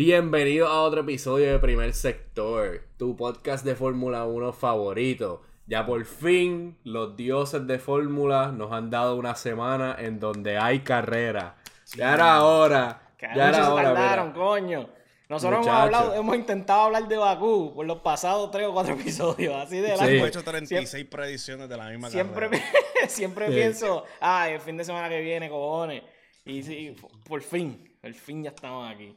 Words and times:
Bienvenido 0.00 0.68
a 0.68 0.82
otro 0.82 1.00
episodio 1.00 1.50
de 1.52 1.58
Primer 1.58 1.94
Sector, 1.94 2.82
tu 2.98 3.16
podcast 3.16 3.64
de 3.64 3.74
Fórmula 3.74 4.26
1 4.26 4.52
favorito. 4.52 5.40
Ya 5.66 5.86
por 5.86 6.04
fin 6.04 6.76
los 6.84 7.16
dioses 7.16 7.66
de 7.66 7.78
Fórmula 7.78 8.52
nos 8.52 8.72
han 8.72 8.90
dado 8.90 9.16
una 9.16 9.34
semana 9.36 9.96
en 9.98 10.20
donde 10.20 10.58
hay 10.58 10.80
carrera. 10.80 11.56
Ya 11.96 12.12
era 12.12 12.44
hora. 12.44 13.08
Que 13.16 13.26
Ya 13.34 13.48
era 13.48 13.64
se 13.64 13.70
hora. 13.70 13.94
tardaron, 13.94 14.32
coño. 14.32 14.86
Nosotros 15.30 15.64
hemos, 15.66 15.74
hablado, 15.80 16.14
hemos 16.14 16.36
intentado 16.36 16.82
hablar 16.82 17.08
de 17.08 17.16
Bakú 17.16 17.72
por 17.74 17.86
los 17.86 18.00
pasados 18.00 18.50
tres 18.50 18.66
o 18.66 18.74
cuatro 18.74 18.92
episodios, 19.00 19.54
así 19.54 19.78
de 19.78 19.92
Sí. 19.92 19.96
largo. 19.96 20.12
Hemos 20.14 20.28
hecho 20.28 20.44
36 20.44 21.06
predicciones 21.06 21.70
de 21.70 21.76
la 21.78 21.88
misma 21.88 22.10
Siempre, 22.10 22.50
carrera. 22.50 22.64
siempre 23.08 23.46
Sí. 23.48 23.54
pienso, 23.54 24.04
ay, 24.20 24.52
el 24.52 24.60
fin 24.60 24.76
de 24.76 24.84
semana 24.84 25.08
que 25.08 25.22
viene, 25.22 25.48
cojones. 25.48 26.02
Y 26.44 26.62
sí, 26.62 26.94
por 27.26 27.40
fin, 27.40 27.96
por 28.02 28.12
fin 28.12 28.42
ya 28.44 28.50
estamos 28.50 28.92
aquí. 28.94 29.16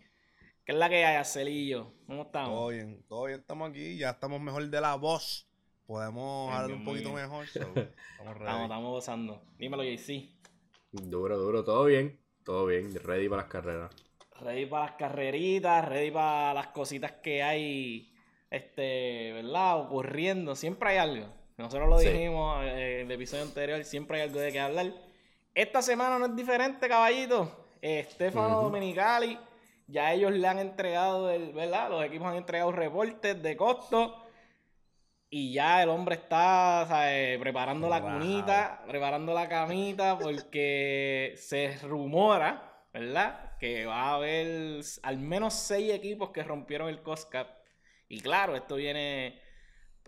¿Qué 0.70 0.74
es 0.74 0.78
la 0.80 0.88
que 0.88 1.04
hay, 1.04 1.16
Arcelillo? 1.16 1.94
¿Cómo 2.06 2.22
estamos? 2.22 2.52
Todo 2.52 2.68
bien, 2.68 3.04
todo 3.08 3.26
bien, 3.26 3.40
estamos 3.40 3.72
aquí, 3.72 3.98
ya 3.98 4.12
estamos 4.12 4.40
mejor 4.40 4.70
de 4.70 4.80
la 4.80 4.94
voz. 4.94 5.50
Podemos 5.88 6.54
hablar 6.54 6.77
un 6.77 6.86
poquito 6.86 7.12
mejor. 7.12 7.48
so, 7.48 7.60
estamos. 7.76 7.88
Estamos, 8.38 8.62
estamos 8.66 8.91
gozando. 8.91 9.41
Dímelo, 9.58 9.84
JC. 9.84 10.30
Duro, 10.91 11.40
duro, 11.40 11.63
todo 11.63 11.86
bien. 11.86 12.20
Todo 12.44 12.68
bien, 12.68 12.94
ready 13.04 13.27
para 13.27 13.41
las 13.41 13.52
carreras. 13.52 13.90
Ready 14.41 14.68
para 14.68 14.86
las 14.86 14.91
carreritas, 14.94 15.90
ready 15.90 16.12
para 16.12 16.54
las 16.54 16.68
cositas 16.68 17.13
que 17.13 17.41
hay, 17.41 18.13
este, 18.52 19.34
¿verdad? 19.34 19.80
Ocurriendo. 19.80 20.55
Siempre 20.55 20.90
hay 20.90 20.98
algo. 20.98 21.34
Nosotros 21.58 21.90
lo 21.90 21.98
Sí. 21.98 22.10
dijimos 22.10 22.63
eh, 22.63 22.99
en 23.02 23.08
el 23.08 23.12
episodio 23.13 23.41
anterior, 23.41 23.84
siempre 23.86 24.22
hay 24.22 24.27
algo 24.27 24.40
de 24.40 24.52
qué 24.52 24.60
hablar. 24.60 24.94
Esta 25.55 25.82
semana 25.82 26.20
no 26.20 26.27
es 26.27 26.36
diferente, 26.36 26.88
caballito. 26.88 27.66
Eh, 27.82 28.05
Stefano 28.12 28.62
Domenicali, 28.62 29.36
ya 29.89 30.13
ellos 30.13 30.31
le 30.31 30.48
han 30.48 30.59
entregado, 30.59 31.29
el, 31.29 31.52
¿verdad? 31.52 31.89
Los 31.89 32.03
equipos 32.03 32.27
han 32.27 32.35
entregado 32.35 32.71
reportes 32.71 33.41
de 33.41 33.57
costo. 33.57 34.25
Y 35.31 35.54
ya 35.54 35.84
el 35.84 35.90
hombre 35.90 36.15
está 36.15 36.85
¿sabes? 36.87 37.37
preparando 37.40 37.87
la 37.87 38.01
cunita, 38.01 38.84
preparando 38.87 39.34
la 39.34 39.48
camita, 39.48 40.18
porque 40.18 41.35
se 41.37 41.77
rumora, 41.84 42.84
¿verdad? 42.91 43.55
Que 43.59 43.85
va 43.85 44.05
a 44.05 44.15
haber 44.15 44.81
al 45.04 45.18
menos 45.20 45.54
seis 45.54 45.93
equipos 45.93 46.31
que 46.31 46.43
rompieron 46.43 46.90
el 46.90 47.03
cost 47.03 47.29
cap. 47.29 47.48
Y 48.07 48.21
claro, 48.21 48.55
esto 48.55 48.76
viene. 48.76 49.40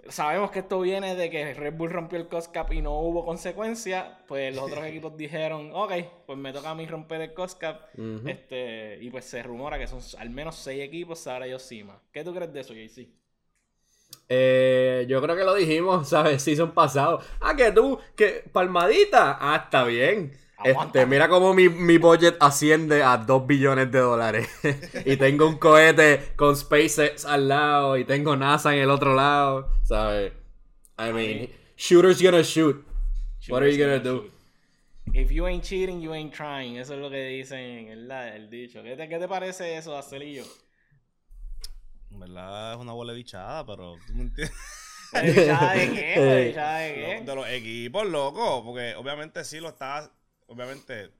Sabemos 0.09 0.51
que 0.51 0.59
esto 0.59 0.79
viene 0.79 1.15
de 1.15 1.29
que 1.29 1.53
Red 1.53 1.73
Bull 1.73 1.91
rompió 1.91 2.17
el 2.19 2.27
cost 2.27 2.51
cap 2.51 2.71
y 2.73 2.81
no 2.81 2.99
hubo 2.99 3.25
consecuencia. 3.25 4.19
Pues 4.27 4.55
los 4.55 4.65
otros 4.65 4.85
equipos 4.85 5.15
dijeron, 5.15 5.71
ok, 5.73 5.93
pues 6.25 6.37
me 6.37 6.51
toca 6.53 6.71
a 6.71 6.75
mí 6.75 6.85
romper 6.85 7.21
el 7.21 7.33
cost 7.33 7.59
cap. 7.59 7.81
Este, 8.25 8.97
y 9.01 9.09
pues 9.09 9.25
se 9.25 9.43
rumora 9.43 9.77
que 9.77 9.87
son 9.87 9.99
al 10.17 10.29
menos 10.29 10.55
seis 10.55 10.81
equipos, 10.81 11.19
Sara 11.19 11.47
y 11.47 11.53
Osima. 11.53 12.01
¿Qué 12.11 12.23
tú 12.23 12.33
crees 12.33 12.51
de 12.51 12.59
eso, 12.61 12.73
JC? 12.73 13.07
Eh, 14.33 15.05
yo 15.09 15.21
creo 15.21 15.35
que 15.35 15.43
lo 15.43 15.53
dijimos, 15.53 16.07
¿sabes? 16.09 16.41
Season 16.41 16.73
pasado. 16.73 17.19
Ah, 17.39 17.55
que 17.55 17.71
tú, 17.71 17.99
que 18.15 18.43
palmadita. 18.51 19.37
Ah, 19.39 19.63
está 19.65 19.83
bien. 19.83 20.31
Este, 20.63 21.05
mira 21.05 21.27
cómo 21.27 21.53
mi, 21.53 21.69
mi 21.69 21.97
budget 21.97 22.37
asciende 22.39 23.03
a 23.03 23.17
2 23.17 23.47
billones 23.47 23.91
de 23.91 23.99
dólares. 23.99 24.47
y 25.05 25.17
tengo 25.17 25.47
un 25.47 25.57
cohete 25.57 26.33
con 26.35 26.55
SpaceX 26.55 27.25
al 27.25 27.47
lado 27.47 27.97
y 27.97 28.05
tengo 28.05 28.35
NASA 28.35 28.73
en 28.75 28.81
el 28.81 28.89
otro 28.89 29.15
lado, 29.15 29.69
¿sabes? 29.83 30.33
I 30.97 31.11
mean, 31.11 31.49
shooter's 31.75 32.21
gonna 32.21 32.43
shoot. 32.43 32.85
What 33.49 33.63
are 33.63 33.71
you 33.71 33.83
gonna 33.83 33.99
do? 33.99 34.29
If 35.13 35.31
you 35.31 35.47
ain't 35.47 35.63
cheating, 35.63 35.99
you 35.99 36.13
ain't 36.13 36.33
trying. 36.33 36.77
Eso 36.77 36.93
es 36.93 36.99
lo 36.99 37.09
que 37.09 37.25
dicen, 37.25 37.87
¿verdad? 37.87 38.35
El 38.35 38.49
dicho. 38.49 38.83
¿Qué 38.83 38.95
te, 38.95 39.09
qué 39.09 39.17
te 39.17 39.27
parece 39.27 39.77
eso, 39.77 39.97
Acelillo? 39.97 40.45
En 42.11 42.19
verdad 42.19 42.73
es 42.73 42.79
una 42.79 42.93
bola 42.93 43.13
de 43.13 43.17
bichada, 43.17 43.65
pero 43.65 43.95
tú 44.05 44.13
me 44.13 44.23
entiendes. 44.23 44.55
¿Bichada 45.13 45.73
de 45.73 45.91
qué? 45.91 46.45
¿Bichada 46.47 46.77
de 46.79 46.93
qué? 46.93 47.23
De 47.25 47.35
los 47.35 47.49
equipos, 47.49 48.07
loco, 48.07 48.63
porque 48.63 48.95
obviamente 48.95 49.43
sí 49.43 49.59
lo 49.59 49.69
estás, 49.69 50.11
obviamente 50.51 51.11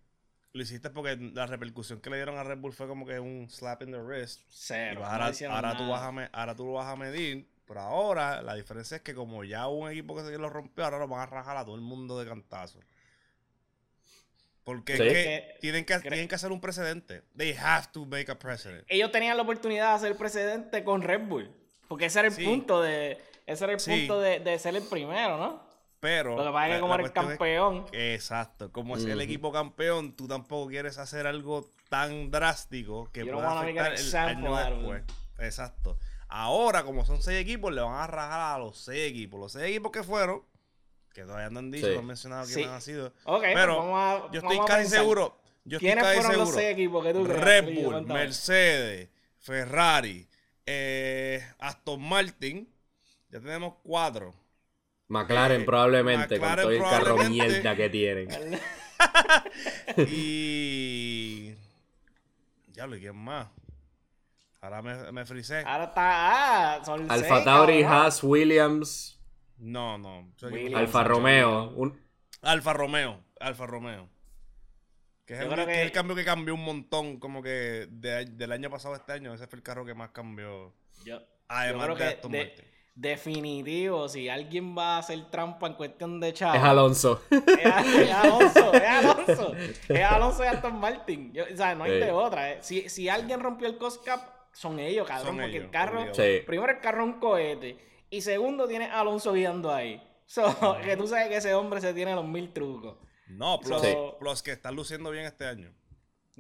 lo 0.54 0.62
hiciste 0.62 0.90
porque 0.90 1.16
la 1.16 1.46
repercusión 1.48 2.02
que 2.02 2.10
le 2.10 2.18
dieron 2.18 2.38
a 2.38 2.44
Red 2.44 2.58
Bull 2.60 2.74
fue 2.74 2.88
como 2.88 3.06
que 3.06 3.20
un 3.20 3.50
slap 3.50 3.82
in 3.84 3.92
the 3.92 4.00
wrist. 4.00 4.42
Cero. 4.50 5.00
no 5.02 5.06
ahora, 5.06 5.32
ahora 5.50 5.78
tú 5.78 5.84
nada. 5.84 5.92
vas 5.92 6.02
a 6.04 6.12
me- 6.12 6.30
ahora 6.34 6.56
tú 6.56 6.66
lo 6.66 6.74
vas 6.74 6.88
a 6.88 6.96
medir, 6.98 7.48
pero 7.66 7.80
ahora 7.80 8.42
la 8.42 8.56
diferencia 8.56 8.98
es 8.98 9.02
que 9.04 9.16
como 9.16 9.44
ya 9.46 9.68
hubo 9.68 9.86
un 9.86 9.92
equipo 9.92 10.14
que 10.16 10.24
se 10.24 10.38
lo 10.38 10.50
rompió, 10.50 10.84
ahora 10.84 11.00
lo 11.00 11.08
van 11.08 11.22
a 11.22 11.26
rajar 11.28 11.56
a 11.58 11.64
todo 11.66 11.76
el 11.76 11.82
mundo 11.82 12.20
de 12.20 12.28
cantazo. 12.28 12.80
Porque 14.64 14.96
Sí. 14.96 15.04
es 15.04 15.14
que 15.14 15.14
Que- 15.24 15.58
tienen 15.60 15.86
que, 15.86 16.00
tienen 16.00 16.28
que 16.28 16.36
hacer 16.36 16.52
un 16.52 16.62
precedente. 16.62 17.24
They 17.36 17.56
have 17.58 17.88
to 17.94 18.06
make 18.06 18.30
a 18.32 18.38
precedent. 18.38 18.86
Ellos 18.90 19.12
tenían 19.12 19.36
la 19.38 19.44
oportunidad 19.44 19.90
de 19.90 19.96
hacer 19.96 20.18
precedente 20.18 20.84
con 20.84 21.02
Red 21.02 21.22
Bull. 21.28 21.50
Porque 21.88 22.06
ese 22.06 22.20
era 22.20 22.28
el 22.28 22.34
Sí. 22.34 22.46
punto 22.46 22.82
de. 22.82 23.18
Ese 23.48 23.64
era 23.64 23.74
el 23.74 23.80
Sí. 23.80 23.92
punto 23.92 24.22
de, 24.22 24.40
de 24.40 24.60
ser 24.60 24.76
el 24.76 24.84
primero, 24.84 25.38
¿no? 25.38 25.71
Pero. 26.02 26.36
Lo 26.36 26.44
que 26.46 26.52
pasa 26.52 26.68
es 26.70 26.76
que 26.76 26.82
como 26.82 26.96
eres 26.96 27.06
es- 27.08 27.12
campeón. 27.14 27.86
Exacto. 27.94 28.72
Como 28.74 28.98
es 28.98 29.06
el 29.06 29.22
equipo 29.22 29.52
campeón, 29.54 30.14
tú 30.16 30.28
tampoco 30.28 30.68
quieres 30.70 30.98
hacer 30.98 31.26
algo 31.28 31.70
tan 31.90 32.30
drástico 32.32 33.10
que 33.14 33.22
You 33.22 33.28
don't 33.28 33.38
pueda 33.46 33.62
afectar 33.62 33.94
el 33.94 34.16
año 34.16 34.56
después. 34.58 35.04
Exacto. 35.40 35.98
Ahora, 36.28 36.84
como 36.84 37.06
son 37.06 37.22
seis 37.22 37.40
equipos, 37.40 37.72
le 37.74 37.82
van 37.82 37.94
a 37.96 38.08
rajar 38.08 38.56
a 38.56 38.58
los 38.60 38.78
seis 38.80 39.10
equipos. 39.12 39.40
Los 39.40 39.52
seis 39.52 39.66
equipos 39.66 39.92
que 39.92 40.02
fueron, 40.04 40.42
que 41.14 41.22
todavía 41.24 41.50
no 41.50 41.60
han 41.60 41.70
dicho, 41.72 41.88
Sí. 41.88 41.94
no 41.94 42.00
han 42.00 42.06
mencionado 42.08 42.46
Sí. 42.46 42.54
quiénes 42.56 42.72
han 42.74 42.82
sido. 42.82 43.14
Ok, 43.26 43.44
Pero 43.54 43.78
vamos 43.78 44.00
a- 44.00 44.32
yo 44.32 44.40
estoy 44.40 44.56
vamos 44.58 44.66
casi 44.72 44.90
seguro. 44.90 45.38
Yo 45.66 45.78
estoy 45.78 45.88
¿Quiénes 45.90 46.04
casi 46.04 46.16
fueron 46.22 46.32
los 46.40 46.48
seguro. 46.50 46.58
seis 46.58 46.74
equipos 46.74 47.04
que 47.06 47.14
tú? 47.14 47.26
Red? 47.26 47.84
Bull. 47.84 48.06
Mercedes, 48.08 49.10
Ferrari, 49.38 50.28
eh, 50.66 51.46
Aston 51.60 52.02
Martin. 52.02 52.68
Ya 53.30 53.40
tenemos 53.40 53.76
cuatro. 53.84 54.34
McLaren 55.12 55.62
Eh, 55.62 55.66
probablemente, 55.66 56.40
McLaren 56.40 56.64
con 56.64 56.64
todo 56.64 56.72
el 56.72 56.82
carro 57.04 57.18
mierda 57.30 57.76
que 57.76 57.90
tienen. 57.90 58.28
Y. 59.98 61.56
Ya 62.74 62.86
lo 62.88 62.98
quién 62.98 63.16
más. 63.16 63.48
Ahora 64.62 64.82
me, 64.82 65.12
me 65.12 65.26
frisé. 65.26 65.64
Ahora 65.66 65.86
está. 65.86 66.76
Ah, 66.76 66.86
son 66.86 67.00
seis, 67.00 67.12
Alfa 67.12 67.44
Tauri, 67.44 67.82
cabrón. 67.82 68.00
Haas, 68.04 68.24
Williams, 68.24 69.20
No, 69.58 69.98
no. 69.98 70.32
Williams. 70.44 70.76
Alfa 70.76 71.04
Romeo. 71.04 71.70
Un- 71.76 72.00
Alfa 72.44 72.74
Romeo. 72.74 73.24
Alfa 73.40 73.66
Romeo. 73.66 74.08
Que 75.26 75.34
es, 75.34 75.40
el, 75.42 75.48
creo 75.50 75.66
que 75.66 75.72
que- 75.72 75.80
es 75.80 75.86
el 75.88 75.92
cambio 75.92 76.16
que 76.16 76.26
cambió 76.26 76.54
un 76.54 76.64
montón. 76.64 77.20
Como 77.20 77.42
que 77.42 77.88
de- 77.90 78.26
del 78.26 78.52
año 78.52 78.70
pasado 78.70 78.94
a 78.94 78.98
este 78.98 79.14
año. 79.14 79.34
Ese 79.34 79.48
fue 79.48 79.58
el 79.58 79.64
carro 79.64 79.84
que 79.86 79.94
más 79.96 80.12
cambió. 80.12 80.74
Yo, 81.06 81.20
Además 81.48 81.88
yo 81.88 81.94
de 81.96 81.98
que 82.00 82.04
Aston 82.06 82.32
de- 82.32 82.38
Martin. 82.46 82.66
Definitivo, 82.96 84.08
si 84.10 84.30
alguien 84.30 84.78
va 84.78 84.96
a 84.96 85.00
hacer 85.00 85.30
trampa 85.30 85.68
en 85.68 85.74
cuestión 85.74 86.20
de 86.20 86.34
chavo. 86.34 86.56
es 86.56 86.62
Alonso. 86.64 87.22
Es, 87.30 87.72
Alonso, 88.14 88.74
es 88.74 88.84
Alonso. 88.84 89.54
Es 89.90 90.04
Alonso 90.04 90.44
y 90.44 90.48
Aston 90.48 90.80
Martin. 90.80 91.34
Yo- 91.34 91.44
o 91.52 91.56
sea, 91.58 91.76
no 91.76 91.84
hay 91.84 91.92
Sí. 91.94 91.98
de 92.00 92.12
otra. 92.12 92.52
eh. 92.54 92.58
Si, 92.62 92.90
si 92.90 93.10
alguien 93.10 93.40
rompió 93.40 93.68
el 93.68 93.78
cost 93.78 94.04
cap, 94.06 94.22
son 94.54 94.80
ellos, 94.80 95.08
cabrón. 95.08 95.28
Son 95.28 95.36
porque 95.38 95.52
ellos, 95.52 95.66
el 95.66 95.72
carro. 95.72 96.14
Sí. 96.14 96.42
primero 96.46 96.72
el 96.72 96.80
carro 96.80 97.04
es 97.04 97.14
un 97.14 97.20
cohete. 97.20 97.78
Y 98.10 98.22
segundo, 98.22 98.68
tiene 98.68 98.86
a 98.86 99.00
Alonso 99.02 99.34
guiando 99.34 99.74
ahí. 99.74 100.02
So, 100.26 100.44
que 100.84 100.96
tú 100.96 101.08
sabes 101.08 101.28
que 101.30 101.38
ese 101.38 101.54
hombre 101.54 101.82
se 101.82 101.94
tiene 101.94 102.16
los 102.16 102.26
mil 102.26 102.54
trucos. 102.54 102.96
No, 103.28 103.60
plus, 103.60 103.82
Sí. 103.82 103.96
plus 104.20 104.42
que 104.44 104.52
está 104.52 104.72
luciendo 104.72 105.10
bien 105.12 105.26
este 105.26 105.46
año. 105.46 105.74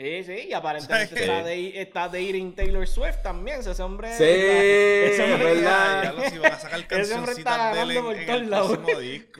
Sí, 0.02 0.24
sí, 0.24 0.48
y 0.50 0.54
aparentemente 0.54 1.16
Sí. 1.16 1.22
está, 1.22 1.44
de, 1.44 1.82
está 1.82 2.08
dating 2.08 2.56
Taylor 2.56 2.88
Swift 2.88 3.22
también. 3.22 3.60
Ese 3.60 3.82
hombre. 3.84 4.10
Sí, 4.14 4.24
ese 4.24 5.24
hombre- 5.24 5.54
¿verdad? 5.56 6.16
Ya 6.42 6.48
a 6.48 6.60
sacar 6.60 6.80
Ese 7.00 7.14
hombre 7.14 7.32
está 7.34 7.58
ganando 7.74 8.02
por 8.04 8.16
todos 8.16 8.30
el 8.42 8.50
lados. 8.50 8.80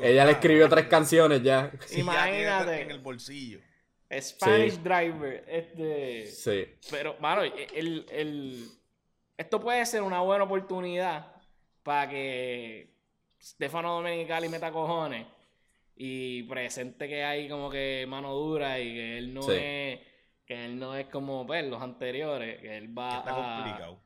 Ella 0.04 0.26
le 0.26 0.32
Ah, 0.32 0.34
escribió 0.34 0.70
tres 0.70 0.86
canciones 0.88 1.42
ya. 1.42 1.72
Imagínate. 1.96 2.82
En 2.82 2.92
el 2.92 3.00
bolsillo. 3.00 3.60
Spanish 4.20 4.74
Sí. 4.74 4.80
Driver. 4.84 5.44
Este. 5.48 6.26
Sí. 6.28 6.66
Pero, 6.92 7.16
mano, 7.20 7.42
el, 7.44 8.06
el- 8.12 8.68
esto 9.38 9.60
puede 9.60 9.84
ser 9.86 10.04
una 10.04 10.20
buena 10.22 10.44
oportunidad 10.44 11.34
para 11.82 12.08
que 12.10 12.94
Stefano 13.42 13.96
Domenicali 13.96 14.50
meta 14.50 14.70
cojones 14.72 15.26
y 15.96 16.44
presente 16.44 17.08
que 17.08 17.24
hay 17.24 17.50
como 17.50 17.70
que 17.72 18.06
mano 18.08 18.34
dura 18.36 18.80
y 18.80 18.94
que 18.94 19.18
él 19.18 19.34
no 19.34 19.42
Sí. 19.44 19.54
es 19.56 20.00
que 20.52 20.66
él 20.66 20.78
no 20.78 20.96
es 20.98 21.06
como 21.08 21.48
pues, 21.48 21.64
los 21.66 21.82
anteriores, 21.82 22.60
que 22.60 22.76
él 22.78 22.98
va 22.98 23.20
está 23.20 23.32
a, 23.32 23.36
complicado. 23.64 24.00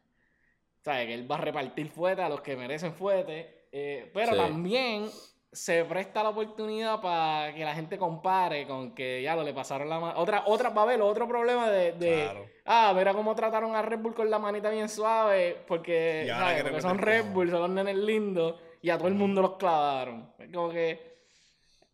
¿sabes? 0.81 1.07
Que 1.07 1.13
él 1.15 1.31
va 1.31 1.37
a 1.37 1.41
repartir 1.41 1.89
fuete 1.89 2.21
a 2.21 2.29
los 2.29 2.41
que 2.41 2.55
merecen 2.55 2.93
fuete, 2.93 3.67
eh, 3.71 4.11
pero 4.13 4.33
Sí. 4.33 4.37
también 4.37 5.09
se 5.51 5.85
presta 5.85 6.21
la 6.21 6.29
oportunidad 6.29 7.01
para 7.01 7.51
que 7.55 7.63
la 7.63 7.73
gente 7.73 7.97
compare 7.97 8.67
con 8.67 8.93
que 8.93 9.23
ya 9.23 9.35
lo 9.35 9.41
le 9.43 9.53
pasaron 9.53 9.89
la 9.89 9.99
mano. 9.99 10.19
Otra, 10.19 10.43
otra, 10.45 10.69
va 10.69 10.81
a 10.81 10.83
haber 10.83 11.01
otro 11.01 11.27
problema 11.27 11.69
de, 11.71 11.93
de 11.93 12.13
Claro. 12.25 12.45
ah, 12.65 12.93
mira 12.95 13.13
cómo 13.13 13.33
trataron 13.33 13.73
a 13.75 13.81
Red 13.81 13.99
Bull 13.99 14.13
con 14.13 14.29
la 14.29 14.37
manita 14.37 14.69
bien 14.69 14.87
suave, 14.89 15.63
porque, 15.67 16.31
porque 16.61 16.81
son 16.81 16.97
Red. 16.99 17.25
Bull, 17.31 17.49
son 17.49 17.61
los 17.61 17.69
nenes 17.71 17.95
lindos, 17.95 18.55
y 18.83 18.89
a 18.91 18.97
todo 18.99 19.07
el 19.07 19.15
mundo 19.15 19.41
los 19.41 19.55
clavaron. 19.55 20.31
Es 20.37 20.51
como 20.53 20.69
que 20.69 21.15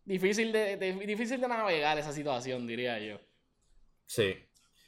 difícil 0.04 0.52
de, 0.52 0.76
de- 0.76 0.94
difícil 1.06 1.40
de 1.40 1.48
navegar 1.48 1.98
esa 1.98 2.12
situación, 2.12 2.68
diría 2.68 3.00
yo. 3.00 3.18
Sí. 4.12 4.36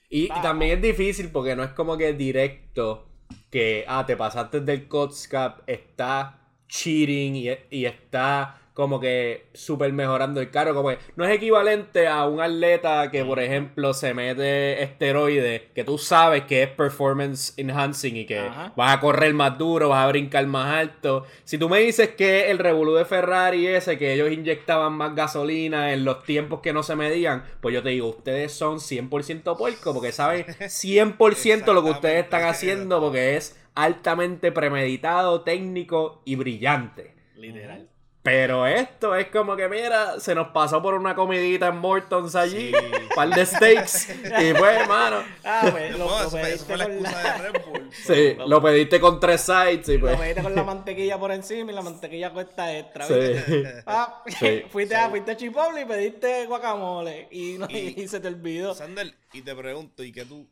Y, 0.10 0.26
y 0.26 0.42
también 0.42 0.74
es 0.74 0.82
difícil 0.82 1.32
porque 1.32 1.56
no 1.56 1.64
es 1.64 1.72
como 1.72 1.96
que 1.96 2.12
directo 2.12 3.08
que, 3.50 3.86
ah, 3.88 4.06
te 4.06 4.18
pasaste 4.18 4.60
del 4.60 4.90
Cots 4.90 5.30
Cup, 5.30 5.64
está 5.66 6.52
cheating 6.68 7.38
y, 7.38 7.48
y 7.70 7.86
está 7.86 8.60
como 8.74 9.00
que 9.00 9.46
súper 9.54 9.94
mejorando 9.94 10.42
el 10.42 10.50
carro. 10.50 10.74
Como 10.74 10.90
que 10.90 10.98
no 11.16 11.26
es 11.26 11.32
equivalente 11.32 12.08
a 12.08 12.26
un 12.26 12.42
atleta 12.42 13.12
que, 13.12 13.24
por 13.24 13.40
ejemplo, 13.40 13.94
se 13.94 14.14
mete 14.14 14.82
esteroides, 14.82 15.62
que 15.74 15.84
tú 15.84 15.98
sabes 15.98 16.44
que 16.46 16.64
es 16.64 16.70
performance 16.70 17.54
enhancing 17.58 18.18
y 18.18 18.26
que 18.26 18.40
Ajá. 18.40 18.74
vas 18.76 18.98
a 18.98 19.00
correr 19.00 19.34
más 19.34 19.58
duro, 19.58 19.90
vas 19.90 20.06
a 20.06 20.08
brincar 20.08 20.46
más 20.48 20.74
alto. 20.74 21.26
Si 21.44 21.58
tú 21.58 21.70
me 21.70 21.80
dices 21.80 22.10
que 22.10 22.50
el 22.50 22.58
revolú 22.58 22.96
de 22.96 23.06
Ferrari 23.06 23.68
ese, 23.68 23.98
que 23.98 24.14
ellos 24.14 24.32
inyectaban 24.32 24.94
más 24.94 25.16
gasolina 25.16 25.94
en 25.94 26.04
los 26.04 26.24
tiempos 26.24 26.62
que 26.62 26.74
no 26.74 26.84
se 26.84 26.96
medían, 26.96 27.44
pues 27.62 27.74
yo 27.74 27.84
te 27.84 27.90
digo, 27.90 28.08
ustedes 28.08 28.52
son 28.52 28.80
100% 28.80 29.56
puerco 29.58 29.94
porque 29.94 30.12
saben 30.12 30.46
100% 30.60 31.74
lo 31.74 31.84
que 31.84 31.92
ustedes 31.92 32.24
están 32.24 32.44
haciendo 32.44 33.00
porque 33.00 33.38
es 33.38 33.60
altamente 33.76 34.52
premeditado, 34.52 35.42
técnico 35.42 36.22
y 36.26 36.36
brillante. 36.36 37.14
Literal. 37.36 37.93
Pero 38.24 38.66
esto 38.66 39.14
es 39.16 39.28
como 39.28 39.58
que, 39.58 39.68
mira, 39.68 40.18
se 40.18 40.34
nos 40.34 40.48
pasó 40.54 40.82
por 40.82 40.94
una 40.94 41.14
comidita 41.14 41.68
en 41.68 41.76
Mortons 41.80 42.36
allí, 42.36 42.72
Sí. 42.72 42.76
un 43.02 43.10
par 43.14 43.28
de 43.30 43.46
steaks, 43.46 44.08
y 44.10 44.54
pues, 44.54 44.88
mano, 44.88 45.22
Ah, 45.44 45.68
pues 45.70 45.92
lo, 45.92 45.98
lo 46.06 46.20
eso 46.22 46.30
fue- 46.30 46.40
eso 46.54 46.66
pediste 46.66 46.66
fue 46.68 46.78
la 46.78 46.84
con 46.86 46.94
excusa 46.94 47.22
la- 47.24 47.34
de 47.44 47.52
Red 47.52 47.62
Bull. 47.66 47.90
sí, 47.92 48.36
lo 48.48 48.62
pediste 48.64 49.02
con 49.02 49.20
tres 49.20 49.42
sides 49.42 49.90
y 49.90 49.98
Lo 49.98 50.08
pues, 50.08 50.18
pediste 50.22 50.42
con 50.42 50.56
la 50.56 50.64
mantequilla 50.74 51.20
por 51.20 51.32
encima 51.34 51.72
y 51.74 51.76
la 51.76 51.82
mantequilla 51.82 52.32
cuesta 52.32 52.78
extra. 52.78 53.06
Ah, 53.86 54.24
Sí. 54.28 54.64
fuiste, 54.70 54.96
a, 54.96 55.10
fuiste 55.10 55.32
a 55.32 55.36
Chipotle 55.36 55.82
y 55.82 55.86
pediste 55.86 56.46
guacamole 56.46 57.28
y, 57.30 57.58
no, 57.58 57.68
Y- 57.70 58.02
y 58.04 58.08
se 58.08 58.22
te 58.22 58.30
olvidó. 58.30 58.74
Sander, 58.74 59.14
y 59.34 59.42
te 59.42 59.54
pregunto, 59.54 60.02
¿y 60.02 60.14
que 60.14 60.24
tú, 60.24 60.48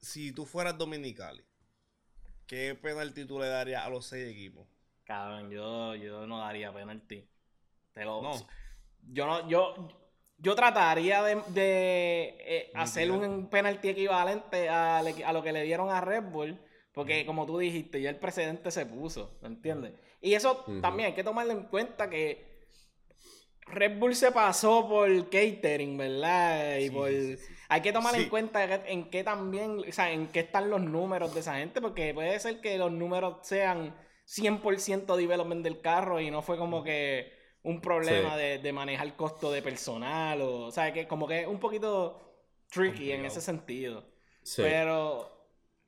si 0.00 0.32
tú 0.32 0.44
fueras 0.46 0.76
dominicali, 0.76 1.44
qué 2.48 2.74
penalti 2.74 3.24
tú 3.24 3.38
le 3.38 3.46
darías 3.46 3.84
a 3.84 3.88
los 3.88 4.04
seis 4.04 4.28
equipos? 4.28 4.66
Cabrón, 5.04 5.50
yo, 5.50 5.94
yo 5.94 6.26
no 6.26 6.38
daría 6.38 6.72
penalti. 6.72 7.28
Te 7.92 8.04
lo, 8.04 8.22
No. 8.22 8.32
Yo 9.06 9.26
no, 9.26 9.48
yo, 9.48 9.88
yo 10.38 10.54
trataría 10.54 11.22
de, 11.22 11.36
de, 11.48 12.36
eh, 12.40 12.70
hacer 12.74 13.10
un 13.10 13.50
penalti 13.50 13.90
equivalente 13.90 14.68
a, 14.70 14.98
a 14.98 15.32
lo 15.32 15.42
que 15.42 15.52
le 15.52 15.62
dieron 15.62 15.90
a 15.90 16.00
Red 16.00 16.24
Bull. 16.24 16.58
Porque 16.92 17.26
como 17.26 17.44
tú 17.44 17.58
dijiste, 17.58 18.00
ya 18.00 18.08
el 18.10 18.20
precedente 18.20 18.70
se 18.70 18.86
puso, 18.86 19.36
¿me 19.42 19.48
entiendes? 19.48 19.94
Y 20.20 20.34
eso 20.34 20.64
también 20.80 21.08
hay 21.08 21.14
que 21.14 21.24
tomarlo 21.24 21.52
en 21.52 21.64
cuenta 21.64 22.08
que 22.08 22.54
Red 23.66 23.98
Bull 23.98 24.14
se 24.14 24.30
pasó 24.30 24.88
por 24.88 25.28
catering, 25.28 25.96
¿verdad? 25.98 26.78
Y 26.78 26.84
Sí, 26.84 26.90
por... 26.90 27.10
sí, 27.10 27.36
sí. 27.36 27.54
Hay 27.68 27.80
que 27.80 27.92
tomar 27.92 28.14
en 28.14 28.28
cuenta 28.28 28.62
en 28.86 29.10
qué 29.10 29.24
también, 29.24 29.80
o 29.80 29.92
sea, 29.92 30.12
en 30.12 30.28
qué 30.28 30.40
están 30.40 30.70
los 30.70 30.80
números 30.80 31.34
de 31.34 31.40
esa 31.40 31.56
gente, 31.56 31.80
porque 31.80 32.14
puede 32.14 32.38
ser 32.38 32.60
que 32.60 32.78
los 32.78 32.92
números 32.92 33.38
sean 33.42 33.94
100% 34.26 35.16
development 35.16 35.62
del 35.62 35.80
carro 35.80 36.20
y 36.20 36.30
no 36.30 36.42
fue 36.42 36.56
como 36.56 36.82
que 36.82 37.32
un 37.62 37.80
problema 37.80 38.32
Sí. 38.34 38.38
de, 38.42 38.58
de 38.58 38.72
manejar 38.72 39.16
costo 39.16 39.50
de 39.52 39.62
personal 39.62 40.40
o, 40.42 40.66
o 40.66 40.70
sea, 40.70 40.92
que 40.92 41.06
como 41.08 41.26
que 41.26 41.42
es 41.42 41.46
un 41.46 41.58
poquito 41.60 42.20
tricky 42.70 43.12
en 43.12 43.24
ese 43.24 43.40
sentido. 43.40 44.04
Sí. 44.42 44.62
Pero 44.62 45.30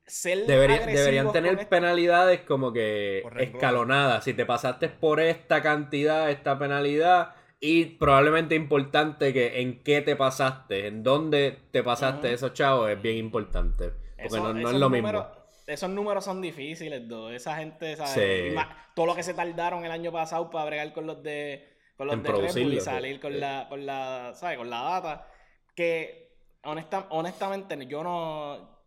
ser 0.05 0.45
Debería- 0.45 0.85
deberían 0.85 1.31
tener 1.31 1.67
penalidades 1.67 2.41
como 2.41 2.71
que 2.73 3.23
escalonadas. 3.39 4.23
Si 4.23 4.33
te 4.33 4.45
pasaste 4.45 4.87
por 4.89 5.19
esta 5.19 5.61
cantidad, 5.61 6.29
esta 6.31 6.57
penalidad, 6.57 7.35
y 7.59 7.85
probablemente 7.85 8.55
importante 8.55 9.33
que 9.33 9.61
en 9.61 9.83
qué 9.83 10.01
te 10.01 10.15
pasaste, 10.15 10.87
en 10.87 11.03
dónde 11.03 11.57
te 11.71 11.83
pasaste 11.83 12.31
esos 12.31 12.53
chavos, 12.53 12.89
es 12.89 13.01
bien 13.01 13.17
importante. 13.17 13.89
Porque 13.89 14.25
Eso- 14.27 14.37
no, 14.43 14.53
no 14.53 14.69
es 14.69 14.75
lo 14.75 14.89
números- 14.89 15.25
mismo. 15.27 15.36
Esos 15.67 15.89
números 15.89 16.23
son 16.25 16.41
difíciles, 16.41 17.07
do. 17.07 17.29
Esa 17.29 17.57
gente, 17.57 17.95
¿sabes? 17.97 18.11
Sí. 18.13 18.47
Y 18.51 18.55
más- 18.55 18.69
todo 18.95 19.05
lo 19.05 19.15
que 19.15 19.21
se 19.23 19.33
tardaron 19.33 19.85
el 19.85 19.91
año 19.91 20.11
pasado 20.11 20.49
para 20.49 20.65
bregar 20.65 20.93
con 20.93 21.05
los 21.05 21.21
de 21.21 21.75
con 21.97 22.07
los 22.07 22.15
En 22.15 22.23
de 22.23 22.31
Red 22.31 22.53
Bull 22.63 22.73
y 22.75 22.79
salir 22.79 23.19
con 23.19 23.33
Sí. 23.33 23.39
la, 23.39 23.65
con 23.67 23.85
la, 23.85 24.31
¿sabes? 24.35 24.57
Con 24.57 24.69
la 24.69 24.81
data. 24.81 25.27
Que 25.75 26.35
honesta- 26.63 27.07
honestamente 27.09 27.85
yo 27.87 28.03
no 28.03 28.77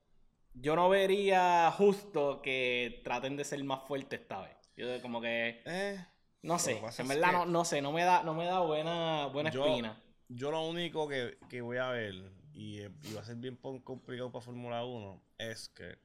yo 0.54 0.74
no 0.74 0.88
vería 0.88 1.70
justo 1.76 2.40
que 2.42 3.00
traten 3.04 3.36
de 3.36 3.44
ser 3.44 3.62
más 3.64 3.86
fuertes 3.86 4.20
esta 4.20 4.40
vez. 4.42 4.56
Yo 4.76 4.86
como 5.02 5.20
que 5.20 5.62
Eh, 5.66 5.96
no 6.42 6.58
sé, 6.58 6.80
en 6.98 7.08
verdad 7.08 7.32
no, 7.32 7.46
no 7.46 7.64
sé, 7.64 7.82
no 7.82 7.92
me 7.92 8.04
da 8.04 8.22
no 8.22 8.32
me 8.34 8.46
da 8.46 8.60
buena 8.60 9.26
buena 9.26 9.50
Yo- 9.50 9.66
espina. 9.66 10.00
yo 10.28 10.50
lo 10.50 10.62
único 10.66 11.06
que, 11.08 11.36
que 11.48 11.60
voy 11.60 11.76
a 11.78 11.88
ver, 11.90 12.14
y, 12.54 12.80
y 12.82 13.12
va 13.14 13.20
a 13.20 13.24
ser 13.24 13.36
bien 13.36 13.56
complicado 13.56 14.30
para 14.32 14.44
Fórmula 14.44 14.84
1, 14.84 15.22
es 15.38 15.68
que 15.68 15.96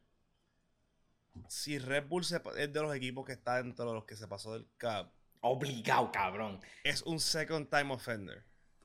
si 1.47 1.77
Red 1.79 2.05
Bull 2.07 2.23
se 2.23 2.41
es 2.57 2.71
de 2.73 2.81
los 2.81 2.95
equipos 2.95 3.25
que 3.25 3.33
está 3.33 3.57
dentro 3.61 3.85
de 3.85 3.93
los 3.93 4.05
que 4.05 4.15
se 4.15 4.27
pasó 4.27 4.53
del 4.53 4.65
Cup, 4.79 5.09
Obligado, 5.41 6.11
cabrón. 6.11 6.59
es 6.83 7.01
un 7.03 7.19
second 7.19 7.69
time 7.69 7.93
offender. 7.93 8.43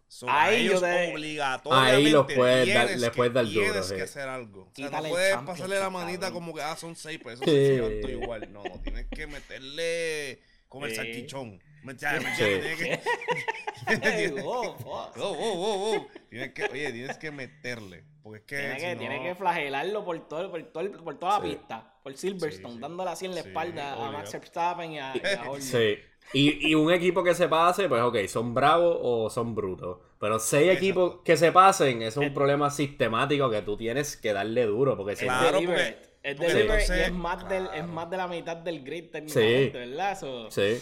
So, 0.09 0.27
Ahí 0.29 0.67
ellos 0.67 0.81
te- 0.81 1.13
obligatoriamente 1.15 1.97
Ahí 1.97 2.11
los 2.11 2.27
puedes 2.33 2.75
dar- 2.75 2.91
les 2.99 3.11
puedes 3.11 3.33
dar 3.33 3.45
duro, 3.47 3.63
Tienes 3.63 3.87
sí. 3.87 3.95
que 3.95 4.03
hacer 4.03 4.29
algo. 4.29 4.63
O 4.63 4.73
sea, 4.75 4.91
no 4.91 5.09
puedes 5.09 5.37
pasarle 5.37 5.79
la 5.79 5.89
manita 5.89 6.21
cabrón. 6.27 6.35
como 6.43 6.55
que 6.55 6.63
ah, 6.63 6.77
son 6.77 6.97
seis, 6.97 7.21
pues 7.23 7.37
eso 7.41 7.45
Sí. 7.45 7.51
se 7.51 8.11
igual. 8.13 8.53
No, 8.53 8.65
no, 8.65 8.81
tienes 8.81 9.07
que 9.07 9.27
meterle 9.29 10.43
como 10.69 10.87
el 10.87 10.95
salchichón. 10.97 11.63
¿Me 11.83 11.93
entiendes? 11.93 12.25
¿Me 12.25 12.37
Sí. 12.37 14.31
fuck. 14.43 14.87
Oh, 14.87 15.15
oh, 15.19 15.37
oh, 15.39 15.97
oh. 15.97 16.07
Tienes 16.29 16.53
que, 16.53 16.65
oye, 16.65 16.93
tienes 16.93 17.19
que 17.19 17.31
meterle. 17.31 18.05
Porque 18.23 18.39
es 18.39 18.45
que. 18.45 18.57
Tiene 18.57 18.75
si 18.79 18.81
que, 18.87 18.95
no- 18.95 18.99
tiene 19.01 19.23
que 19.23 19.35
flagelarlo 19.35 20.05
por, 20.05 20.29
todo, 20.29 20.51
por, 20.51 20.63
todo, 20.65 20.93
por 21.05 21.19
toda 21.19 21.39
la 21.39 21.45
Sí. 21.47 21.51
pista, 21.57 21.95
por 22.03 22.17
Silverstone, 22.17 22.69
Sí, 22.69 22.75
sí. 22.75 22.81
dándole 22.81 23.11
así 23.11 23.25
en 23.27 23.35
la 23.35 23.43
Sí, 23.43 23.49
espalda 23.49 23.93
a. 23.95 24.11
Max 24.13 24.33
Verstappen 24.33 24.93
y 24.93 24.99
a, 24.99 25.13
y 25.17 25.21
a. 25.27 25.61
Sí. 25.61 25.99
Y, 26.33 26.69
y 26.71 26.75
un 26.75 26.93
equipo 26.93 27.25
que 27.25 27.35
se 27.35 27.49
pase, 27.49 27.89
pues 27.89 28.03
ok, 28.03 28.19
son 28.29 28.55
bravos 28.55 28.99
o 29.01 29.31
son 29.31 29.55
brutos. 29.55 29.99
Pero 30.21 30.39
seis 30.39 30.65
Exacto. 30.67 30.79
equipos 30.85 31.17
que 31.25 31.37
se 31.37 31.51
pasen, 31.51 32.03
eso 32.03 32.21
es 32.21 32.27
Eh. 32.27 32.29
un 32.29 32.35
problema 32.35 32.71
sistemático 32.71 33.51
que 33.51 33.63
tú 33.63 33.77
tienes 33.77 34.17
que 34.17 34.33
darle 34.33 34.67
duro. 34.67 34.97
Porque 34.97 35.17
si 35.17 35.25
Es 35.25 35.31
Claro, 35.33 35.59
porque- 35.65 36.11
Es 36.23 36.37
porque 36.37 36.61
entonces- 36.61 36.91
y 36.99 37.01
es 37.01 37.13
más, 37.13 37.49
del, 37.49 37.69
es 37.75 37.87
más 37.89 38.11
de 38.11 38.17
la 38.19 38.29
mitad 38.29 38.57
del 38.59 38.85
grid 38.85 39.11
técnicamente, 39.11 39.71
¿verdad? 39.79 40.21
So, 40.21 40.51
Sí. 40.51 40.79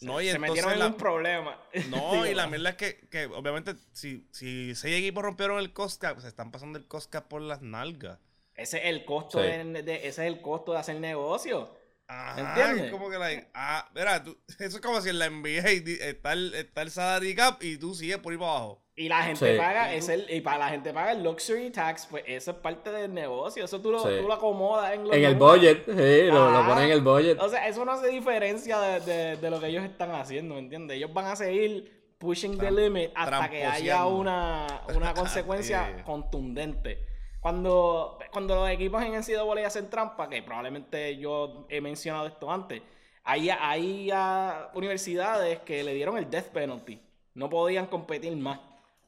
No, 0.00 0.20
y 0.20 0.24
se 0.26 0.32
entonces 0.32 0.40
metieron 0.50 0.72
en 0.72 0.78
la- 0.80 0.86
un 0.88 0.96
problema. 0.96 1.60
No, 1.90 2.12
Digo, 2.12 2.26
y 2.26 2.34
la 2.34 2.46
mierda 2.46 2.70
es 2.70 2.76
que, 2.76 3.08
que 3.10 3.26
obviamente, 3.26 3.74
si, 3.92 4.26
si 4.32 4.74
seis 4.74 4.96
equipos 4.98 5.22
rompieron 5.22 5.58
el 5.58 5.72
cost 5.72 6.00
cap, 6.00 6.18
se 6.20 6.28
están 6.28 6.50
pasando 6.50 6.78
el 6.78 6.86
cost 6.86 7.10
cap 7.10 7.28
por 7.28 7.40
las 7.42 7.62
nalgas. 7.62 8.18
Ese 8.54 8.78
es 8.78 8.84
el 8.86 9.04
costo 9.04 9.40
Sí. 9.42 9.46
de, 9.48 9.82
de- 9.82 9.96
ese 9.96 10.08
es 10.08 10.18
el 10.32 10.40
costo 10.40 10.72
de 10.72 10.78
hacer 10.78 10.96
negocio. 11.00 11.74
Ajá, 12.06 12.38
¿Entiendes? 12.40 12.84
es 12.86 12.90
como 12.90 13.08
que 13.08 13.18
la. 13.18 13.46
Ah, 13.54 13.88
mira, 13.94 14.22
tú- 14.22 14.38
eso 14.58 14.76
es 14.76 14.80
como 14.80 15.00
si 15.00 15.08
en 15.08 15.18
la 15.18 15.26
NBA 15.30 15.70
está 15.70 16.34
el, 16.34 16.54
está 16.54 16.82
el 16.82 16.90
salary 16.90 17.34
cap 17.34 17.62
y 17.62 17.78
tú 17.78 17.94
sigues 17.94 18.18
por 18.18 18.32
ahí 18.32 18.38
para 18.38 18.50
abajo. 18.50 18.83
Y 18.96 19.08
la 19.08 19.22
gente 19.24 19.52
Sí. 19.52 19.58
paga, 19.58 19.92
es 19.92 20.08
el, 20.08 20.24
y 20.30 20.40
para 20.40 20.58
la 20.58 20.68
gente 20.68 20.92
paga 20.92 21.10
el 21.12 21.24
luxury 21.24 21.70
tax, 21.70 22.06
pues 22.06 22.22
eso 22.28 22.52
es 22.52 22.56
parte 22.58 22.92
del 22.92 23.12
negocio. 23.12 23.64
Eso 23.64 23.80
tú 23.80 23.90
lo, 23.90 23.98
Sí. 23.98 24.20
tú 24.20 24.28
lo 24.28 24.34
acomodas 24.34 24.92
en 24.94 25.02
los 25.04 25.12
En 25.16 25.24
el 25.24 25.34
budget, 25.34 25.84
sí, 25.84 26.26
lo, 26.30 26.50
lo 26.50 26.64
ponen 26.64 26.84
en 26.84 26.90
el 26.92 27.00
budget. 27.00 27.40
O 27.40 27.48
sea, 27.48 27.66
eso 27.66 27.84
no 27.84 27.90
hace 27.92 28.06
diferencia 28.08 28.78
de, 28.78 29.00
de- 29.00 29.36
de 29.36 29.50
lo 29.50 29.58
que 29.58 29.66
ellos 29.66 29.82
están 29.84 30.12
haciendo, 30.12 30.54
¿me 30.54 30.60
entiendes? 30.60 30.96
Ellos 30.96 31.12
van 31.12 31.26
a 31.26 31.34
seguir 31.34 32.14
pushing 32.18 32.56
the 32.56 32.70
limit 32.70 33.10
hasta 33.16 33.50
que 33.50 33.64
haya 33.64 34.06
una, 34.06 34.82
una 34.94 35.12
consecuencia 35.14 36.02
contundente. 36.04 37.04
Cuando, 37.40 38.18
cuando 38.32 38.54
los 38.54 38.70
equipos 38.70 39.02
en 39.02 39.12
NCAA 39.14 39.66
hacen 39.66 39.90
trampa, 39.90 40.28
que 40.30 40.40
probablemente 40.42 41.16
yo 41.18 41.66
he 41.68 41.80
mencionado 41.80 42.26
esto 42.28 42.50
antes, 42.50 42.80
hay, 43.24 43.50
hay 43.50 44.08
ah, 44.12 44.70
universidades 44.74 45.58
que 45.60 45.82
le 45.82 45.92
dieron 45.94 46.16
el 46.16 46.30
death 46.30 46.46
penalty. 46.52 47.00
No 47.34 47.50
podían 47.50 47.86
competir 47.86 48.34
más. 48.36 48.60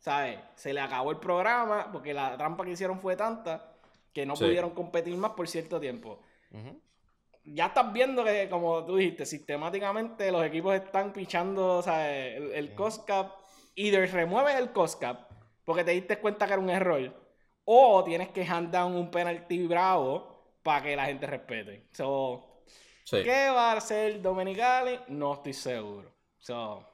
¿Sabes? 0.06 0.38
Se 0.54 0.72
le 0.72 0.80
acabó 0.80 1.10
el 1.10 1.16
programa 1.16 1.90
porque 1.90 2.14
la 2.14 2.36
trampa 2.36 2.64
que 2.64 2.70
hicieron 2.70 3.00
fue 3.00 3.16
tanta 3.16 3.72
que 4.12 4.24
no 4.24 4.36
Sí. 4.36 4.44
pudieron 4.44 4.70
competir 4.70 5.16
más 5.16 5.32
por 5.32 5.48
cierto 5.48 5.80
tiempo 5.80 6.20
ya 7.42 7.66
estás 7.66 7.92
viendo 7.92 8.22
que, 8.24 8.48
como 8.48 8.84
tú 8.84 8.96
dijiste, 8.96 9.26
sistemáticamente 9.26 10.30
los 10.30 10.44
equipos 10.44 10.76
están 10.76 11.12
pichando 11.12 11.82
el, 11.86 12.52
el 12.52 12.74
cost 12.76 13.04
cap. 13.04 13.32
Either 13.74 14.08
remueves 14.12 14.54
el 14.56 14.70
cost 14.72 15.00
cap 15.00 15.28
porque 15.64 15.82
te 15.82 15.90
diste 15.90 16.18
cuenta 16.20 16.46
que 16.46 16.52
era 16.52 16.62
un 16.62 16.70
error, 16.70 17.12
o 17.64 18.04
tienes 18.04 18.28
que 18.28 18.44
hand 18.44 18.72
down 18.72 18.94
un 18.94 19.10
penalty 19.10 19.66
bravo 19.66 20.56
para 20.62 20.82
que 20.84 20.94
la 20.96 21.06
gente 21.06 21.26
respete. 21.26 21.88
So, 21.92 22.62
Sí. 23.04 23.22
¿Qué 23.24 23.48
va 23.50 23.72
a 23.72 23.76
hacer 23.76 24.20
Domenicali? 24.22 24.98
No 25.08 25.34
estoy 25.34 25.52
seguro. 25.52 26.12
So, 26.38 26.84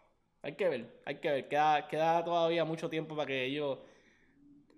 hay 0.43 0.55
que 0.55 0.69
ver, 0.69 1.01
hay 1.05 1.15
que 1.17 1.31
ver. 1.31 1.49
Queda, 1.49 1.89
queda 1.89 2.25
todavía 2.25 2.65
mucho 2.65 2.91
tiempo 2.91 3.15
para 3.17 3.27
que 3.27 3.45
ellos 3.45 3.79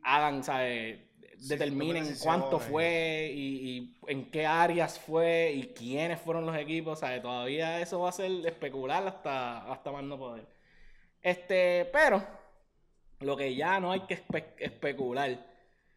hagan, 0.03 0.43
¿sabes? 0.45 0.99
Determinen 1.49 2.07
cuánto 2.23 2.59
fue 2.61 3.33
y, 3.35 3.69
y 3.71 3.97
en 4.07 4.31
qué 4.31 4.47
áreas 4.47 4.99
fue 4.99 5.53
y 5.55 5.63
quiénes 5.75 6.21
fueron 6.21 6.47
los 6.47 6.57
equipos, 6.57 7.01
¿sabes? 7.01 7.21
Todavía 7.23 7.81
eso 7.81 8.01
va 8.01 8.11
a 8.11 8.13
ser 8.13 8.31
especular 8.47 9.07
hasta, 9.07 9.71
hasta 9.73 9.91
más 9.93 10.05
no 10.05 10.19
poder. 10.19 10.47
Este, 11.21 11.89
pero 11.93 12.25
lo 13.21 13.37
que 13.37 13.55
ya 13.55 13.81
no 13.81 13.93
hay 13.93 14.01
que 14.01 14.23
espe- 14.27 14.55
especular 14.59 15.45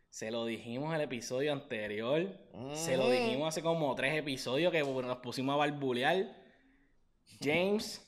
Se 0.10 0.32
lo 0.32 0.46
dijimos 0.46 0.96
el 0.96 1.02
episodio 1.02 1.52
anterior. 1.54 2.28
Se 2.74 2.98
lo 2.98 3.10
dijimos 3.10 3.50
hace 3.50 3.62
como 3.62 3.94
tres 3.96 4.16
episodios 4.18 4.72
que 4.72 4.82
nos 4.82 5.18
pusimos 5.18 5.54
a 5.54 5.58
barbulear. 5.58 6.26
James 7.42 8.02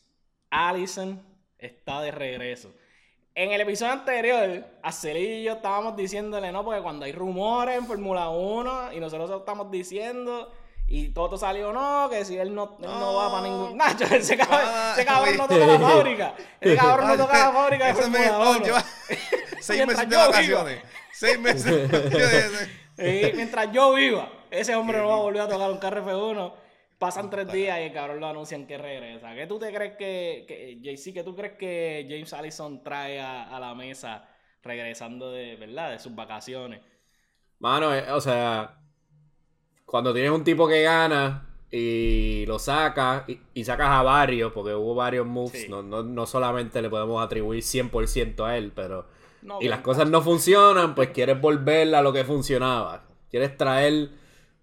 Allison 0.50 1.22
está 1.60 2.02
de 2.02 2.12
regreso. 2.12 2.74
En 3.36 3.52
el 3.52 3.62
episodio 3.62 3.94
anterior, 3.94 4.66
a 4.82 4.92
y 5.08 5.44
yo 5.44 5.54
estábamos 5.54 5.96
diciéndole, 5.96 6.52
no, 6.52 6.66
porque 6.66 6.82
cuando 6.82 7.06
hay 7.06 7.12
rumores 7.12 7.78
en 7.78 7.86
Fórmula 7.86 8.30
1 8.30 8.94
y 8.94 9.00
nosotros 9.00 9.32
estamos 9.40 9.72
diciendo, 9.72 10.52
y 10.88 11.10
todo 11.10 11.38
salió, 11.38 11.72
no, 11.72 12.10
que 12.10 12.26
si 12.26 12.38
él 12.38 12.54
no, 12.54 12.76
no, 12.80 13.14
va 13.14 13.32
para 13.32 13.44
ningún. 13.44 13.78
Nacho, 13.78 14.04
ese 14.06 14.36
cabrón, 14.36 14.60
ese 14.94 15.06
cabrón 15.06 15.38
no 15.38 15.48
toca 15.48 15.68
la 15.68 15.80
fábrica. 15.80 16.34
Ese 16.60 16.76
cabrón 16.78 17.08
no 17.08 17.18
toca 17.18 17.38
la 17.38 17.52
fábrica 17.52 17.86
de 17.88 17.94
Fórmula 17.94 18.40
1. 18.40 18.66
Seis 19.62 19.88
meses 19.88 20.10
de 20.10 20.16
vacaciones. 20.16 20.82
Seis 21.14 21.40
meses. 21.40 22.70
mientras 23.36 23.72
yo 23.72 23.94
viva, 23.94 24.30
ese 24.50 24.76
hombre 24.76 24.98
no 24.98 25.08
va 25.08 25.14
a 25.14 25.20
volver 25.20 25.42
a 25.42 25.48
tocar 25.48 25.70
un 25.70 25.78
carro 25.78 26.04
F1. 26.04 26.54
Pasan 27.00 27.30
tres 27.30 27.50
días 27.50 27.80
y 27.80 27.84
el 27.84 27.94
cabrón 27.94 28.20
lo 28.20 28.28
anuncian 28.28 28.68
que 28.68 28.78
regresa. 28.78 29.34
¿Qué 29.34 29.48
tú 29.48 29.58
te 29.58 29.74
crees 29.74 29.96
que, 29.96 30.44
que 30.46 30.80
JC, 30.82 31.14
qué 31.14 31.24
tú 31.24 31.34
crees 31.34 31.54
que 31.54 32.06
James 32.10 32.34
Allison 32.34 32.84
trae 32.84 33.22
a, 33.22 33.58
la 33.58 33.74
mesa 33.74 34.28
regresando 34.62 35.32
de, 35.32 35.56
¿verdad? 35.56 35.92
De 35.92 36.00
sus 36.00 36.14
vacaciones. 36.14 36.82
Mano, 37.60 37.96
eh, 37.96 38.12
o 38.12 38.20
sea, 38.20 38.82
cuando 39.86 40.14
tienes 40.14 40.32
un 40.32 40.44
tipo 40.44 40.68
que 40.68 40.84
gana 40.84 41.48
y 41.72 42.46
lo 42.46 42.60
sacas 42.60 43.24
y, 43.54 43.64
sacas 43.64 43.92
a 43.92 44.04
varios, 44.04 44.52
porque 44.52 44.74
hubo 44.74 44.94
varios 44.94 45.26
moves, 45.26 45.70
no, 45.70 45.82
no, 45.82 46.26
solamente 46.26 46.82
le 46.82 46.90
podemos 46.90 47.24
atribuir 47.24 47.64
100% 47.64 48.46
a 48.46 48.58
él, 48.58 48.74
pero... 48.76 49.08
y 49.62 49.70
las 49.70 49.80
cosas 49.80 50.10
no 50.10 50.22
funcionan, 50.22 50.96
pues 50.96 51.12
quieres 51.12 51.40
volver 51.40 51.96
a 51.96 52.02
lo 52.02 52.12
que 52.12 52.26
funcionaba. 52.26 53.06
Quieres 53.30 53.56
traer 53.56 54.10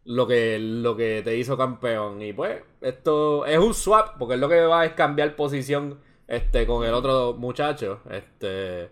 lo 0.07 0.27
que, 0.27 0.59
lo 0.59 0.97
que 0.97 1.23
te 1.23 1.37
hizo 1.37 1.57
campeón. 1.57 2.23
Y 2.23 2.33
pues, 2.33 2.63
esto 2.81 3.45
es 3.45 3.59
un 3.59 3.75
swap, 3.75 4.17
porque 4.19 4.35
es 4.35 4.41
lo 4.41 4.49
que 4.49 4.61
va 4.63 4.87
es 4.87 4.93
cambiar 4.93 5.37
posición 5.37 6.01
este, 6.27 6.67
con 6.67 6.85
el 6.87 6.95
otro 6.95 7.35
muchacho. 7.35 8.01
Este. 8.11 8.91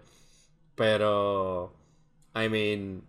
Pero. 0.74 1.72
I 2.34 2.48
mean. 2.48 3.02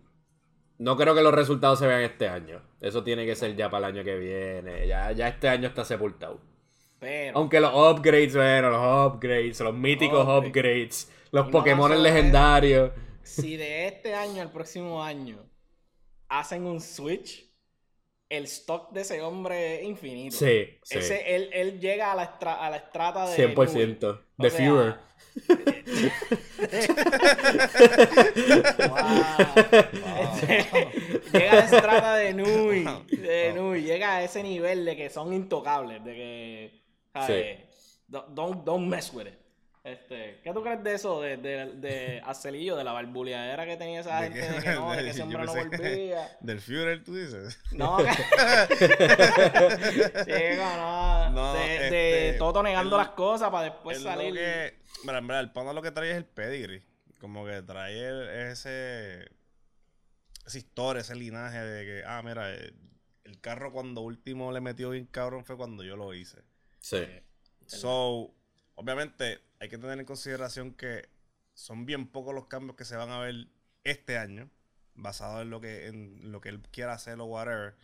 No 0.78 0.96
creo 0.96 1.14
que 1.14 1.22
los 1.22 1.32
resultados 1.32 1.78
se 1.78 1.86
vean 1.86 2.02
este 2.02 2.28
año. 2.28 2.60
Eso 2.80 3.02
tiene 3.02 3.24
que 3.24 3.34
ser 3.34 3.56
ya 3.56 3.70
para 3.70 3.88
el 3.88 3.94
año 3.94 4.04
que 4.04 4.16
viene. 4.16 4.86
Ya, 4.86 5.10
ya 5.12 5.28
este 5.28 5.48
año 5.48 5.68
está 5.68 5.84
sepultado. 5.86 6.38
Pero, 6.98 7.38
Aunque 7.38 7.60
los 7.60 7.72
upgrades, 7.72 8.34
bueno, 8.34 8.70
los 8.70 9.14
upgrades, 9.14 9.60
los 9.60 9.74
míticos 9.74 10.26
upgrades, 10.26 11.10
los 11.30 11.48
Pokémon 11.48 12.02
legendarios. 12.02 12.90
Si 13.22 13.56
de 13.56 13.88
este 13.88 14.14
año 14.14 14.42
al 14.42 14.52
próximo 14.52 15.02
año 15.02 15.38
hacen 16.28 16.64
un 16.66 16.80
switch, 16.80 17.45
el 18.28 18.44
stock 18.44 18.92
de 18.92 19.00
ese 19.02 19.22
hombre 19.22 19.76
es 19.76 19.84
infinito. 19.84 20.36
Sí, 20.36 20.78
sí. 20.82 20.98
Ese, 20.98 21.36
él, 21.36 21.48
él, 21.52 21.78
llega 21.80 22.10
a 22.12 22.16
la, 22.16 22.24
a 22.24 22.70
la 22.70 22.76
estrata 22.76 23.28
de. 23.28 23.54
100%. 23.54 24.20
De 24.38 24.50
Führer. 24.50 24.96
llega 31.32 31.52
a 31.52 31.54
la 31.54 31.64
estrata 31.64 32.16
de 32.16 32.34
Nui. 32.34 32.84
De 33.10 33.52
Nui. 33.54 33.82
Llega 33.82 34.16
a 34.16 34.24
ese 34.24 34.42
nivel 34.42 34.84
de 34.84 34.96
que 34.96 35.08
son 35.10 35.32
intocables. 35.32 36.02
De 36.04 36.14
que. 36.14 36.82
¿sabes? 37.12 37.60
Don't, 38.08 38.64
don't 38.64 38.88
mess 38.88 39.12
with 39.12 39.26
it. 39.26 39.45
Este, 39.86 40.40
¿Qué 40.42 40.52
tú 40.52 40.64
crees 40.64 40.82
de 40.82 40.94
eso? 40.94 41.20
De, 41.20 41.36
de, 41.36 41.74
de 41.74 42.20
Acelillo, 42.26 42.74
de 42.74 42.82
la 42.82 42.90
barbuleadera 42.90 43.64
que 43.66 43.76
tenía 43.76 44.00
esa 44.00 44.20
gente, 44.20 44.40
de 44.40 44.60
que 44.60 44.72
no, 44.72 44.90
de 44.90 44.98
que 45.04 45.10
ese 45.10 45.22
hombre 45.22 45.44
no 45.44 45.54
volvía. 45.54 46.36
¿Del 46.40 46.60
Führer 46.60 47.04
tú 47.04 47.14
dices? 47.14 47.56
No, 47.70 47.98
Chico, 48.02 48.08
no. 50.76 51.30
no 51.30 51.54
de, 51.54 51.60
de 51.60 52.28
este, 52.30 52.36
Toto 52.36 52.64
negando 52.64 52.96
las 52.96 53.10
cosas 53.10 53.48
para 53.48 53.70
después 53.70 54.02
salir. 54.02 54.34
Que, 54.34 54.74
mira, 55.04 55.18
en 55.18 55.26
verdad, 55.28 55.44
el 55.44 55.52
pana 55.52 55.72
lo 55.72 55.82
que 55.82 55.92
trae 55.92 56.10
es 56.10 56.16
el 56.16 56.24
pedigree. 56.24 56.82
Como 57.20 57.46
que 57.46 57.62
trae 57.62 58.50
ese. 58.50 59.30
Esa 60.44 60.58
historia, 60.58 61.02
ese 61.02 61.14
linaje 61.14 61.60
de 61.60 61.84
que, 61.84 62.02
ah, 62.04 62.22
mira, 62.24 62.50
el, 62.50 62.74
el 63.22 63.40
carro 63.40 63.72
cuando 63.72 64.00
último 64.00 64.50
le 64.50 64.60
metió 64.60 64.90
bien 64.90 65.06
cabrón 65.06 65.44
fue 65.44 65.56
cuando 65.56 65.84
yo 65.84 65.96
lo 65.96 66.12
hice. 66.12 66.42
Sí. 66.80 67.06
So, 67.66 68.34
obviamente 68.74 69.45
hay 69.60 69.68
que 69.68 69.78
tener 69.78 69.98
en 69.98 70.04
consideración 70.04 70.72
que 70.72 71.08
son 71.54 71.86
bien 71.86 72.06
pocos 72.06 72.34
los 72.34 72.46
cambios 72.46 72.76
que 72.76 72.84
se 72.84 72.96
van 72.96 73.10
a 73.10 73.20
ver 73.20 73.48
este 73.84 74.18
año, 74.18 74.50
basado 74.94 75.42
en 75.42 75.50
lo 75.50 75.60
que, 75.60 75.86
en 75.86 76.32
lo 76.32 76.40
que 76.40 76.50
él 76.50 76.60
quiera 76.70 76.92
hacer 76.92 77.20
o 77.20 77.24
whatever. 77.24 77.74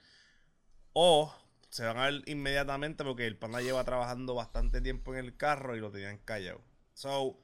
O 0.93 1.35
se 1.71 1.85
van 1.85 1.97
a 1.97 2.07
ver 2.07 2.23
inmediatamente 2.27 3.03
porque 3.03 3.27
el 3.27 3.37
pana 3.37 3.61
lleva 3.61 3.83
trabajando 3.85 4.35
bastante 4.35 4.81
tiempo 4.81 5.15
en 5.15 5.21
el 5.21 5.37
carro 5.37 5.75
y 5.77 5.81
lo 5.81 5.91
tenían 5.91 6.19
callado. 6.19 6.61
So, 6.93 7.39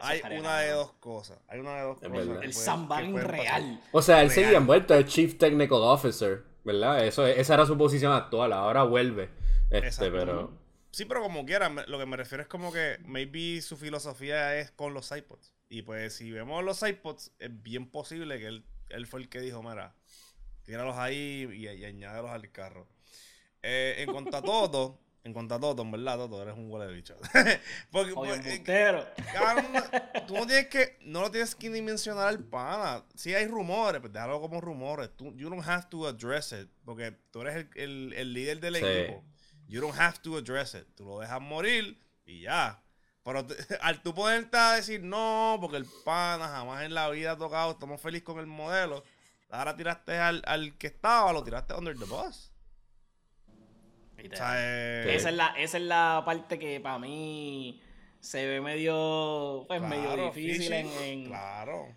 hay 0.00 0.22
una 0.38 0.60
de 0.60 0.70
dos 0.70 0.92
cosas. 0.94 1.38
Hay 1.48 1.60
una 1.60 1.76
de 1.76 1.82
dos 1.82 2.00
cosas. 2.00 2.42
El 2.42 2.54
Sambarin 2.54 3.18
real. 3.18 3.82
O 3.92 4.00
sea, 4.00 4.22
él 4.22 4.30
seguía 4.30 4.56
envuelto 4.56 4.94
de 4.94 5.04
Chief 5.04 5.36
Technical 5.36 5.78
Officer, 5.82 6.44
¿verdad? 6.64 7.04
Eso, 7.04 7.26
esa 7.26 7.54
era 7.54 7.66
su 7.66 7.76
posición 7.76 8.12
actual. 8.12 8.52
Ahora 8.52 8.84
vuelve. 8.84 9.30
Este, 9.70 10.10
pero. 10.10 10.63
Sí, 10.94 11.06
pero 11.06 11.22
como 11.22 11.44
quiera, 11.44 11.68
lo 11.68 11.98
que 11.98 12.06
me 12.06 12.16
refiero 12.16 12.40
es 12.42 12.48
como 12.48 12.72
que 12.72 12.98
maybe 13.04 13.60
su 13.62 13.76
filosofía 13.76 14.56
es 14.60 14.70
con 14.70 14.94
los 14.94 15.10
iPods. 15.10 15.52
Y 15.68 15.82
pues 15.82 16.14
si 16.14 16.30
vemos 16.30 16.62
los 16.62 16.84
iPods, 16.84 17.32
es 17.40 17.62
bien 17.62 17.90
posible 17.90 18.38
que 18.38 18.46
él, 18.46 18.64
él 18.90 19.08
fue 19.08 19.18
el 19.18 19.28
que 19.28 19.40
dijo, 19.40 19.60
mira, 19.60 19.96
tíralos 20.62 20.96
ahí 20.96 21.48
y, 21.52 21.66
y 21.66 21.84
añádelos 21.84 22.30
al 22.30 22.48
carro. 22.52 22.86
Eh, 23.60 23.96
en 23.98 24.12
cuanto 24.12 24.36
a 24.36 24.42
todo, 24.42 25.00
en 25.24 25.32
cuanto 25.32 25.56
a 25.56 25.60
todo, 25.60 25.82
en 25.82 25.90
verdad, 25.90 26.16
todo 26.16 26.40
eres 26.42 26.54
un 26.54 26.70
huele 26.70 26.86
de 26.86 26.92
bicho. 26.92 27.16
Porque, 27.90 28.12
Oye, 28.12 28.30
pues, 28.36 28.62
tú 30.28 30.34
no 30.34 30.46
tienes 30.46 30.68
que, 30.68 30.96
no 31.00 31.22
lo 31.22 31.30
tienes 31.32 31.56
que 31.56 31.70
ni 31.70 31.82
mencionar 31.82 32.28
al 32.28 32.38
pana. 32.38 33.04
Si 33.16 33.34
hay 33.34 33.48
rumores, 33.48 34.00
pues 34.00 34.12
déjalo 34.12 34.40
como 34.40 34.60
rumores. 34.60 35.10
Tú, 35.16 35.34
you 35.34 35.50
don't 35.50 35.66
have 35.66 35.88
to 35.90 36.06
address 36.06 36.52
it. 36.52 36.68
Porque 36.84 37.16
tú 37.32 37.40
eres 37.40 37.66
el, 37.74 37.82
el, 37.82 38.12
el 38.12 38.32
líder 38.32 38.60
del 38.60 38.76
equipo. 38.76 39.24
You 39.66 39.80
don't 39.80 39.98
have 39.98 40.20
to 40.22 40.36
address 40.36 40.74
it. 40.74 40.86
Tú 40.94 41.04
lo 41.04 41.20
dejas 41.20 41.40
morir 41.40 41.98
y 42.26 42.40
ya. 42.42 42.82
Pero 43.22 43.46
al 43.80 44.02
tú 44.02 44.14
ponerte 44.14 44.56
a 44.56 44.72
decir 44.72 45.02
no, 45.02 45.58
porque 45.60 45.78
el 45.78 45.86
pana 46.04 46.48
jamás 46.48 46.84
en 46.84 46.94
la 46.94 47.08
vida 47.10 47.32
ha 47.32 47.38
tocado, 47.38 47.72
estamos 47.72 48.00
felices 48.00 48.24
con 48.24 48.38
el 48.38 48.46
modelo. 48.46 49.02
Ahora 49.50 49.76
tiraste 49.76 50.18
al, 50.18 50.42
al 50.46 50.76
que 50.76 50.88
estaba, 50.88 51.32
lo 51.32 51.42
tiraste 51.42 51.74
under 51.74 51.96
the 51.98 52.04
bus. 52.04 52.50
O 54.18 54.36
sea, 54.36 54.54
eh, 54.56 55.14
esa, 55.14 55.28
es 55.28 55.34
la, 55.34 55.46
esa 55.58 55.76
es 55.76 55.82
la 55.84 56.22
parte 56.24 56.58
que 56.58 56.80
para 56.80 56.98
mí 56.98 57.80
se 58.20 58.46
ve 58.46 58.60
medio, 58.60 59.64
pues, 59.68 59.82
medio 59.82 60.16
difícil 60.30 60.72
en, 60.72 61.26
Claro. 61.26 61.94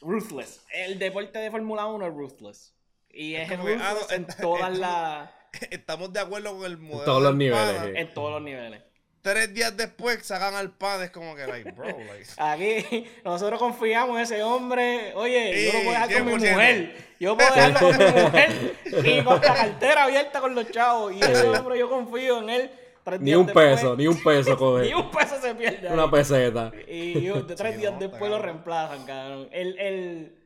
Ruthless. 0.00 0.64
El 0.72 0.98
deporte 0.98 1.38
de 1.38 1.50
Fórmula 1.50 1.86
1 1.86 2.06
es 2.06 2.14
ruthless. 2.14 2.74
Y 3.10 3.34
es, 3.34 3.50
ah, 3.50 3.94
en 4.10 4.26
todas 4.40 4.76
las 4.76 5.30
estamos 5.70 6.12
de 6.12 6.20
acuerdo 6.20 6.56
con 6.56 6.66
el 6.66 6.78
modelo. 6.78 7.00
En 7.00 7.04
todos 7.04 7.22
los 7.22 7.34
niveles. 7.34 7.82
En 7.94 8.14
todos 8.14 8.30
los 8.32 8.42
niveles. 8.42 8.82
Tres 9.20 9.54
días 9.54 9.76
después 9.76 10.26
sacan 10.26 10.56
al 10.56 10.72
padre, 10.72 11.04
es 11.04 11.10
como 11.12 11.36
que, 11.36 11.46
like, 11.46 11.70
bro, 11.70 11.86
like. 11.86 12.26
Aquí 12.38 13.06
nosotros 13.24 13.60
confiamos 13.60 14.16
en 14.16 14.22
ese 14.22 14.42
hombre. 14.42 15.12
Oye, 15.14 15.66
yo 15.66 15.72
lo 15.72 15.84
puedo 15.84 15.92
dejar 15.92 16.12
con 16.12 16.26
mi 16.26 16.32
mujer. 16.32 16.96
Yo 17.20 17.36
puedo 17.36 17.54
dejarlo 17.54 17.78
con 17.78 17.98
mi 17.98 18.22
mujer 18.22 18.76
y 19.04 19.22
con 19.22 19.40
la 19.40 19.54
cartera 19.54 20.04
abierta 20.04 20.40
con 20.40 20.54
los 20.56 20.68
chavos. 20.72 21.14
Y 21.14 21.20
ese 21.20 21.48
hombre, 21.48 21.78
yo 21.78 21.88
confío 21.88 22.42
en 22.42 22.50
él. 22.50 22.70
ni 23.20 23.34
un 23.36 23.46
peso, 23.46 23.94
ni 23.94 24.08
un 24.08 24.20
peso 24.20 24.56
con 24.56 24.82
él. 24.82 24.88
ni 24.88 24.94
un 24.94 25.08
peso 25.12 25.40
se 25.40 25.54
pierde. 25.54 25.88
Una 25.88 26.10
peseta. 26.10 26.72
Y 26.88 27.22
yo, 27.22 27.46
tres 27.46 27.78
días 27.78 27.96
después 28.00 28.28
lo 28.28 28.40
reemplazan, 28.40 29.06
cabrón. 29.06 29.48
El, 29.52 29.78
el, 29.78 30.36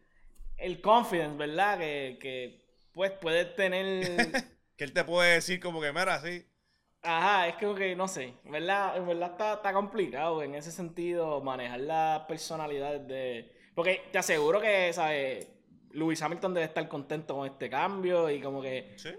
el 0.58 0.80
confidence, 0.82 1.38
¿verdad? 1.38 1.78
Que, 1.78 2.18
que 2.20 2.66
pues 2.92 3.10
puede 3.12 3.46
tener 3.46 4.55
que 4.76 4.84
él 4.84 4.92
te 4.92 5.04
puede 5.04 5.34
decir 5.34 5.60
como 5.60 5.80
que, 5.80 5.92
mira, 5.92 6.14
así. 6.14 6.46
Ajá, 7.02 7.48
es 7.48 7.54
como 7.56 7.74
que, 7.74 7.94
no 7.94 8.08
sé, 8.08 8.34
¿verdad? 8.44 8.96
En 8.96 9.06
verdad 9.06 9.32
está, 9.32 9.54
está 9.54 9.72
complicado 9.72 10.42
en 10.42 10.54
ese 10.54 10.72
sentido 10.72 11.40
manejar 11.40 11.80
la 11.80 12.24
personalidad 12.28 13.00
de... 13.00 13.52
Porque 13.74 14.02
te 14.10 14.18
aseguro 14.18 14.60
que, 14.60 14.92
¿sabes? 14.92 15.48
Lewis 15.92 16.20
Hamilton 16.20 16.54
debe 16.54 16.66
estar 16.66 16.86
contento 16.88 17.36
con 17.36 17.46
este 17.46 17.70
cambio 17.70 18.28
y 18.30 18.40
como 18.40 18.60
que... 18.60 18.94
Sí. 18.96 19.10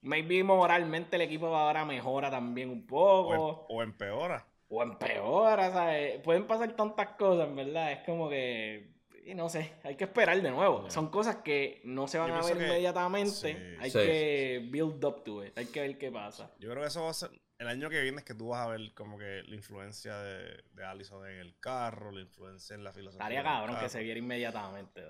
Maybe 0.00 0.42
moralmente 0.42 1.16
el 1.16 1.22
equipo 1.22 1.46
ahora 1.46 1.84
mejora 1.84 2.30
también 2.30 2.68
un 2.68 2.86
poco. 2.86 3.66
O, 3.68 3.82
empeora. 3.82 4.46
O 4.68 4.82
empeora, 4.82 5.70
¿sabes? 5.70 6.20
Pueden 6.20 6.46
pasar 6.46 6.72
tantas 6.76 7.08
cosas, 7.16 7.54
¿verdad? 7.54 7.92
Es 7.92 8.00
como 8.04 8.28
que 8.28 8.93
y 9.26 9.34
no 9.34 9.48
sé, 9.48 9.72
hay 9.82 9.96
que 9.96 10.04
esperar 10.04 10.40
de 10.40 10.50
nuevo. 10.50 10.90
Son 10.90 11.08
cosas 11.10 11.36
que 11.36 11.80
no 11.84 12.06
se 12.08 12.18
van 12.18 12.30
a 12.32 12.42
ver 12.42 12.56
inmediatamente. 12.56 13.78
hay 13.80 13.90
que 13.90 14.68
build 14.70 15.04
up 15.04 15.24
to 15.24 15.44
it. 15.44 15.56
Hay 15.56 15.66
que 15.66 15.80
ver 15.80 15.98
qué 15.98 16.10
pasa. 16.10 16.50
Yo 16.58 16.70
creo 16.70 16.82
que 16.82 16.88
eso 16.88 17.04
va 17.04 17.10
a 17.10 17.14
ser. 17.14 17.30
El 17.58 17.68
año 17.68 17.88
que 17.88 18.00
viene 18.02 18.18
es 18.18 18.24
que 18.24 18.34
tú 18.34 18.48
vas 18.48 18.66
a 18.66 18.70
ver 18.70 18.92
como 18.94 19.16
que 19.16 19.42
la 19.46 19.54
influencia 19.54 20.16
de, 20.18 20.64
de 20.72 20.84
Allison 20.84 21.24
en 21.26 21.38
el 21.38 21.58
carro, 21.60 22.10
la 22.10 22.20
influencia 22.20 22.74
en 22.74 22.82
la 22.82 22.92
filosofía. 22.92 23.24
Estaría 23.24 23.42
cabrón 23.42 23.76
que 23.78 23.88
se 23.88 24.02
viera 24.02 24.18
inmediatamente. 24.18 25.02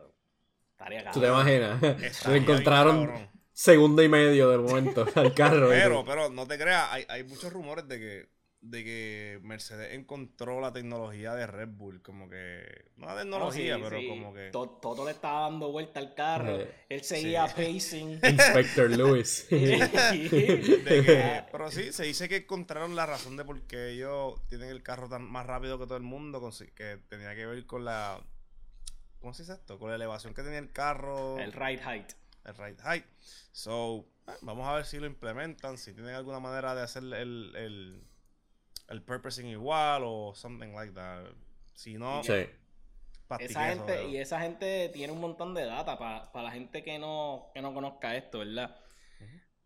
Estaría 0.70 1.10
¿Tú 1.10 1.20
te 1.20 1.26
cabrón. 1.26 1.48
imaginas? 1.48 1.82
Lo 2.26 2.32
bien 2.32 2.42
encontraron 2.42 3.06
cabrón. 3.06 3.30
segundo 3.52 4.02
y 4.02 4.08
medio 4.08 4.50
del 4.50 4.60
momento 4.60 5.06
al 5.14 5.32
carro. 5.34 5.68
Pero, 5.70 6.04
pero 6.04 6.28
no 6.28 6.46
te 6.46 6.58
creas, 6.58 6.86
hay, 6.90 7.06
hay 7.08 7.24
muchos 7.24 7.50
rumores 7.52 7.88
de 7.88 7.98
que, 7.98 8.28
de 8.66 8.82
que 8.82 9.40
Mercedes 9.42 9.92
encontró 9.92 10.58
la 10.60 10.72
tecnología 10.72 11.34
de 11.34 11.46
Red 11.46 11.68
Bull, 11.68 12.00
como 12.00 12.30
que, 12.30 12.86
no 12.96 13.06
la 13.06 13.12
No, 13.12 13.20
tecnología, 13.20 13.76
sí, 13.76 13.82
pero 13.84 13.98
sí. 14.00 14.08
como 14.08 14.32
que... 14.32 14.50
To- 14.50 14.78
Toto 14.80 15.04
le 15.04 15.10
estaba 15.10 15.40
dando 15.50 15.70
vuelta 15.70 16.00
al 16.00 16.14
carro. 16.14 16.60
Eh, 16.60 16.74
Él 16.88 17.02
seguía 17.04 17.46
sí. 17.48 17.54
pacing. 17.56 18.12
Inspector 18.22 18.90
Lewis. 18.90 19.46
de 19.50 19.58
de 19.58 21.02
que- 21.04 21.42
pero 21.52 21.70
sí, 21.70 21.92
se 21.92 22.04
dice 22.04 22.26
que 22.28 22.36
encontraron 22.36 22.96
la 22.96 23.04
razón 23.04 23.36
de 23.36 23.44
por 23.44 23.60
qué 23.66 23.90
ellos 23.90 24.40
tienen 24.48 24.70
el 24.70 24.82
carro 24.82 25.08
tan 25.10 25.22
más 25.30 25.44
rápido 25.46 25.78
que 25.78 25.84
todo 25.84 25.98
el 25.98 26.02
mundo, 26.02 26.40
con- 26.40 26.52
que 26.74 26.98
tenía 27.08 27.34
que 27.34 27.44
ver 27.44 27.66
con 27.66 27.84
la... 27.84 28.18
¿Cómo 29.20 29.34
se 29.34 29.42
dice 29.42 29.52
esto? 29.52 29.78
Con 29.78 29.90
la 29.90 29.96
elevación 29.96 30.32
que 30.32 30.42
tenía 30.42 30.58
el 30.58 30.72
carro. 30.72 31.38
El 31.38 31.52
ride 31.52 31.82
height. 31.82 32.12
el 32.44 32.54
right 32.56 32.80
height. 32.82 33.04
So, 33.52 34.06
eh, 34.26 34.32
vamos 34.40 34.66
a 34.66 34.74
ver 34.74 34.86
si 34.86 34.98
lo 34.98 35.06
implementan, 35.06 35.76
si 35.76 35.92
tienen 35.92 36.14
alguna 36.14 36.40
manera 36.40 36.74
de 36.74 36.82
hacer 36.82 37.02
el, 37.02 37.52
el, 37.56 38.04
el 38.94 39.02
purposing 39.02 39.46
igual 39.46 40.02
o 40.04 40.34
something 40.34 40.72
like 40.72 40.92
that. 40.94 41.24
Si 41.74 41.94
no, 41.98 42.22
Sí. 42.22 42.46
Esa 43.38 43.68
gente, 43.70 44.08
y 44.08 44.18
esa 44.18 44.40
gente 44.40 44.90
tiene 44.90 45.12
un 45.12 45.20
montón 45.20 45.54
de 45.54 45.64
data 45.64 45.98
para 45.98 46.30
la 46.42 46.50
gente 46.50 46.82
que 46.82 46.98
no, 46.98 47.50
que 47.54 47.62
no 47.62 47.74
conozca 47.74 48.16
esto, 48.16 48.40
¿verdad? 48.40 48.76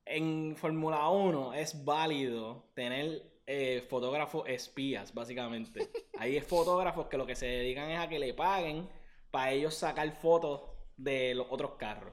En 0.05 0.57
Fórmula 0.57 1.09
1 1.09 1.55
es 1.55 1.85
válido 1.85 2.71
tener 2.75 3.23
eh, 3.47 3.85
fotógrafos 3.89 4.49
espías, 4.49 5.13
básicamente. 5.13 5.91
Hay 6.19 6.41
fotógrafos 6.41 7.09
que 7.09 7.19
lo 7.19 7.27
que 7.27 7.35
se 7.35 7.47
dedican 7.47 7.91
es 7.91 7.99
a 7.99 8.09
que 8.09 8.19
le 8.19 8.33
paguen 8.33 8.89
para 9.31 9.51
ellos 9.53 9.75
sacar 9.75 10.11
fotos 10.13 10.63
de 10.97 11.35
los 11.35 11.47
otros 11.51 11.73
carros. 11.73 12.13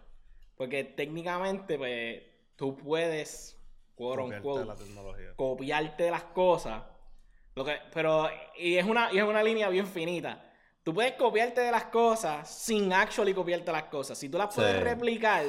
Porque 0.58 0.84
técnicamente, 0.84 1.78
pues, 1.78 2.24
tú 2.56 2.76
puedes, 2.76 3.62
quote 3.96 4.22
copiarte 4.22 4.48
unquote, 4.48 4.66
la 4.66 5.36
copiarte 5.36 6.12
las 6.12 6.24
cosas. 6.24 6.84
Lo 7.56 7.64
que, 7.64 7.78
pero, 7.94 8.30
y 8.58 8.76
es 8.76 8.86
una, 8.86 9.12
y 9.14 9.18
es 9.18 9.24
una 9.24 9.42
línea 9.42 9.70
bien 9.70 9.88
finita. 9.88 10.44
Tú 10.84 10.94
puedes 10.94 11.14
copiarte 11.14 11.62
de 11.62 11.72
las 11.72 11.86
cosas 11.86 12.50
sin 12.50 12.92
actually 12.92 13.34
copiarte 13.34 13.72
las 13.72 13.84
cosas. 13.84 14.18
Si 14.18 14.28
tú 14.30 14.38
las 14.38 14.54
puedes 14.54 14.76
Sí. 14.78 14.84
replicar 14.84 15.46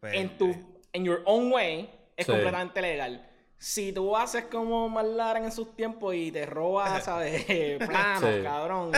Pues, 0.00 0.14
en 0.14 0.36
tu, 0.36 0.52
en 0.92 1.04
your 1.04 1.22
own 1.24 1.52
way, 1.52 1.88
es 2.16 2.26
Sí. 2.26 2.32
completamente 2.32 2.82
legal. 2.82 3.28
Si 3.56 3.92
tú 3.92 4.16
haces 4.16 4.46
como 4.46 4.88
McLaren 4.88 5.44
en 5.44 5.52
sus 5.52 5.76
tiempos 5.76 6.12
y 6.16 6.32
te 6.32 6.44
robas, 6.44 7.04
¿sabes? 7.04 7.44
Planos, 7.78 8.34
Sí. 8.34 8.42
cabrón, 8.42 8.90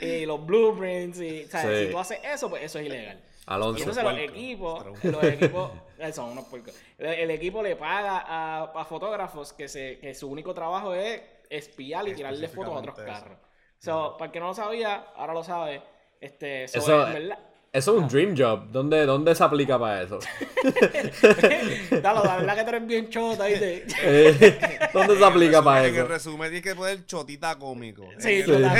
y, 0.00 0.04
y 0.06 0.26
los 0.26 0.46
blueprints, 0.46 1.20
y, 1.20 1.46
¿sabes? 1.48 1.78
Sí. 1.80 1.86
Si 1.86 1.92
tú 1.92 1.98
haces 1.98 2.20
eso, 2.22 2.48
pues 2.48 2.62
eso 2.62 2.78
es 2.78 2.86
ilegal. 2.86 3.20
Y 3.48 3.52
entonces 3.80 4.04
los 4.04 4.16
equipos, 4.18 4.86
los 5.02 5.24
equipos, 5.24 5.72
eh, 5.98 6.12
son 6.12 6.30
unos 6.30 6.44
puercos. 6.44 6.80
El, 6.96 7.06
el 7.06 7.30
equipo 7.32 7.60
le 7.60 7.74
paga 7.74 8.18
a, 8.24 8.62
a 8.72 8.84
fotógrafos 8.84 9.52
que, 9.52 9.68
se, 9.68 9.98
que 9.98 10.14
su 10.14 10.28
único 10.30 10.54
trabajo 10.54 10.94
es 10.94 11.20
espiar 11.50 12.08
y 12.08 12.14
tirarle 12.14 12.48
fotos 12.48 12.74
a 12.74 12.78
otros 12.78 12.98
Específicamente 12.98 13.28
carros. 13.36 13.50
So, 13.78 14.16
para 14.16 14.26
el 14.26 14.32
que 14.32 14.40
no 14.40 14.46
lo 14.48 14.54
sabía, 14.54 15.06
ahora 15.16 15.34
lo 15.34 15.42
sabe. 15.44 15.82
Este, 16.20 16.66
so, 16.68 16.78
Eso- 16.78 17.06
en 17.08 17.12
verdad. 17.12 17.38
Eso 17.72 17.96
es 17.96 18.02
un 18.02 18.08
dream 18.08 18.34
job. 18.36 18.66
¿Dónde, 18.72 19.06
dónde 19.06 19.32
se 19.32 19.44
aplica 19.44 19.78
para 19.78 20.02
eso? 20.02 20.18
Dalo, 22.02 22.24
la 22.24 22.36
verdad 22.38 22.56
que 22.56 22.62
tú 22.64 22.68
eres 22.70 22.86
bien 22.86 23.08
chota, 23.10 23.46
¿viste? 23.46 23.86
Eh, 24.02 24.78
¿Dónde 24.92 25.16
se 25.16 25.24
aplica 25.24 25.62
para 25.62 25.86
En 25.86 25.94
el 25.94 26.00
eso? 26.00 26.08
resumen 26.08 26.50
tienes 26.50 26.62
que 26.64 26.74
poner 26.74 27.06
chotita 27.06 27.56
cómico. 27.56 28.08
Sí, 28.18 28.40
En 28.44 28.62
la 28.62 28.74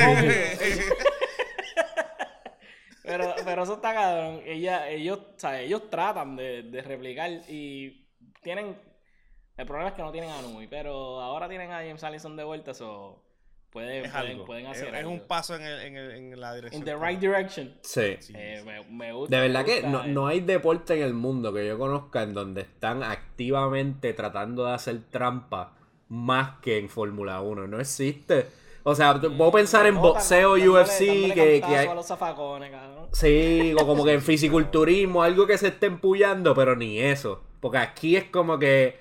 Pero, 3.02 3.34
pero 3.44 3.62
eso 3.62 3.74
está 3.74 3.94
cabrón. 3.94 4.42
Ella, 4.44 4.88
ellos, 4.88 5.18
o 5.18 5.38
sea, 5.38 5.60
ellos 5.60 5.88
tratan 5.90 6.36
de, 6.36 6.62
de 6.64 6.82
replicar 6.82 7.30
y 7.48 8.06
tienen. 8.42 8.76
El 9.60 9.66
problema 9.66 9.90
es 9.90 9.94
que 9.94 10.02
no 10.02 10.10
tienen 10.12 10.30
a 10.30 10.40
Nui, 10.42 10.66
pero 10.66 11.20
ahora 11.20 11.48
tienen 11.48 11.70
a 11.70 11.76
James 11.78 12.02
Allison 12.02 12.36
de 12.36 12.44
vuelta, 12.44 12.70
eso 12.70 13.22
pueden, 13.70 14.06
es 14.06 14.10
pueden, 14.10 14.30
algo. 14.32 14.44
pueden 14.46 14.66
Es, 14.66 14.72
hacer 14.78 14.88
es 14.88 14.94
algo. 15.00 15.10
un 15.10 15.20
paso 15.20 15.54
en, 15.54 15.62
el- 15.62 15.80
en, 15.82 15.96
el- 15.96 16.10
en 16.12 16.40
la 16.40 16.54
dirección. 16.54 16.80
In 16.80 16.84
the 16.86 16.92
correcta. 16.94 17.08
right 17.10 17.20
direction. 17.20 17.74
Sí. 17.82 18.16
Sí, 18.20 18.32
Eh, 18.36 18.56
sí. 18.60 18.66
me, 18.66 18.84
me 18.84 19.12
gusta. 19.12 19.36
De 19.36 19.42
verdad 19.42 19.60
me 19.60 19.66
que 19.66 19.82
no, 19.86 20.04
eh. 20.04 20.08
no 20.08 20.26
hay 20.26 20.40
deporte 20.40 20.94
en 20.94 21.02
el 21.02 21.14
mundo 21.14 21.52
que 21.52 21.66
yo 21.66 21.78
conozca 21.78 22.22
en 22.22 22.32
donde 22.34 22.62
están 22.62 23.02
activamente 23.02 24.12
tratando 24.14 24.64
de 24.66 24.72
hacer 24.72 24.98
trampa 25.10 25.74
más 26.08 26.58
que 26.60 26.78
en 26.78 26.88
Fórmula 26.88 27.40
1. 27.40 27.66
No 27.68 27.80
existe. 27.80 28.46
O 28.82 28.94
sea, 28.94 29.20
puedo 29.20 29.52
pensar 29.52 29.86
en 29.86 29.96
boxeo, 30.00 30.56
dándole- 30.56 30.68
UFC, 30.82 31.06
dándole 31.06 31.34
que, 31.34 31.60
que 31.60 31.76
hay... 31.76 31.86
a 31.86 31.94
los 31.94 32.06
zafacones, 32.06 32.70
cabrón. 32.70 33.08
Sí, 33.12 33.74
o 33.78 33.86
como 33.86 34.04
que 34.04 34.14
en 34.14 34.22
fisiculturismo, 34.22 35.22
algo 35.22 35.46
que 35.46 35.58
se 35.58 35.68
esté 35.68 35.86
empullando, 35.86 36.54
pero 36.54 36.74
ni 36.76 36.98
eso. 36.98 37.42
Porque 37.60 37.76
aquí 37.78 38.16
es 38.16 38.24
como 38.24 38.58
que 38.58 38.98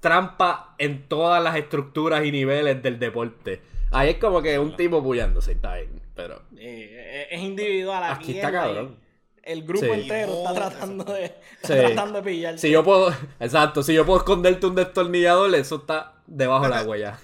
trampa 0.00 0.74
en 0.78 1.06
todas 1.08 1.42
las 1.42 1.56
estructuras 1.56 2.24
y 2.24 2.32
niveles 2.32 2.82
del 2.82 2.98
deporte. 2.98 3.60
Ahí 3.92 4.10
es 4.10 4.16
como 4.18 4.40
que 4.42 4.58
un 4.58 4.76
tipo 4.76 5.02
pullándose, 5.02 5.52
está 5.52 5.74
bien, 5.76 6.00
pero... 6.14 6.42
Eh, 6.56 7.28
es 7.30 7.40
individual 7.40 8.02
aquí. 8.04 8.12
Aquí 8.30 8.36
está 8.38 8.52
cabrón. 8.52 8.96
El 9.42 9.62
grupo 9.64 9.86
Sí. 9.86 9.90
entero 9.92 10.32
está 10.38 10.54
tratando 10.54 11.04
de, 11.04 11.28
Sí. 11.62 11.72
tratando 11.74 12.18
de 12.18 12.22
pillarte. 12.30 12.58
Si 12.60 12.70
yo 12.70 12.84
puedo, 12.84 13.12
exacto, 13.40 13.82
si 13.82 13.94
yo 13.94 14.04
puedo 14.06 14.18
esconderte 14.18 14.66
un 14.66 14.74
destornillador, 14.74 15.54
eso 15.54 15.76
está 15.76 16.22
debajo 16.26 16.64
del 16.64 16.74
agua 16.74 16.96
ya. 16.98 17.18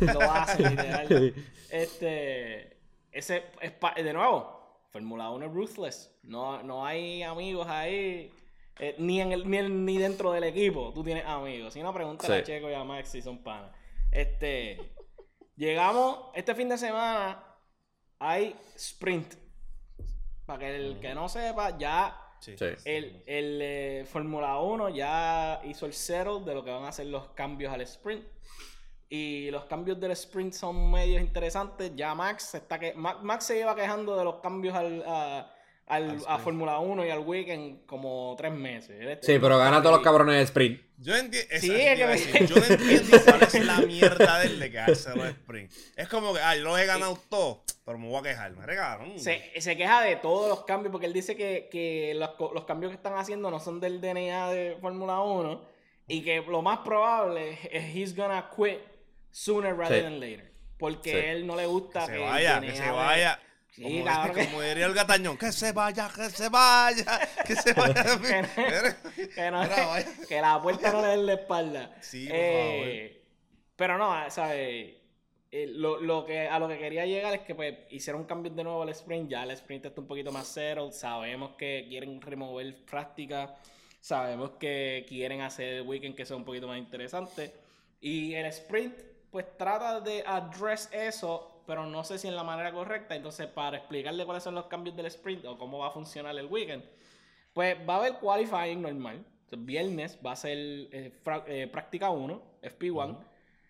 Lo 0.00 0.20
hace, 0.20 0.62
literal. 0.68 1.34
Este. 1.70 2.76
Ese 3.12 3.44
es 3.60 3.70
pa- 3.72 3.94
de 3.94 4.12
nuevo. 4.12 4.60
Fórmula 4.90 5.30
1 5.30 5.46
es 5.46 5.52
ruthless. 5.52 6.12
No, 6.24 6.62
no 6.62 6.84
hay 6.84 7.22
amigos 7.22 7.66
ahí. 7.68 8.30
Eh, 8.80 8.94
ni, 8.98 9.20
en 9.20 9.32
el, 9.32 9.48
ni, 9.48 9.60
ni 9.62 9.98
dentro 9.98 10.32
del 10.32 10.44
equipo 10.44 10.92
tú 10.94 11.04
tienes 11.04 11.24
amigos. 11.26 11.72
Si 11.74 11.82
no, 11.82 11.92
pregúntale 11.92 12.36
Sí. 12.36 12.40
a 12.40 12.44
Checo 12.44 12.70
y 12.70 12.74
a 12.74 12.82
Max 12.84 13.10
si 13.10 13.22
son 13.22 13.42
panas. 13.42 13.70
Este. 14.10 14.78
Llegamos. 15.56 16.30
Este 16.34 16.54
fin 16.54 16.68
de 16.68 16.78
semana 16.78 17.44
hay 18.18 18.56
sprint. 18.76 19.34
Para 20.46 20.58
que 20.58 20.76
el 20.76 20.98
que 21.00 21.14
no 21.14 21.28
sepa, 21.28 21.76
ya 21.78 22.16
Sí. 22.40 22.54
El, 22.86 23.22
el 23.26 23.58
eh, 23.62 24.04
Fórmula 24.10 24.58
1 24.60 24.88
ya 24.88 25.60
hizo 25.64 25.84
el 25.84 25.92
settle 25.92 26.40
de 26.46 26.54
lo 26.54 26.64
que 26.64 26.70
van 26.70 26.84
a 26.84 26.90
ser 26.92 27.04
los 27.06 27.28
cambios 27.32 27.70
al 27.70 27.82
sprint. 27.82 28.24
Y 29.10 29.50
los 29.50 29.64
cambios 29.66 30.00
del 30.00 30.12
sprint 30.12 30.54
son 30.54 30.90
medios 30.90 31.20
interesantes. 31.20 31.92
Ya 31.94 32.14
Max 32.14 32.44
se 32.44 32.56
está 32.58 32.78
que 32.78 32.94
Ma- 32.94 33.18
Max 33.22 33.44
se 33.44 33.58
iba 33.60 33.74
quejando 33.74 34.16
de 34.16 34.24
los 34.24 34.36
cambios 34.36 34.74
al, 34.74 35.04
a, 35.06 35.52
al- 35.90 36.10
Al 36.10 36.24
a. 36.26 36.38
Fórmula 36.38 36.78
1 36.78 37.04
y 37.06 37.10
al 37.10 37.18
weekend 37.20 37.84
como 37.86 38.34
tres 38.38 38.52
meses. 38.52 39.18
Sí, 39.22 39.38
pero 39.38 39.58
gana 39.58 39.80
todos 39.82 39.96
los 39.96 40.04
cabrones 40.04 40.36
de 40.36 40.42
sprint. 40.42 40.80
Yo 40.98 41.16
entiendo. 41.16 41.48
Sí, 41.60 41.72
es 41.74 41.98
que 41.98 42.06
me- 42.06 42.46
Yo 42.46 42.56
no 42.56 42.64
entiendo 42.64 43.18
cuál 43.24 43.42
es 43.42 43.64
la 43.64 43.78
mierda 43.80 44.38
del 44.40 44.58
de 44.60 44.70
quedarse 44.70 45.14
los 45.16 45.26
sprint. 45.28 45.72
Es 45.96 46.08
como 46.08 46.32
que, 46.34 46.40
ah, 46.40 46.54
yo 46.56 46.62
los 46.64 46.78
he 46.78 46.86
ganado 46.86 47.18
todos, 47.28 47.58
pero 47.84 47.98
me 47.98 48.08
voy 48.08 48.18
a 48.18 48.22
quejar. 48.22 48.52
Me 48.52 48.66
regaron. 48.66 49.18
Se, 49.18 49.50
se 49.60 49.76
queja 49.76 50.02
de 50.02 50.16
todos 50.16 50.48
los 50.48 50.64
cambios 50.64 50.92
porque 50.92 51.06
él 51.06 51.12
dice 51.12 51.36
que, 51.36 51.68
que 51.70 52.12
los, 52.14 52.30
los 52.54 52.64
cambios 52.64 52.90
que 52.90 52.96
están 52.96 53.14
haciendo 53.14 53.50
no 53.50 53.60
son 53.60 53.80
del 53.80 54.00
DNA 54.00 54.50
de 54.50 54.76
Fórmula 54.80 55.20
1 55.20 55.64
y 56.08 56.22
que 56.22 56.42
lo 56.42 56.60
más 56.62 56.78
probable 56.80 57.58
es 57.70 57.94
he's 57.94 58.14
gonna 58.16 58.50
quit 58.56 58.78
sooner 59.30 59.74
rather 59.76 59.98
Sí. 59.98 60.02
than 60.02 60.20
later. 60.20 60.50
Porque 60.78 61.10
Sí. 61.12 61.16
él 61.16 61.46
no 61.46 61.56
le 61.56 61.66
gusta 61.66 62.00
Que 62.06 62.12
que, 62.12 62.12
se 62.18 62.24
el 62.24 62.30
vaya, 62.30 62.60
que 62.60 62.74
se 62.76 62.82
de- 62.82 62.90
vaya. 62.90 63.40
Sí, 63.72 63.82
como, 64.04 64.34
que- 64.34 64.46
como 64.46 64.62
diría 64.62 64.86
el 64.86 64.94
gatañón, 64.94 65.38
que 65.38 65.52
se 65.52 65.72
vaya, 65.72 66.10
que 66.14 66.28
se 66.30 66.48
vaya, 66.48 67.20
que 67.46 67.54
se 67.56 67.72
vaya. 67.72 68.04
Que 69.34 69.50
no- 69.50 69.60
que, 70.28 70.40
no- 70.40 70.42
la 70.42 70.60
puerta 70.62 70.90
no 70.92 71.02
le 71.02 71.08
den 71.08 71.26
la 71.26 71.32
espalda. 71.34 71.94
Sí, 72.00 72.26
por 72.26 72.36
Eh, 72.36 73.22
Pero 73.76 73.96
no, 73.98 74.30
¿sabes? 74.30 74.94
Eh, 75.52 75.66
lo, 75.68 76.00
lo 76.00 76.24
que, 76.24 76.46
a 76.48 76.58
lo 76.58 76.68
que 76.68 76.78
quería 76.78 77.06
llegar 77.06 77.32
es 77.34 77.40
que 77.40 77.54
pues, 77.54 77.74
hicieron 77.90 78.24
cambios 78.24 78.54
de 78.54 78.62
nuevo 78.64 78.82
al 78.82 78.88
sprint. 78.90 79.30
Ya 79.30 79.42
el 79.44 79.50
sprint 79.52 79.86
está 79.86 80.00
un 80.00 80.06
poquito 80.06 80.30
más 80.32 80.46
settled. 80.48 80.92
Sabemos 80.92 81.56
que 81.56 81.86
quieren 81.88 82.20
remover 82.20 82.84
práctica. 82.84 83.54
Sabemos 84.00 84.52
que 84.60 85.04
quieren 85.08 85.40
hacer 85.42 85.74
el 85.74 85.82
weekend 85.82 86.14
que 86.16 86.24
sea 86.24 86.36
un 86.36 86.44
poquito 86.44 86.68
más 86.68 86.78
interesante. 86.78 87.52
Y 88.00 88.34
el 88.34 88.46
sprint, 88.46 88.94
pues 89.30 89.46
trata 89.58 90.00
de 90.00 90.22
address 90.26 90.88
eso, 90.92 91.49
pero 91.66 91.86
no 91.86 92.04
sé 92.04 92.18
si 92.18 92.28
en 92.28 92.36
la 92.36 92.42
manera 92.44 92.72
correcta. 92.72 93.14
Entonces, 93.14 93.46
para 93.46 93.78
explicarle 93.78 94.24
cuáles 94.24 94.42
son 94.42 94.54
los 94.54 94.66
cambios 94.66 94.96
del 94.96 95.06
sprint 95.06 95.44
o 95.46 95.56
cómo 95.58 95.78
va 95.78 95.88
a 95.88 95.90
funcionar 95.90 96.36
el 96.38 96.46
weekend, 96.46 96.84
pues 97.52 97.76
va 97.88 97.94
a 97.94 97.98
haber 97.98 98.14
qualifying 98.18 98.82
normal. 98.82 99.24
Entonces, 99.44 99.66
viernes 99.66 100.18
va 100.24 100.32
a 100.32 100.36
ser 100.36 100.56
eh, 100.58 101.12
eh, 101.46 101.68
práctica 101.72 102.10
1, 102.10 102.42
FP1, 102.62 103.18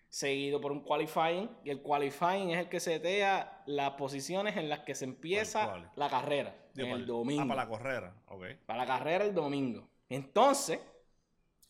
seguido 0.09 0.61
por 0.61 0.71
un 0.71 0.81
qualifying. 0.81 1.49
Y 1.63 1.69
el 1.71 1.81
qualifying 1.81 2.51
es 2.51 2.59
el 2.59 2.69
que 2.69 2.79
setea 2.79 3.63
las 3.65 3.91
posiciones 3.91 4.57
en 4.57 4.69
las 4.69 4.79
que 4.79 4.93
se 4.95 5.05
empieza 5.05 5.89
la 5.95 6.09
carrera. 6.09 6.55
Digo, 6.73 6.87
para 6.89 6.95
el 6.95 7.01
el- 7.01 7.07
domingo. 7.07 7.41
Ah, 7.43 7.47
para 7.47 7.65
la 7.65 7.69
carrera, 7.77 8.13
ok. 8.27 8.43
Para 8.65 8.79
la 8.79 8.85
carrera 8.85 9.25
el 9.25 9.33
domingo. 9.33 9.87
Entonces. 10.09 10.79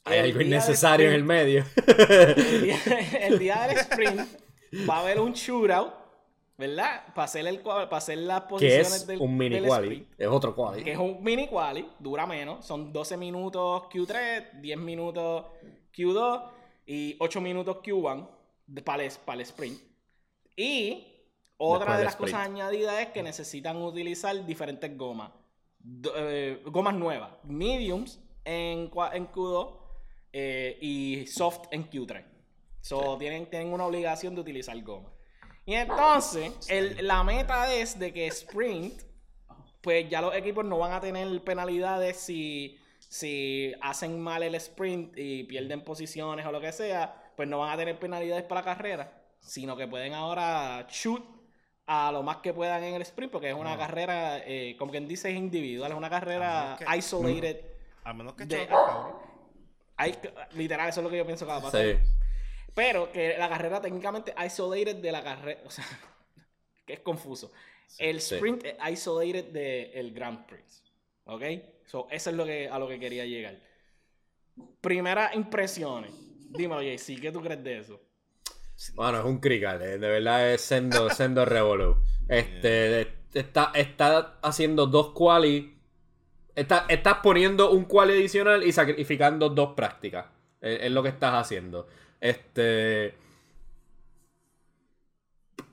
Hay 0.04 0.18
algo 0.18 0.42
innecesario 0.42 1.08
en 1.10 1.14
el 1.14 1.22
sprint- 1.22 1.28
medio. 1.28 1.66
el 2.36 2.62
día, 2.64 2.78
el 3.22 3.40
día 3.40 3.68
del 3.68 3.78
sprint 3.78 4.22
va 4.90 4.98
a 4.98 5.00
haber 5.02 5.20
un 5.20 5.34
shootout. 5.34 5.94
¿Verdad? 6.62 7.14
Para 7.14 7.26
hacer, 7.26 7.46
el, 7.46 7.60
para 7.60 7.98
hacer 7.98 8.18
las 8.20 8.44
Que 8.44 8.48
posiciones 8.48 8.94
es 8.94 9.08
del, 9.08 9.20
un 9.20 9.38
mini 9.38 9.56
del 9.56 9.66
quali. 9.68 9.88
sprint. 9.88 10.08
Es 10.22 10.28
otro 10.28 10.56
quali. 10.56 10.84
Que 10.84 10.94
es 10.94 10.98
un 10.98 11.22
mini 11.22 11.48
quali, 11.48 11.86
dura 12.00 12.26
menos. 12.26 12.66
Son 12.66 12.94
12 12.94 13.18
minutos 13.18 13.84
Q3, 13.92 14.62
10 14.62 14.78
minutos 14.78 15.46
Q2 15.94 16.50
y 16.86 17.18
8 17.20 17.42
minutos 17.42 17.78
Q1 17.84 18.30
de- 18.68 18.82
para 18.82 19.04
el, 19.04 19.12
para 19.26 19.36
el 19.36 19.42
sprint. 19.42 19.82
Y 20.56 21.08
otra 21.58 21.80
Después 21.80 21.98
de 22.00 22.04
las 22.06 22.16
cosas 22.16 22.46
añadidas 22.48 23.00
es 23.02 23.08
que 23.10 23.22
necesitan 23.24 23.78
utilizar 23.82 24.46
diferentes 24.46 24.98
gomas. 24.98 25.32
Eh, 26.16 26.62
gomas 26.66 26.94
nuevas. 26.96 27.32
Mediums 27.44 28.20
en, 28.46 28.90
en 29.14 29.28
Q2 29.32 29.78
eh, 30.34 30.78
y 30.82 31.26
soft 31.28 31.68
en 31.72 31.90
Q3. 31.90 32.24
So, 32.82 33.18
tienen, 33.18 33.48
tienen 33.48 33.72
una 33.74 33.86
obligación 33.86 34.34
de 34.34 34.42
utilizar 34.42 34.80
goma. 34.82 35.11
Y 35.66 35.76
entonces, 35.76 36.52
el- 36.70 37.06
la 37.08 37.24
meta 37.24 37.74
es 37.74 37.98
de 38.00 38.12
que 38.12 38.28
sprint, 38.28 39.02
pues 39.82 40.10
ya 40.10 40.22
los 40.22 40.36
equipos 40.36 40.66
no 40.66 40.78
van 40.78 40.92
a 40.94 41.02
tener 41.02 41.44
penalidades 41.44 42.18
si, 42.18 42.78
si 43.00 43.74
hacen 43.82 44.20
mal 44.20 44.44
el 44.44 44.56
sprint 44.56 45.18
y 45.18 45.44
pierden 45.44 45.84
posiciones 45.84 46.46
o 46.46 46.52
lo 46.52 46.62
que 46.62 46.72
sea, 46.72 47.32
pues 47.36 47.48
no 47.48 47.60
van 47.60 47.72
a 47.72 47.78
tener 47.78 47.98
penalidades 48.00 48.44
para 48.44 48.62
la 48.62 48.66
carrera, 48.66 49.22
sino 49.40 49.76
que 49.78 49.88
pueden 49.88 50.14
ahora 50.14 50.88
shoot 50.90 51.24
a 51.88 52.12
lo 52.12 52.24
más 52.24 52.38
que 52.38 52.54
puedan 52.54 52.84
en 52.84 52.96
el 52.96 53.02
sprint, 53.02 53.32
porque 53.32 53.50
es 53.50 53.56
una 53.56 53.78
carrera, 53.78 54.38
eh, 54.46 54.76
como 54.78 54.92
quien 54.92 55.08
dice, 55.08 55.30
es 55.30 55.36
individual, 55.38 55.92
es 55.92 55.98
una 55.98 56.10
carrera 56.10 56.78
isolated. 56.98 57.60
A 58.04 58.14
menos 58.14 58.34
que 58.34 58.46
De- 58.46 58.56
choques, 58.56 58.70
cabrón. 58.70 59.14
Hay, 59.98 60.18
literal, 60.54 60.90
eso 60.90 61.02
es 61.02 61.04
lo 61.04 61.10
que 61.10 61.18
yo 61.18 61.26
pienso 61.26 61.46
que 61.46 61.52
va 61.52 61.58
a 61.58 61.62
pasar. 61.62 61.82
Sí. 61.82 61.98
Pero 62.74 63.12
que 63.12 63.38
la 63.38 63.50
carrera 63.50 63.82
técnicamente 63.82 64.34
isolated 64.46 64.98
de 64.98 65.12
la 65.12 65.24
carrera. 65.24 65.62
O 65.66 65.70
sea, 65.70 65.86
que 66.86 66.94
es 66.94 67.00
confuso. 67.00 67.52
el 67.98 68.22
sí. 68.22 68.36
sprint 68.36 68.66
es 68.66 68.76
isolated 68.92 69.46
del 69.46 70.14
Grand 70.14 70.46
Prix. 70.46 70.84
¿Ok? 71.26 71.44
So, 71.86 72.08
eso 72.10 72.30
es 72.30 72.36
lo 72.36 72.46
que, 72.46 72.70
a 72.70 72.80
lo 72.80 72.88
que 72.88 73.00
quería 73.00 73.26
llegar. 73.26 73.60
Primeras 74.80 75.36
impresiones. 75.36 76.12
Dímelo, 76.50 76.82
JC, 76.82 77.20
¿qué 77.20 77.32
tú 77.32 77.42
crees 77.42 77.64
de 77.64 77.80
eso? 77.80 78.02
Bueno, 78.96 79.20
es 79.20 79.26
un 79.26 79.40
crical, 79.40 79.82
eh, 79.82 79.98
de 79.98 80.10
verdad 80.10 80.54
es 80.54 80.62
sendo, 80.62 81.10
sendo 81.14 81.46
revolu. 81.46 81.98
Este, 82.28 83.14
está, 83.34 83.72
está 83.76 84.40
haciendo 84.42 84.88
dos 84.88 85.12
quali. 85.12 85.78
Está, 86.56 86.86
estás 86.90 87.18
poniendo 87.24 87.72
un 87.72 87.86
quali 87.86 88.14
adicional 88.14 88.64
y 88.64 88.72
sacrificando 88.72 89.50
dos 89.50 89.74
prácticas. 89.76 90.26
Es, 90.60 90.82
es 90.84 90.92
lo 90.92 91.04
que 91.04 91.10
estás 91.10 91.34
haciendo. 91.34 91.88
Este. 92.22 93.16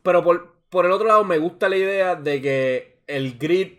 Pero 0.03 0.25
por, 0.25 0.57
por 0.69 0.87
el 0.87 0.93
otro 0.93 1.07
lado, 1.07 1.25
me 1.25 1.39
gusta 1.39 1.69
la 1.69 1.77
idea 1.77 2.17
de 2.17 2.43
que 2.43 3.03
el 3.07 3.39
grid 3.39 3.75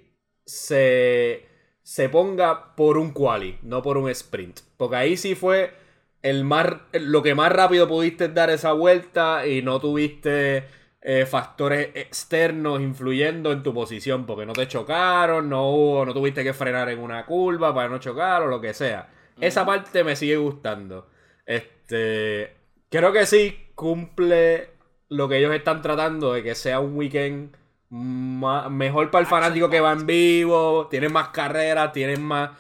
se, 0.46 1.46
se 1.84 2.10
ponga 2.10 2.76
por 2.76 2.98
un 2.98 3.12
quali, 3.12 3.58
no 3.64 3.82
por 3.82 3.98
un 3.98 4.10
sprint. 4.10 4.62
Porque 4.78 4.96
ahí 4.96 5.18
sí 5.18 5.36
fue 5.36 5.74
el 6.22 6.44
más, 6.44 6.68
lo 6.94 7.24
que 7.24 7.36
más 7.36 7.52
rápido 7.52 7.88
pudiste 7.88 8.30
dar 8.30 8.50
esa 8.50 8.74
vuelta 8.74 9.48
y 9.48 9.62
no 9.62 9.80
tuviste 9.80 10.66
eh, 11.02 11.26
factores 11.26 11.90
externos 11.96 12.82
influyendo 12.82 13.52
en 13.52 13.64
tu 13.64 13.74
posición 13.74 14.26
porque 14.26 14.46
no 14.46 14.54
te 14.54 14.68
chocaron, 14.68 15.50
no 15.50 15.70
hubo, 15.72 16.06
no 16.06 16.14
tuviste 16.14 16.44
que 16.44 16.54
frenar 16.54 16.90
en 16.90 17.00
una 17.00 17.26
curva 17.26 17.74
para 17.74 17.88
no 17.90 18.00
chocar 18.00 18.44
o 18.44 18.48
lo 18.48 18.60
que 18.60 18.74
sea. 18.74 19.10
Esa 19.40 19.66
parte 19.66 20.04
me 20.04 20.16
sigue 20.16 20.36
gustando. 20.38 21.08
Este, 21.46 22.59
creo 22.90 23.12
que 23.12 23.26
sí 23.26 23.72
cumple 23.76 24.72
lo 25.10 25.28
que 25.28 25.38
ellos 25.38 25.54
están 25.54 25.82
tratando 25.82 26.34
de 26.34 26.44
que 26.44 26.56
sea 26.56 26.80
un 26.80 26.96
weekend 26.96 27.56
mejor 27.90 29.10
para 29.10 29.22
el 29.22 29.28
fanático 29.28 29.70
que 29.70 29.80
va 29.80 29.94
en 29.94 30.06
vivo, 30.06 30.88
tienen 30.90 31.12
más 31.12 31.30
carreras, 31.30 31.92
tienen 31.92 32.22
más 32.24 32.52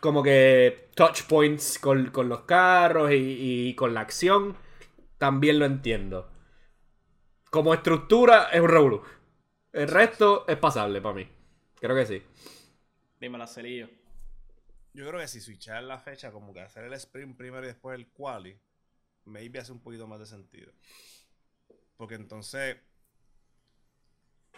como 0.00 0.22
que 0.22 0.90
touch 0.94 1.22
points 1.24 1.78
con, 1.78 2.10
con 2.10 2.28
los 2.28 2.42
carros 2.42 3.10
y, 3.12 3.68
y 3.68 3.74
con 3.74 3.94
la 3.94 4.00
acción, 4.00 4.56
también 5.16 5.58
lo 5.58 5.64
entiendo. 5.64 6.30
Como 7.50 7.74
estructura 7.74 8.50
es 8.52 8.60
un 8.60 8.68
revolú. 8.68 9.02
El 9.72 9.88
resto 9.88 10.44
es 10.46 10.56
pasable 10.56 11.00
para 11.00 11.14
mí. 11.14 11.28
Creo 11.80 11.96
que 11.96 12.06
sí. 12.06 12.22
Dímelo, 13.20 13.46
Celillo. 13.46 13.88
Yo 14.92 15.06
creo 15.06 15.20
que 15.20 15.28
si 15.28 15.40
switchar 15.40 15.82
la 15.84 15.98
fecha, 15.98 16.32
como 16.32 16.52
que 16.52 16.60
hacer 16.60 16.84
el 16.84 16.92
sprint 16.94 17.36
primero 17.36 17.64
y 17.64 17.68
después 17.68 17.98
el 17.98 18.08
quali, 18.08 18.58
maybe 19.28 19.58
hace 19.58 19.72
un 19.72 19.80
poquito 19.80 20.06
más 20.06 20.18
de 20.20 20.26
sentido. 20.26 20.72
Porque 21.96 22.14
entonces, 22.14 22.76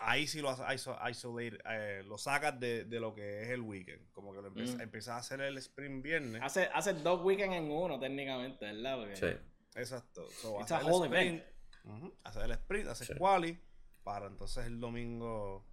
ahí 0.00 0.26
sí 0.26 0.40
lo 0.40 0.50
iso- 0.72 0.96
isolate, 1.10 1.58
eh, 1.66 2.02
lo 2.06 2.16
sacas 2.18 2.58
de, 2.58 2.84
de 2.84 3.00
lo 3.00 3.14
que 3.14 3.42
es 3.42 3.48
el 3.50 3.60
weekend. 3.60 4.10
Como 4.12 4.32
que 4.32 4.40
lo 4.40 4.48
empiezas, 4.48 4.76
Mm. 4.76 4.80
empiezas 4.82 5.14
a 5.14 5.18
hacer 5.18 5.40
el 5.42 5.58
sprint 5.58 6.02
viernes. 6.02 6.40
Hace, 6.42 6.64
hace 6.72 6.94
dos 6.94 7.22
weekends 7.22 7.54
en 7.56 7.70
uno, 7.70 7.98
técnicamente, 7.98 8.64
¿verdad? 8.64 8.98
Porque- 8.98 9.16
Sí. 9.16 9.78
Exacto. 9.78 10.28
So, 10.30 10.54
It's 10.60 10.72
hacer 10.72 10.76
a 10.78 10.80
el 10.80 10.86
whole 10.92 11.06
sprint, 11.06 11.44
ujú, 11.84 12.14
hacer 12.24 12.42
el 12.44 12.50
sprint, 12.52 12.88
hacer 12.88 13.06
Sí. 13.06 13.14
quali, 13.16 13.58
para 14.02 14.26
entonces 14.26 14.66
el 14.66 14.80
domingo, 14.80 15.64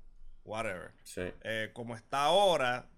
whatever. 0.44 0.94
Sí. 1.04 1.22
Eh, 1.44 1.72
como 1.74 1.96
está 1.96 2.26
ahora, 2.26 2.90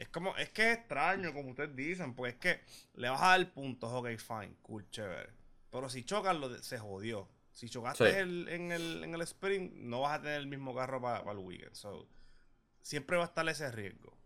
es 0.00 0.08
como, 0.08 0.36
es 0.36 0.48
que 0.50 0.72
es 0.72 0.78
extraño, 0.78 1.32
como 1.32 1.50
ustedes 1.50 1.76
dicen, 1.76 2.14
pues 2.14 2.34
es 2.34 2.40
que 2.40 2.60
le 2.94 3.08
vas 3.08 3.20
a 3.22 3.28
dar 3.38 3.52
puntos, 3.52 3.90
ok, 3.92 4.08
fine, 4.18 4.56
cool, 4.62 4.88
chévere. 4.90 5.30
Pero 5.70 5.88
si 5.88 6.04
chocas, 6.04 6.34
lo 6.36 6.48
de- 6.48 6.62
se 6.62 6.78
jodió. 6.78 7.28
Si 7.52 7.68
chocaste 7.68 8.10
Sí. 8.10 8.16
el- 8.18 8.48
en, 8.48 8.72
el, 8.72 9.04
en 9.04 9.14
el 9.14 9.20
sprint, 9.22 9.72
no 9.74 10.00
vas 10.00 10.18
a 10.18 10.22
tener 10.22 10.40
el 10.40 10.46
mismo 10.46 10.74
carro 10.74 11.00
para 11.00 11.30
el 11.30 11.38
weekend. 11.38 11.74
So, 11.74 12.08
siempre 12.80 13.16
va 13.16 13.24
a 13.24 13.26
estar 13.26 13.46
ese 13.48 13.70
riesgo. 13.70 14.16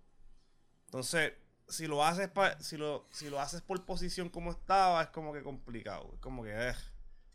Entonces, 0.87 1.32
si 1.68 1.87
lo 1.87 2.04
haces 2.04 2.28
pa- 2.28 2.58
si 2.60 2.76
lo, 2.76 3.06
si 3.10 3.28
lo 3.30 3.40
haces 3.40 3.60
por 3.62 3.84
posición 3.84 4.28
como 4.28 4.52
estaba, 4.52 5.02
es 5.02 5.08
como 5.08 5.32
que 5.32 5.42
complicado. 5.42 6.10
Es 6.14 6.20
como 6.20 6.44
que, 6.44 6.52
eh. 6.70 6.74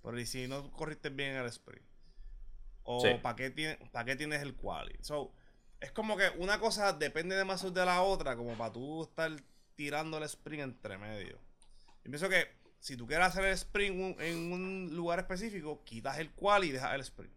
Pero 0.02 0.18
y 0.20 0.26
si 0.26 0.48
no 0.48 0.72
corriste 0.72 1.10
bien 1.10 1.32
en 1.32 1.42
el 1.42 1.48
sprint. 1.48 1.86
O 2.84 3.02
Sí. 3.02 3.10
¿para 3.22 3.36
qué, 3.36 3.50
tiene- 3.50 3.78
pa' 3.92 4.06
qué 4.06 4.16
tienes 4.16 4.42
el 4.42 4.56
quali? 4.56 4.96
So, 5.02 5.34
es 5.80 5.92
como 5.92 6.18
que 6.18 6.30
una 6.38 6.60
cosa 6.60 6.94
depende 6.94 7.36
demasiado 7.36 7.74
de 7.74 7.86
la 7.86 8.02
otra, 8.02 8.36
como 8.36 8.58
para 8.58 8.74
tú 8.74 9.04
estar 9.04 9.32
tirando 9.76 10.18
el 10.18 10.24
sprint 10.24 10.64
entre 10.64 10.98
medio. 10.98 11.40
Yo 12.04 12.12
pienso 12.12 12.30
que 12.30 12.48
si 12.80 12.98
tú 12.98 13.08
quieres 13.08 13.28
hacer 13.28 13.46
el 13.46 13.54
sprint 13.54 14.20
en 14.20 14.52
un 14.52 14.96
lugar 14.96 15.20
específico, 15.20 15.84
quitas 15.84 16.18
el 16.20 16.32
quali 16.32 16.68
y 16.68 16.72
dejas 16.72 16.96
el 16.96 17.02
sprint. 17.02 17.34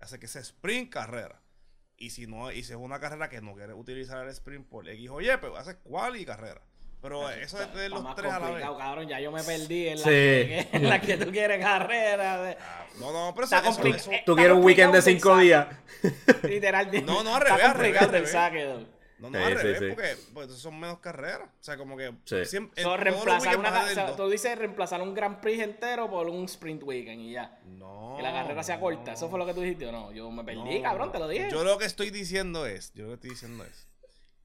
Hace 0.00 0.18
que 0.18 0.28
sea 0.28 0.42
sprint 0.42 0.92
carrera. 0.92 1.42
Y 1.96 2.10
si 2.10 2.26
no, 2.26 2.50
y 2.50 2.62
si 2.64 2.72
es 2.72 2.78
una 2.78 2.98
carrera 2.98 3.28
que 3.28 3.42
no 3.42 3.54
quieres 3.54 3.76
utilizar 3.76 4.24
el 4.24 4.30
sprint 4.30 4.66
por 4.66 4.88
X 4.88 5.10
o 5.10 5.20
Y, 5.20 5.28
pues 5.38 5.52
haces 5.56 5.76
quali 5.82 6.22
y 6.22 6.24
carrera. 6.24 6.62
Pero 7.02 7.30
eso 7.30 7.58
de 7.58 7.66
tener 7.66 7.84
Está 7.84 7.94
los 7.94 8.04
más 8.04 8.14
tres 8.16 8.26
a 8.30 8.32
la 8.34 8.38
vez. 8.40 8.46
complicado, 8.48 8.78
cabrón. 8.78 9.08
Ya 9.08 9.20
yo 9.20 9.32
me 9.32 9.42
perdí 9.42 9.88
en 9.88 9.98
la, 9.98 10.04
Sí. 10.04 10.10
que, 10.10 10.68
en 10.72 10.88
la 10.88 11.00
que 11.00 11.16
tú 11.16 11.30
quieres 11.30 11.58
carrera. 11.64 12.42
de- 12.42 12.56
Ah, 12.60 12.86
No, 12.98 13.12
no, 13.12 13.32
pero 13.34 13.46
eso, 13.46 13.56
Está 13.56 13.70
eso- 13.70 13.84
eso- 13.86 14.12
eh, 14.12 14.22
Tú 14.26 14.36
quieres 14.36 14.54
un 14.56 14.62
weekend 14.64 14.92
de 14.94 15.00
cinco 15.02 15.36
días. 15.38 15.66
Literal. 16.42 16.90
No, 17.06 17.22
no, 17.22 17.34
al 17.36 17.40
revés, 17.42 17.62
al 17.64 17.74
revés, 17.74 18.02
al 18.02 18.10
revés. 18.52 18.86
No, 19.18 19.28
no, 19.28 19.38
Sí, 19.38 19.44
al 19.44 19.54
revés, 19.54 19.78
sí. 19.78 19.84
porque 19.88 20.16
pues, 20.32 20.52
son 20.54 20.80
menos 20.80 20.98
carreras. 20.98 21.42
O 21.48 21.62
sea, 21.62 21.76
como 21.76 21.96
que 21.96 22.12
Sí. 22.24 22.44
siempre. 22.46 22.82
So, 22.82 22.96
reemplazar 22.96 23.58
una, 23.58 23.82
o 23.82 23.86
sea, 23.88 24.16
tú 24.16 24.28
dices 24.30 24.58
reemplazar 24.58 25.02
un 25.02 25.14
Grand 25.14 25.40
Prix 25.40 25.62
entero 25.62 26.10
por 26.10 26.26
un 26.28 26.44
sprint 26.46 26.82
weekend 26.82 27.20
y 27.22 27.32
ya. 27.32 27.58
No. 27.66 28.14
Que 28.16 28.22
la 28.22 28.32
carrera 28.32 28.62
sea 28.62 28.80
corta. 28.80 29.12
¿Eso 29.12 29.28
fue 29.28 29.38
lo 29.38 29.44
que 29.46 29.52
tú 29.54 29.60
dijiste 29.60 29.86
o 29.86 29.92
no? 29.92 30.10
Yo 30.12 30.30
me 30.30 30.42
perdí, 30.44 30.76
no. 30.78 30.82
cabrón, 30.82 31.12
te 31.12 31.18
lo 31.18 31.28
dije. 31.28 31.48
Yo 31.50 31.64
lo 31.64 31.76
que 31.78 31.84
estoy 31.84 32.10
diciendo 32.10 32.64
es, 32.66 32.92
yo 32.94 33.04
lo 33.04 33.08
que 33.10 33.14
estoy 33.16 33.30
diciendo 33.30 33.64
es, 33.64 33.88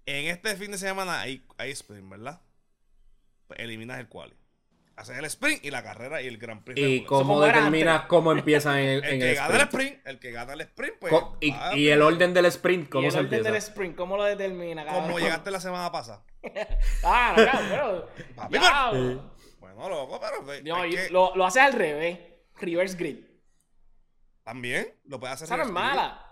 en 0.07 0.25
este 0.27 0.55
fin 0.57 0.71
de 0.71 0.77
semana 0.77 1.21
hay, 1.21 1.45
hay 1.57 1.71
sprint, 1.71 2.09
¿verdad? 2.09 2.41
Pues 3.47 3.59
eliminas 3.59 3.99
el 3.99 4.07
quali. 4.07 4.33
Haces 4.97 5.17
el 5.17 5.25
sprint 5.25 5.65
y 5.65 5.71
la 5.71 5.83
carrera 5.83 6.21
y 6.21 6.27
el 6.27 6.37
Grand 6.37 6.63
Prix. 6.63 6.79
¿Y 6.79 6.83
regular. 6.83 7.07
cómo 7.07 7.41
determinas 7.41 8.05
cómo 8.05 8.31
empiezan 8.31 8.77
en, 8.77 8.87
el 8.89 9.03
en 9.03 9.19
que 9.19 9.29
el 9.31 9.35
gana 9.35 9.55
el 9.55 9.61
sprint? 9.63 9.89
sprint, 9.91 10.07
el 10.07 10.19
que 10.19 10.31
gana 10.31 10.53
el 10.53 10.61
sprint, 10.61 10.95
pues. 10.99 11.13
Y, 11.41 11.53
y 11.75 11.89
el 11.89 12.01
orden 12.01 12.33
del 12.33 12.45
sprint, 12.45 12.87
¿Y 12.87 12.89
¿cómo 12.89 13.05
el 13.07 13.11
se 13.11 13.17
orden 13.19 13.29
del 13.31 13.39
empieza? 13.39 13.57
sprint, 13.57 13.95
¿cómo 13.97 14.15
lo 14.15 14.23
determina? 14.23 14.85
Como 14.85 15.19
llegaste 15.19 15.51
la 15.51 15.59
semana 15.59 15.91
pasada. 15.91 16.23
Ah, 17.03 17.33
no, 17.35 17.43
cabrón, 17.45 18.05
pero... 18.15 18.35
Papi, 18.35 18.57
Diablo. 18.59 19.35
Bueno, 19.59 19.89
loco, 19.89 20.19
pero. 20.21 20.45
pues, 20.45 20.63
No, 20.63 20.85
y 20.85 20.91
que 20.91 21.09
lo, 21.09 21.35
lo 21.35 21.45
haces 21.45 21.63
al 21.63 21.73
revés. 21.73 22.19
Reverse 22.57 22.95
grid. 22.95 23.17
También 24.43 24.93
lo 25.05 25.19
puedes 25.19 25.33
hacer. 25.33 25.45
Esa 25.45 25.57
no 25.57 25.63
es 25.63 25.69
mala. 25.69 26.24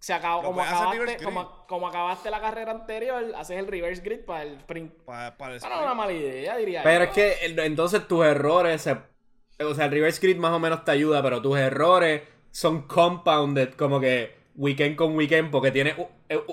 Se 0.00 0.12
acabó, 0.12 0.42
como, 0.42 0.62
acabaste, 0.62 1.24
como, 1.24 1.66
como 1.66 1.88
acabaste 1.88 2.30
la 2.30 2.40
carrera 2.40 2.70
anterior, 2.70 3.32
haces 3.36 3.58
el 3.58 3.66
reverse 3.66 4.00
grid 4.02 4.20
para 4.24 4.42
el 4.44 4.56
sprint. 4.58 4.92
Para, 5.04 5.36
para 5.36 5.52
el 5.52 5.56
sprint. 5.56 5.76
es 5.76 5.82
una 5.82 5.94
mala 5.94 6.12
idea, 6.12 6.56
diría 6.56 6.82
Pero 6.84 7.04
yo. 7.04 7.10
es 7.10 7.14
que 7.14 7.46
el- 7.46 7.58
entonces 7.58 8.06
tus 8.06 8.24
errores, 8.24 8.80
se- 8.82 8.96
o 9.64 9.74
sea, 9.74 9.86
el 9.86 9.90
reverse 9.90 10.20
grid 10.24 10.36
más 10.38 10.52
o 10.52 10.60
menos 10.60 10.84
te 10.84 10.92
ayuda, 10.92 11.20
pero 11.22 11.42
tus 11.42 11.58
errores 11.58 12.22
son 12.52 12.82
compounded, 12.82 13.74
como 13.74 13.98
que 14.00 14.36
weekend 14.54 14.94
con 14.96 15.16
weekend, 15.16 15.50
porque 15.50 15.72
tienes 15.72 15.98
u- 15.98 16.06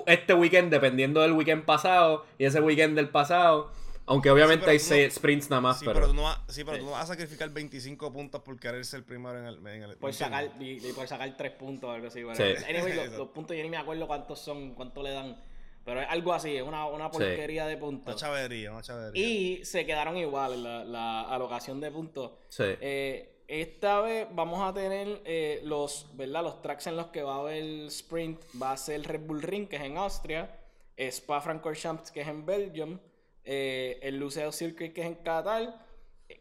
este 0.06 0.34
weekend 0.34 0.70
dependiendo 0.72 1.20
del 1.22 1.32
weekend 1.32 1.64
pasado 1.64 2.24
y 2.38 2.46
ese 2.46 2.60
weekend 2.60 2.96
del 2.96 3.10
pasado. 3.10 3.70
Aunque 4.06 4.30
obviamente 4.30 4.70
hay 4.70 4.78
tú 4.78 4.84
no- 4.84 4.88
seis 4.88 5.14
sprints 5.14 5.50
nada 5.50 5.60
más, 5.60 5.78
Sí, 5.80 5.84
pero... 5.84 5.96
pero, 5.96 6.06
tú 6.08 6.14
no 6.14 6.22
vas, 6.22 6.38
sí, 6.48 6.62
pero 6.64 6.76
Sí. 6.76 6.80
tú 6.80 6.86
no 6.86 6.92
vas 6.92 7.04
a 7.04 7.06
sacrificar 7.08 7.50
25 7.50 8.12
puntos 8.12 8.40
por 8.42 8.58
querer 8.58 8.84
ser 8.84 9.04
primero 9.04 9.38
en 9.38 9.46
el. 9.46 9.66
En 9.66 9.82
el 9.82 9.96
Por 9.96 10.10
¿me 10.10 10.12
sacar, 10.14 10.50
y, 10.60 10.86
y 10.88 10.92
por 10.92 11.08
sacar 11.08 11.36
tres 11.36 11.52
puntos 11.52 11.90
o 11.90 11.92
algo 11.92 12.06
así. 12.06 12.22
Bueno, 12.22 12.36
Sí. 12.36 12.64
anyway, 12.68 12.94
los, 12.96 13.08
los 13.18 13.28
puntos 13.28 13.56
yo 13.56 13.62
ni 13.62 13.68
me 13.70 13.76
acuerdo 13.78 14.06
cuántos 14.06 14.38
son, 14.38 14.74
cuánto 14.74 15.02
le 15.02 15.10
dan. 15.10 15.36
Pero 15.84 16.00
es 16.00 16.06
algo 16.08 16.32
así, 16.32 16.56
es 16.56 16.62
una, 16.62 16.86
una 16.86 17.06
Sí. 17.06 17.18
porquería 17.18 17.66
de 17.66 17.74
Una 17.74 17.80
puntos. 17.80 18.16
chavería, 18.16 18.72
una 18.72 18.82
chavería. 18.82 19.24
Y 19.24 19.64
se 19.64 19.86
quedaron 19.86 20.16
iguales 20.16 20.58
la, 20.58 20.84
la 20.84 21.22
alocación 21.22 21.80
de 21.80 21.90
puntos. 21.92 22.32
Sí. 22.48 22.64
Eh, 22.80 23.42
esta 23.48 24.00
vez 24.00 24.26
vamos 24.32 24.68
a 24.68 24.74
tener 24.74 25.22
eh, 25.24 25.60
los, 25.62 26.08
¿verdad? 26.16 26.42
Los 26.42 26.60
tracks 26.62 26.88
en 26.88 26.96
los 26.96 27.06
que 27.08 27.22
va 27.22 27.36
a 27.36 27.38
haber 27.40 27.62
sprint. 27.86 28.40
Va 28.60 28.72
a 28.72 28.76
ser 28.76 29.02
Red 29.02 29.20
Bull 29.26 29.42
Ring, 29.42 29.68
que 29.68 29.76
es 29.76 29.82
en 29.82 29.96
Austria. 29.96 30.50
Spa 30.96 31.40
Francorchamps, 31.40 32.10
que 32.10 32.22
es 32.22 32.28
en 32.28 32.44
Belgium. 32.44 32.98
Eh, 33.46 33.98
el 34.02 34.18
Luceo 34.18 34.52
Circuit, 34.52 34.92
que 34.92 35.00
es 35.00 35.06
en 35.06 35.14
Qatar. 35.14 35.86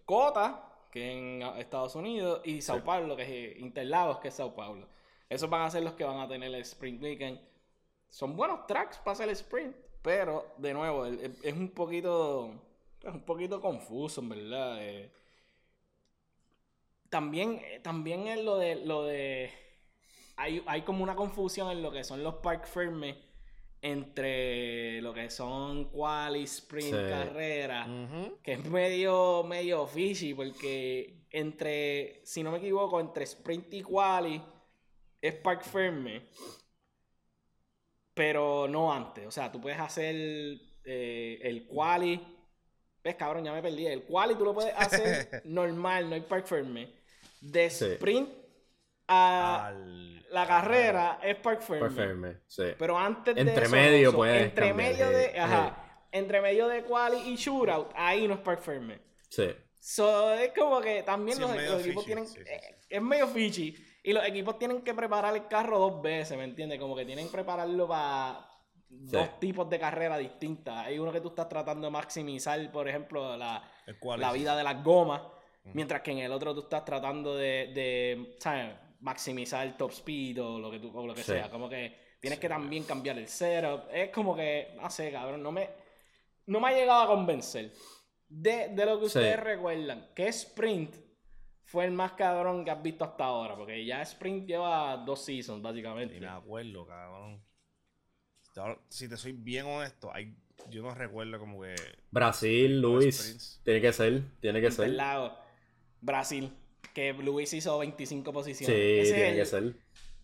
Cota, 0.05 0.73
que 0.91 1.11
es 1.11 1.17
en 1.17 1.41
Estados 1.59 1.95
Unidos. 1.95 2.41
Y 2.43 2.61
Sao 2.61 2.83
Paulo, 2.83 3.15
que 3.15 3.23
es 3.23 3.29
eh, 3.29 3.59
Interlagos, 3.59 4.19
que 4.19 4.29
es 4.29 4.33
Sao 4.33 4.55
Paulo. 4.55 4.87
Esos 5.29 5.49
van 5.49 5.61
a 5.61 5.71
ser 5.71 5.83
los 5.83 5.93
que 5.93 6.03
van 6.03 6.19
a 6.19 6.27
tener 6.27 6.53
el 6.53 6.61
sprint 6.61 7.01
weekend. 7.01 7.39
Son 8.09 8.35
buenos 8.35 8.65
tracks 8.67 8.97
para 8.97 9.13
hacer 9.13 9.29
el 9.29 9.35
sprint. 9.35 9.75
Pero, 10.01 10.53
de 10.57 10.73
nuevo, 10.73 11.05
es 11.05 11.53
un 11.53 11.69
poquito. 11.69 12.51
Es 13.01 13.13
un 13.13 13.21
poquito 13.21 13.61
confuso, 13.61 14.21
en 14.21 14.29
verdad. 14.29 14.77
eh. 14.81 15.11
También, 17.09 17.61
también 17.83 18.27
es 18.27 18.43
lo 18.43 18.57
de. 18.57 18.75
Lo 18.75 19.03
de 19.03 19.51
hay, 20.37 20.63
hay 20.67 20.81
como 20.81 21.03
una 21.03 21.15
confusión 21.15 21.71
en 21.71 21.81
lo 21.81 21.91
que 21.91 22.03
son 22.03 22.23
los 22.23 22.35
park 22.35 22.65
firmes 22.65 23.15
entre 23.87 24.99
lo 25.01 25.13
que 25.13 25.29
son 25.29 25.85
quali, 25.91 26.43
sprint, 26.43 26.87
Sí. 26.95 27.09
carrera 27.09 27.85
que 28.41 28.53
es 28.53 28.65
medio, 28.65 29.43
medio 29.43 29.85
fishy 29.85 30.33
porque 30.33 31.27
entre, 31.29 32.21
si 32.25 32.41
no 32.41 32.51
me 32.51 32.57
equivoco, 32.57 32.99
entre 32.99 33.25
sprint 33.25 33.73
y 33.75 33.81
quali 33.83 34.41
es 35.21 35.35
park 35.35 35.63
firme, 35.63 36.29
pero 38.13 38.67
no 38.67 38.91
antes. 38.91 39.25
O 39.27 39.31
sea, 39.31 39.51
tú 39.51 39.59
puedes 39.61 39.79
hacer 39.79 40.15
eh, 40.83 41.39
el 41.43 41.67
quali. 41.67 42.19
Ves, 43.03 43.15
cabrón, 43.15 43.43
ya 43.43 43.53
me 43.53 43.61
perdí. 43.61 43.85
El 43.87 44.03
quali 44.03 44.35
tú 44.35 44.45
lo 44.45 44.53
puedes 44.53 44.73
hacer 44.75 45.41
normal, 45.45 46.09
no 46.09 46.15
hay 46.15 46.21
park 46.21 46.45
firme. 46.47 46.93
De 47.41 47.69
Sí. 47.69 47.85
A 49.07 49.67
Al- 49.67 50.25
la 50.31 50.47
carrera 50.47 51.19
es 51.23 51.35
park 51.37 51.61
sí. 52.47 52.63
Pero 52.77 52.97
antes 52.97 53.35
de 53.35 53.41
Entre 53.41 53.63
eso, 53.65 53.71
medio, 53.75 54.11
so, 54.11 54.17
puedes 54.17 54.43
Entre 54.43 54.67
cambiar, 54.67 54.91
medio 54.91 55.09
de. 55.09 55.39
Ajá. 55.39 55.81
Entre 56.11 56.41
medio 56.41 56.67
de 56.67 56.83
quali 56.83 57.17
y 57.17 57.35
shootout, 57.35 57.91
ahí 57.95 58.27
no 58.27 58.35
es 58.35 58.39
park 58.39 58.61
firme. 58.61 58.99
Sí. 59.29 59.49
So, 59.79 60.33
es 60.33 60.51
como 60.57 60.81
que 60.81 61.03
también 61.03 61.37
Sí, 61.37 61.43
los, 61.43 61.51
equipos 61.55 61.83
fishy, 61.83 62.05
tienen. 62.05 62.27
sí, 62.27 62.39
sí, 62.43 62.49
eh, 62.49 62.75
Es 62.89 63.01
medio 63.01 63.27
fishy. 63.27 63.75
Y 64.03 64.13
los 64.13 64.25
equipos 64.25 64.57
tienen 64.57 64.81
que 64.81 64.93
preparar 64.93 65.35
el 65.35 65.47
carro 65.47 65.77
dos 65.79 66.01
veces, 66.01 66.37
¿me 66.37 66.43
entiendes? 66.43 66.79
Como 66.79 66.95
que 66.95 67.05
tienen 67.05 67.25
que 67.25 67.31
prepararlo 67.31 67.87
para 67.87 68.47
dos 68.89 69.39
tipos 69.39 69.69
de 69.69 69.79
carreras 69.79 70.19
distintas. 70.19 70.85
Hay 70.85 70.99
uno 70.99 71.11
que 71.11 71.21
tú 71.21 71.29
estás 71.29 71.49
tratando 71.49 71.87
de 71.87 71.91
maximizar, 71.91 72.71
por 72.71 72.87
ejemplo, 72.87 73.35
la, 73.35 73.63
la 74.17 74.31
vida 74.31 74.55
de 74.55 74.63
las 74.63 74.83
gomas. 74.83 75.21
Mientras 75.73 76.01
que 76.01 76.11
en 76.11 76.19
el 76.19 76.31
otro 76.31 76.53
tú 76.53 76.61
estás 76.61 76.85
tratando 76.85 77.35
de, 77.35 77.71
de 77.73 78.35
¿sabes? 78.39 78.75
Maximizar 79.05 79.65
el 79.67 79.77
top 79.77 79.91
speed 79.91 80.41
o 80.43 80.57
lo 80.59 80.71
que, 80.71 80.79
tú, 80.79 80.91
o 80.97 81.05
lo 81.05 81.13
que 81.13 81.21
Sí. 81.21 81.31
sea. 81.33 81.49
Como 81.49 81.69
que 81.69 81.95
tienes 82.19 82.37
Sí, 82.37 82.41
que 82.41 82.49
también 82.49 82.83
cambiar 82.83 83.17
el 83.19 83.27
setup. 83.27 83.83
Es 83.93 84.09
como 84.09 84.35
que, 84.35 84.73
no 84.81 84.89
sé, 84.89 85.11
cabrón, 85.11 85.43
no 85.43 85.51
me, 85.51 85.69
no 86.47 86.59
me 86.59 86.69
ha 86.69 86.71
llegado 86.73 87.03
a 87.03 87.07
convencer. 87.07 87.71
De, 88.27 88.69
de 88.69 88.85
lo 88.85 88.99
que 88.99 89.07
Sí. 89.09 89.19
ustedes 89.19 89.39
recuerdan, 89.39 90.09
que 90.15 90.27
Sprint 90.29 90.95
fue 91.63 91.85
el 91.85 91.91
más 91.91 92.13
cabrón 92.13 92.65
que 92.65 92.71
has 92.71 92.81
visto 92.81 93.03
hasta 93.05 93.25
ahora. 93.25 93.55
Porque 93.55 93.85
ya 93.85 94.01
Sprint 94.01 94.47
lleva 94.47 94.97
dos 94.97 95.23
seasons, 95.23 95.61
básicamente. 95.61 96.15
Ni 96.15 96.21
me 96.21 96.27
acuerdo, 96.27 96.85
cabrón. 96.87 97.43
Si 98.89 99.07
te 99.09 99.17
soy 99.17 99.33
bien 99.33 99.65
honesto, 99.65 100.09
hay, 100.13 100.33
yo 100.69 100.81
no 100.81 100.95
recuerdo 100.95 101.37
como 101.37 101.61
que. 101.61 101.75
Brasil, 102.09 102.81
Luis. 102.81 103.61
Tiene 103.63 103.81
que 103.81 103.91
ser, 103.93 104.23
tiene 104.39 104.61
que 104.61 104.71
ser. 104.71 104.95
Brasil, 106.01 106.51
que 106.93 107.13
Luis 107.13 107.53
hizo 107.53 107.77
25 107.77 108.31
posiciones. 108.33 108.75
Sí, 108.75 108.81
Ese 108.99 109.01
es 109.09 109.13
tiene 109.15 109.29
el- 109.31 109.35
que 109.37 109.45
ser. 109.45 109.75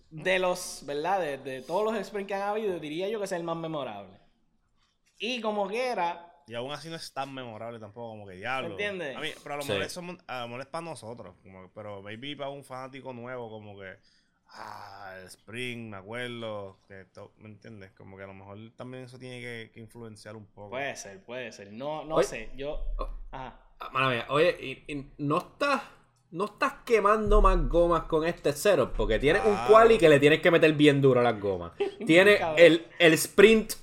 de 0.09 0.39
los, 0.39 0.83
¿verdad? 0.85 1.19
De, 1.21 1.37
de 1.37 1.61
todos 1.61 1.83
los 1.93 2.05
sprints 2.05 2.27
que 2.27 2.33
han 2.35 2.41
habido, 2.43 2.79
diría 2.79 3.07
yo 3.09 3.19
que 3.19 3.25
es 3.25 3.31
el 3.31 3.43
más 3.43 3.57
memorable. 3.57 4.19
Y 5.17 5.39
como 5.41 5.67
quiera, 5.67 6.27
Y 6.47 6.55
aún 6.55 6.71
así 6.71 6.89
no 6.89 6.95
es 6.95 7.13
tan 7.13 7.33
memorable 7.33 7.79
tampoco, 7.79 8.09
como 8.09 8.27
que 8.27 8.33
diablo. 8.35 8.69
¿Me 8.69 8.73
entiendes? 8.73 9.15
A 9.15 9.19
mí, 9.21 9.29
pero 9.41 9.53
a 9.53 9.57
lo 9.57 9.63
Sí. 9.63 9.69
mejor 9.69 9.83
eso 9.85 10.01
a 10.27 10.39
lo 10.41 10.47
mejor 10.47 10.61
es 10.61 10.67
para 10.67 10.81
nosotros. 10.83 11.35
Como, 11.43 11.63
que- 11.63 11.71
pero 11.73 12.01
maybe 12.01 12.35
para 12.35 12.49
un 12.49 12.63
fanático 12.63 13.13
nuevo, 13.13 13.49
como 13.49 13.79
que. 13.79 13.95
Ah, 14.53 15.15
el 15.21 15.27
Spring, 15.27 15.89
me 15.91 15.97
acuerdo. 15.97 16.79
que 16.87 17.05
to- 17.05 17.31
¿Me 17.37 17.47
entiendes? 17.47 17.91
Como 17.91 18.17
que 18.17 18.23
a 18.23 18.27
lo 18.27 18.33
mejor 18.33 18.57
también 18.75 19.05
eso 19.05 19.17
tiene 19.17 19.39
que, 19.39 19.71
que 19.73 19.79
influenciar 19.79 20.35
un 20.35 20.45
poco. 20.47 20.71
puede 20.71 20.93
ser, 20.97 21.23
puede 21.23 21.51
ser. 21.53 21.71
No, 21.71 22.03
no 22.03 22.15
Oye. 22.15 22.27
sé, 22.27 22.51
yo... 22.57 22.83
Oh. 22.97 23.07
Ajá. 23.31 23.57
Ah, 23.79 23.89
mala 23.93 24.09
mía. 24.09 24.25
Oye, 24.29 24.57
y, 24.59 24.91
y 24.91 25.13
no 25.19 25.37
estás. 25.37 25.81
No 26.31 26.45
estás 26.45 26.73
quemando 26.85 27.41
más 27.41 27.67
gomas 27.67 28.03
con 28.03 28.25
este 28.25 28.53
setup, 28.53 28.93
porque 28.95 29.19
tienes 29.19 29.43
un 29.45 29.53
Claro. 29.53 29.67
quali 29.69 29.97
que 29.97 30.07
le 30.07 30.19
tienes 30.19 30.39
que 30.39 30.49
meter 30.49 30.71
bien 30.73 31.01
duro 31.01 31.19
a 31.19 31.23
las 31.23 31.39
gomas. 31.39 31.73
Tienes 32.05 32.39
el, 32.55 32.87
el 32.99 33.13
sprint, 33.13 33.73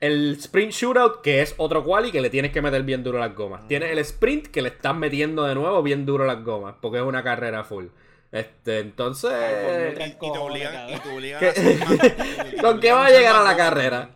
el 0.00 0.32
sprint 0.40 0.72
shootout, 0.72 1.20
que 1.22 1.42
es 1.42 1.54
otro 1.58 1.84
quali 1.84 2.10
que 2.10 2.20
le 2.20 2.28
tienes 2.28 2.50
que 2.50 2.60
meter 2.60 2.82
bien 2.82 3.04
duro 3.04 3.18
a 3.22 3.28
las 3.28 3.36
gomas. 3.36 3.68
Tienes 3.68 3.90
el 3.92 3.98
sprint 4.00 4.48
que 4.48 4.62
le 4.62 4.70
estás 4.70 4.96
metiendo 4.96 5.44
de 5.44 5.54
nuevo 5.54 5.80
bien 5.82 6.04
duro 6.04 6.24
a 6.24 6.26
las 6.26 6.42
gomas, 6.44 6.74
porque 6.80 6.98
es 6.98 7.04
una 7.04 7.22
carrera 7.22 7.62
full. 7.62 7.86
Este, 8.32 8.80
entonces. 8.80 9.30
Ay, 9.32 10.16
Y, 10.20 10.32
te 10.32 10.38
obligan, 10.38 10.90
y 10.90 10.96
te 10.98 11.08
obligan 11.08 11.38
¿Qué? 11.40 11.46
a 11.48 11.50
hacer 11.50 11.78
más- 11.78 12.48
y 12.52 12.56
te 12.56 12.62
¿Con 12.62 12.80
qué 12.80 12.90
va 12.90 13.06
a 13.06 13.10
llegar 13.10 13.36
a 13.36 13.42
la 13.44 13.56
carrera? 13.56 14.10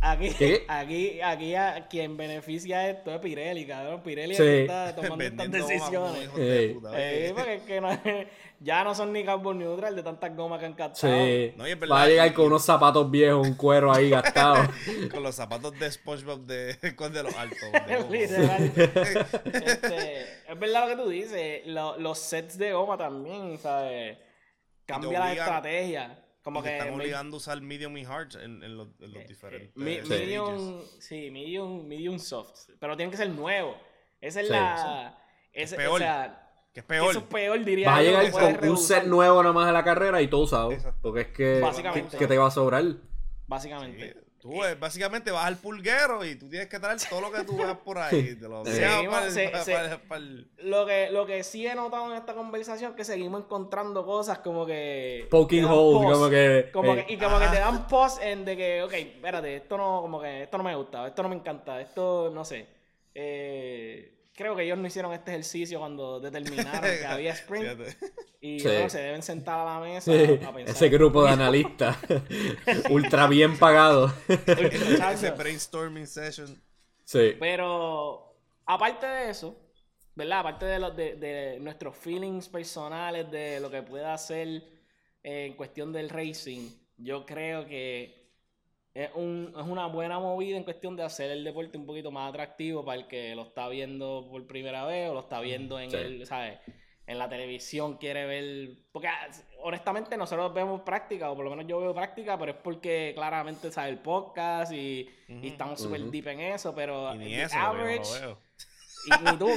Aquí, 0.00 0.30
¿Qué? 0.30 0.64
aquí, 0.68 1.20
aquí 1.20 1.54
a 1.56 1.88
quien 1.88 2.16
beneficia 2.16 2.88
esto 2.88 3.12
es 3.12 3.20
Pirelli, 3.20 3.66
cabrón. 3.66 4.00
Pirelli 4.02 4.36
Sí. 4.36 4.42
está 4.46 4.94
tomando 4.94 5.24
estas 5.24 5.50
decisiones. 5.50 6.34
de 6.36 6.68
puta, 6.74 6.90
Eh, 6.94 7.32
porque 7.34 7.54
es 7.54 7.62
que 7.62 7.80
no- 7.80 8.00
ya 8.60 8.84
no 8.84 8.94
son 8.94 9.12
ni 9.12 9.24
carbon 9.24 9.58
neutral 9.58 9.96
de 9.96 10.02
tantas 10.04 10.36
gomas 10.36 10.60
que 10.60 10.66
han 10.66 10.74
captado. 10.74 11.12
Sí. 11.12 11.52
No, 11.56 11.66
y 11.66 11.72
es 11.72 11.80
verdad, 11.80 11.96
va 11.96 12.02
a 12.02 12.06
llegar 12.08 12.32
con 12.32 12.46
unos 12.46 12.64
zapatos 12.64 13.10
viejos, 13.10 13.44
un 13.46 13.54
cuero 13.54 13.92
ahí 13.92 14.10
gastado. 14.10 14.68
Con 15.12 15.22
los 15.24 15.34
zapatos 15.34 15.76
de 15.78 15.90
SpongeBob 15.90 16.40
de, 16.46 16.76
con 16.96 17.12
de 17.12 17.22
los 17.24 17.34
altos. 17.36 17.58
de. 17.72 18.88
Este, 19.52 20.22
es 20.48 20.58
verdad 20.60 20.88
lo 20.88 20.96
que 20.96 21.02
tú 21.02 21.08
dices. 21.08 21.62
lo- 21.66 21.98
los 21.98 22.18
sets 22.20 22.56
de 22.56 22.72
goma 22.72 22.96
también, 22.96 23.58
¿sabes? 23.58 24.16
Cambia 24.86 25.18
la 25.18 25.32
estrategia. 25.32 26.18
Como 26.52 26.62
que. 26.62 26.76
están 26.78 26.94
obligando 26.94 27.36
a 27.36 27.38
usar 27.38 27.60
medium 27.60 27.96
y 27.96 28.04
hard 28.04 28.36
en, 28.42 28.62
en 28.62 28.76
los, 28.76 28.88
en 29.00 29.12
los 29.12 29.26
diferentes 29.26 29.76
mi- 29.76 29.94
stages. 29.96 30.08
medium, 30.08 30.80
sí, 30.98 31.30
medium, 31.30 31.86
medium 31.86 32.18
soft. 32.18 32.70
Pero 32.80 32.96
tienen 32.96 33.10
que 33.10 33.16
ser 33.16 33.30
nuevos. 33.30 33.76
Esa 34.20 34.40
es 34.40 34.46
Sí. 34.46 34.52
la. 34.52 35.18
esa- 35.52 35.76
peor. 35.76 35.94
O 35.94 35.98
sea, 35.98 36.50
Que 36.72 36.80
es 36.80 36.86
peor. 36.86 37.10
eso 37.10 37.18
es 37.20 37.24
peor, 37.26 37.64
diría 37.64 37.88
Vas 37.90 37.98
a 37.98 38.02
llegar 38.02 38.30
con 38.30 38.68
un 38.70 38.76
set 38.78 39.04
nuevo 39.04 39.42
nomás 39.42 39.68
a 39.68 39.72
la 39.72 39.84
carrera 39.84 40.20
y 40.22 40.28
todo 40.28 40.42
usado. 40.42 40.72
Exacto. 40.72 40.98
Porque 41.02 41.20
es 41.22 41.28
que. 41.28 41.60
Básicamente. 41.60 42.16
que 42.16 42.26
te 42.26 42.38
va 42.38 42.46
a 42.46 42.50
sobrar. 42.50 42.84
Básicamente. 43.46 44.16
Tú 44.40 44.64
eh, 44.64 44.74
básicamente 44.76 45.30
vas 45.32 45.44
al 45.46 45.56
pulguero 45.56 46.24
y 46.24 46.36
tú 46.36 46.48
tienes 46.48 46.68
que 46.68 46.78
traer 46.78 46.98
todo 47.10 47.20
lo 47.20 47.32
que 47.32 47.42
tú 47.42 47.56
veas 47.58 47.76
por 47.78 47.98
ahí. 47.98 48.36
Te 48.36 48.46
lo 50.58 50.86
que, 50.86 51.10
lo 51.10 51.26
que 51.26 51.42
sí 51.42 51.66
he 51.66 51.74
notado 51.74 52.10
en 52.12 52.16
esta 52.18 52.34
conversación 52.34 52.90
es 52.92 52.96
que 52.96 53.04
seguimos 53.04 53.42
encontrando 53.42 54.04
cosas 54.06 54.38
como 54.38 54.64
que. 54.64 55.26
Poking 55.30 55.64
holes, 55.64 56.12
como 56.12 56.30
que. 56.30 56.70
Como 56.72 56.94
eh, 56.94 57.04
que- 57.06 57.12
y 57.14 57.16
como 57.18 57.38
que 57.40 57.46
te 57.48 57.58
dan 57.58 57.88
pause 57.88 58.20
en 58.30 58.44
de 58.44 58.56
que, 58.56 58.82
ok, 58.82 58.92
espérate, 58.92 59.56
esto 59.56 59.76
no, 59.76 60.00
como 60.02 60.20
que 60.20 60.44
esto 60.44 60.56
no 60.58 60.64
me 60.64 60.74
gusta, 60.76 61.06
esto 61.06 61.22
no 61.22 61.28
me 61.30 61.34
encanta, 61.36 61.80
esto 61.80 62.30
no 62.32 62.44
sé. 62.44 62.66
Eh, 63.14 64.14
creo 64.38 64.54
que 64.54 64.62
ellos 64.62 64.78
no 64.78 64.86
hicieron 64.86 65.12
este 65.12 65.32
ejercicio 65.32 65.80
cuando 65.80 66.20
determinaron 66.20 66.80
que 66.80 67.04
había 67.04 67.32
sprint 67.34 67.80
y 68.40 68.60
Sí. 68.60 68.68
bueno, 68.68 68.88
se 68.88 69.00
deben 69.00 69.22
sentar 69.22 69.58
a 69.58 69.64
la 69.74 69.80
mesa 69.80 70.12
sí, 70.12 70.22
a 70.44 70.54
pensar. 70.54 70.76
ese 70.76 70.88
grupo 70.90 71.24
de 71.24 71.30
analistas. 71.32 71.96
ultra 72.90 73.26
bien 73.26 73.58
pagados. 73.58 74.12
Ese 74.28 75.32
brainstorming 75.32 76.06
session. 76.06 76.56
sí. 77.04 77.34
Pero 77.40 78.36
aparte 78.64 79.06
de 79.06 79.30
eso, 79.30 79.58
¿verdad? 80.14 80.38
Aparte 80.40 80.66
de, 80.66 80.78
los 80.78 80.96
de, 80.96 81.16
de 81.16 81.58
nuestros 81.60 81.96
feelings 81.96 82.48
personales, 82.48 83.28
de 83.30 83.58
lo 83.58 83.68
que 83.70 83.82
pueda 83.82 84.14
hacer 84.14 84.46
eh, 85.24 85.46
en 85.46 85.54
cuestión 85.54 85.92
del 85.92 86.08
racing, 86.08 86.70
yo 86.96 87.26
creo 87.26 87.66
que 87.66 88.17
es, 89.04 89.10
un- 89.14 89.54
es 89.56 89.66
una 89.66 89.86
buena 89.86 90.18
movida 90.18 90.56
en 90.56 90.64
cuestión 90.64 90.96
de 90.96 91.02
hacer 91.04 91.30
el 91.30 91.44
deporte 91.44 91.78
un 91.78 91.86
poquito 91.86 92.10
más 92.10 92.28
atractivo 92.30 92.84
para 92.84 93.00
el 93.00 93.06
que 93.06 93.34
lo 93.34 93.42
está 93.42 93.68
viendo 93.68 94.26
por 94.30 94.46
primera 94.46 94.84
vez 94.84 95.08
o 95.10 95.14
lo 95.14 95.20
está 95.20 95.40
viendo 95.40 95.78
en 95.78 95.90
Sí. 95.90 95.96
el, 95.96 96.26
¿sabes? 96.26 96.58
en 97.06 97.18
la 97.18 97.26
televisión 97.26 97.96
quiere 97.96 98.26
ver. 98.26 98.68
Porque 98.92 99.08
ah, 99.08 99.28
honestamente 99.62 100.14
nosotros 100.18 100.52
vemos 100.52 100.82
práctica, 100.82 101.30
o 101.30 101.34
por 101.36 101.44
lo 101.44 101.50
menos 101.50 101.66
yo 101.66 101.80
veo 101.80 101.94
práctica, 101.94 102.38
pero 102.38 102.52
es 102.52 102.58
porque 102.58 103.12
claramente 103.14 103.70
sabe 103.70 103.88
el 103.88 103.98
podcast 103.98 104.72
y, 104.72 105.08
y 105.26 105.32
Ujú. 105.38 105.46
estamos 105.46 105.80
súper 105.80 106.02
Ujú. 106.02 106.10
deep 106.10 106.26
en 106.28 106.40
eso, 106.40 106.74
pero 106.74 107.14
Y 107.14 107.18
ni 107.18 107.24
the 107.30 107.42
eso, 107.44 107.56
average, 107.58 108.20
lo 108.20 108.20
veo. 108.20 108.38
y, 109.06 109.24
ni 109.24 109.36
tú, 109.38 109.48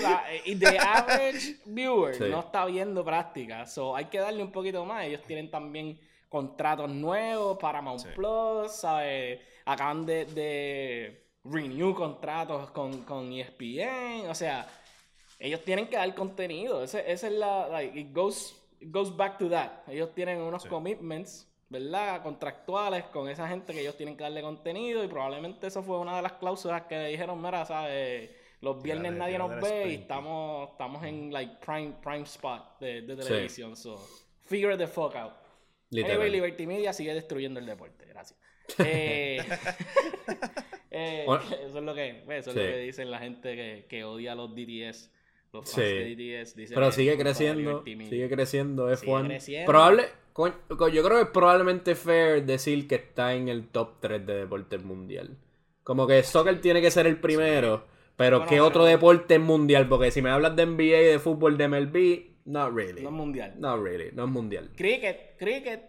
y 0.45 0.55
the 0.55 0.79
average 0.79 1.57
viewer 1.65 2.15
Sí. 2.15 2.23
no 2.29 2.39
está 2.39 2.65
viendo 2.67 3.03
práctica. 3.03 3.65
So 3.65 3.97
hay 3.97 4.05
que 4.05 4.19
darle 4.19 4.43
un 4.43 4.51
poquito 4.53 4.85
más. 4.85 5.05
Ellos 5.05 5.21
tienen 5.23 5.51
también 5.51 5.99
contratos 6.31 6.89
nuevos 6.89 7.57
para 7.57 7.81
Mount 7.81 7.99
Sí. 7.99 8.07
Plus, 8.15 8.71
¿sabes? 8.71 9.41
Acaban 9.65 10.05
de, 10.05 10.25
de 10.25 11.27
renew 11.43 11.93
contratos 11.93 12.71
con, 12.71 13.03
con 13.03 13.31
ESPN. 13.33 14.29
O 14.29 14.33
sea, 14.35 14.65
ellos 15.37 15.61
tienen 15.65 15.87
que 15.87 15.97
dar 15.97 16.15
contenido. 16.15 16.83
Esa 16.83 17.01
es 17.01 17.23
la. 17.23 17.67
Like, 17.67 17.99
it 17.99 18.13
goes, 18.15 18.55
it 18.79 18.89
goes 18.91 19.15
back 19.15 19.37
to 19.39 19.49
that. 19.49 19.71
Ellos 19.89 20.15
tienen 20.15 20.39
unos 20.41 20.63
Sí. 20.63 20.69
commitments. 20.69 21.47
¿Verdad? 21.67 22.21
Contractuales 22.21 23.05
con 23.13 23.29
esa 23.29 23.47
gente 23.47 23.71
que 23.71 23.79
ellos 23.79 23.95
tienen 23.95 24.17
que 24.17 24.23
darle 24.23 24.41
contenido 24.41 25.05
y 25.05 25.07
probablemente 25.07 25.67
eso 25.67 25.81
fue 25.81 25.97
una 25.99 26.17
de 26.17 26.21
las 26.21 26.33
cláusulas 26.33 26.81
que 26.81 26.99
dijeron, 27.05 27.41
mira, 27.41 27.65
¿sabes? 27.65 28.29
Los 28.59 28.81
viernes 28.83 29.13
nadie 29.13 29.37
nos 29.37 29.61
ve 29.61 29.87
y 29.87 29.93
estamos, 29.95 30.71
estamos 30.71 31.01
en 31.05 31.31
like 31.31 31.55
prime, 31.65 31.93
prime 32.03 32.23
spot 32.23 32.77
de, 32.81 33.03
de 33.03 33.15
Sí. 33.23 33.29
televisión. 33.29 33.77
So, 33.77 33.95
figure 34.47 34.75
the 34.77 34.85
fuck 34.85 35.15
out. 35.15 35.31
Literal. 35.91 36.17
Anyway, 36.17 36.31
Liberty 36.31 36.65
Media 36.67 36.93
sigue 36.93 37.13
destruyendo 37.13 37.59
el 37.59 37.65
deporte. 37.67 38.05
Gracias. 38.07 38.39
Eh, 38.77 39.39
eh, 40.91 41.25
eso 41.65 41.77
es 41.79 41.83
lo 41.83 41.93
que, 41.93 42.23
eso 42.29 42.29
es 42.29 42.45
Sí. 42.45 42.49
lo 42.53 42.65
que 42.65 42.77
dicen 42.77 43.11
la 43.11 43.19
gente 43.19 43.55
que, 43.55 43.85
que 43.89 44.03
odia 44.03 44.31
a 44.33 44.35
los 44.35 44.55
DTS. 44.55 45.11
Los 45.53 45.65
fans 45.65 45.75
Sí. 45.75 45.81
de 45.81 46.15
DTS. 46.15 46.55
dicen 46.55 46.75
Pero 46.75 46.87
que 46.87 46.91
sigue 46.93 47.17
creciendo, 47.17 47.83
sigue 47.85 48.29
creciendo 48.29 48.95
Sigue 48.95 49.11
F1. 49.11 49.27
creciendo. 49.27 49.69
Probable, 49.71 50.05
coño, 50.33 50.55
co- 50.77 50.87
yo 50.87 51.03
creo 51.03 51.17
que 51.17 51.23
es 51.23 51.29
probablemente 51.29 51.95
fair 51.95 52.45
decir 52.45 52.87
que 52.87 52.95
está 52.95 53.33
en 53.33 53.49
el 53.49 53.67
top 53.67 53.99
3 53.99 54.25
de 54.25 54.35
deportes 54.35 54.81
mundial. 54.83 55.37
Como 55.83 56.07
que 56.07 56.23
soccer 56.23 56.61
tiene 56.61 56.81
que 56.81 56.91
ser 56.91 57.05
el 57.07 57.19
primero, 57.19 57.85
pero 58.15 58.37
Bueno, 58.37 58.49
¿qué 58.49 58.55
pero- 58.55 58.67
otro 58.67 58.85
deporte 58.85 59.39
mundial? 59.39 59.89
Porque 59.89 60.11
si 60.11 60.21
me 60.21 60.29
hablas 60.29 60.55
de 60.55 60.63
NBA 60.65 61.01
y 61.01 61.05
de 61.05 61.19
fútbol 61.19 61.57
de 61.57 61.67
MLB, 61.67 62.30
not 62.45 62.73
really. 62.73 63.01
No 63.01 63.09
es 63.09 63.15
mundial. 63.15 63.53
Not 63.59 63.81
really, 63.83 64.11
no 64.13 64.25
es 64.25 64.29
mundial. 64.29 64.71
Cricket, 64.75 65.35
cricket. 65.37 65.81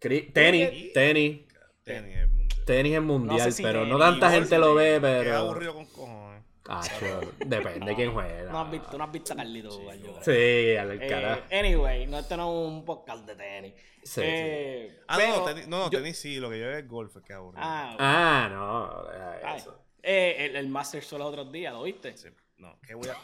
Cri- 0.00 0.32
Tenis, 0.32 0.68
Cricket. 0.68 0.92
tenis, 0.94 1.40
Tenis 1.84 2.16
es 2.16 2.28
mundial. 2.28 2.64
tenis 2.66 2.94
es 2.94 3.02
mundial, 3.02 3.52
si 3.52 3.62
pero 3.62 3.80
no 3.86 3.98
tenis, 3.98 3.98
tanta 4.12 4.26
no 4.26 4.30
sé 4.32 4.38
gente 4.38 4.54
si 4.54 4.60
lo 4.60 4.74
ve, 4.74 4.94
Qué 4.94 5.00
pero... 5.00 5.36
aburrido 5.36 5.74
con 5.74 5.86
cojones. 5.86 6.42
Acho, 6.68 7.20
depende 7.46 7.86
de 7.86 7.94
quién 7.96 8.12
juega. 8.12 8.52
No 8.52 8.60
has 8.60 8.70
visto, 8.70 8.98
no 8.98 9.04
has 9.04 9.10
visto 9.12 9.32
a 9.32 9.36
Carlito 9.36 9.70
jugar, 9.70 9.96
yo 9.96 10.12
creo. 10.20 10.22
Sí, 10.22 10.76
al 10.76 11.02
Eh, 11.02 11.08
carajo. 11.08 11.42
anyway, 11.50 12.06
no, 12.06 12.18
esto 12.18 12.36
no 12.36 12.48
es 12.62 12.68
un 12.68 12.84
podcast 12.84 13.26
de 13.26 13.34
tenis. 13.36 13.74
Sí, 14.04 14.20
Eh, 14.22 15.00
Ah, 15.08 15.16
pero 15.16 15.36
no, 15.38 15.44
tenis, 15.44 15.66
no, 15.68 15.78
no, 15.78 15.90
yo- 15.90 15.98
tenis 15.98 16.18
sí, 16.18 16.36
lo 16.38 16.50
que 16.50 16.58
yo 16.60 16.66
veo 16.66 16.78
es 16.78 16.86
golf, 16.86 17.16
es 17.16 17.22
que 17.22 17.32
aburrido. 17.32 17.62
Ah, 17.64 17.96
Ah, 17.98 18.48
no, 18.52 19.10
deja 19.10 19.50
ay. 19.52 19.58
eso. 19.58 19.82
Eh, 20.02 20.36
el, 20.46 20.56
el 20.56 20.68
Masters 20.68 21.06
fue 21.08 21.18
los 21.18 21.28
otros 21.28 21.50
días, 21.50 21.72
¿lo 21.72 21.82
viste? 21.82 22.16
Sí, 22.16 22.28
no, 22.58 22.78
que 22.86 22.94
voy 22.94 23.08
a... 23.08 23.16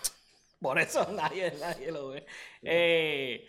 Por 0.65 0.79
eso 0.79 1.07
nadie, 1.13 1.53
nadie 1.61 1.93
lo 1.93 2.09
ve. 2.09 2.25
Eh, 2.63 3.47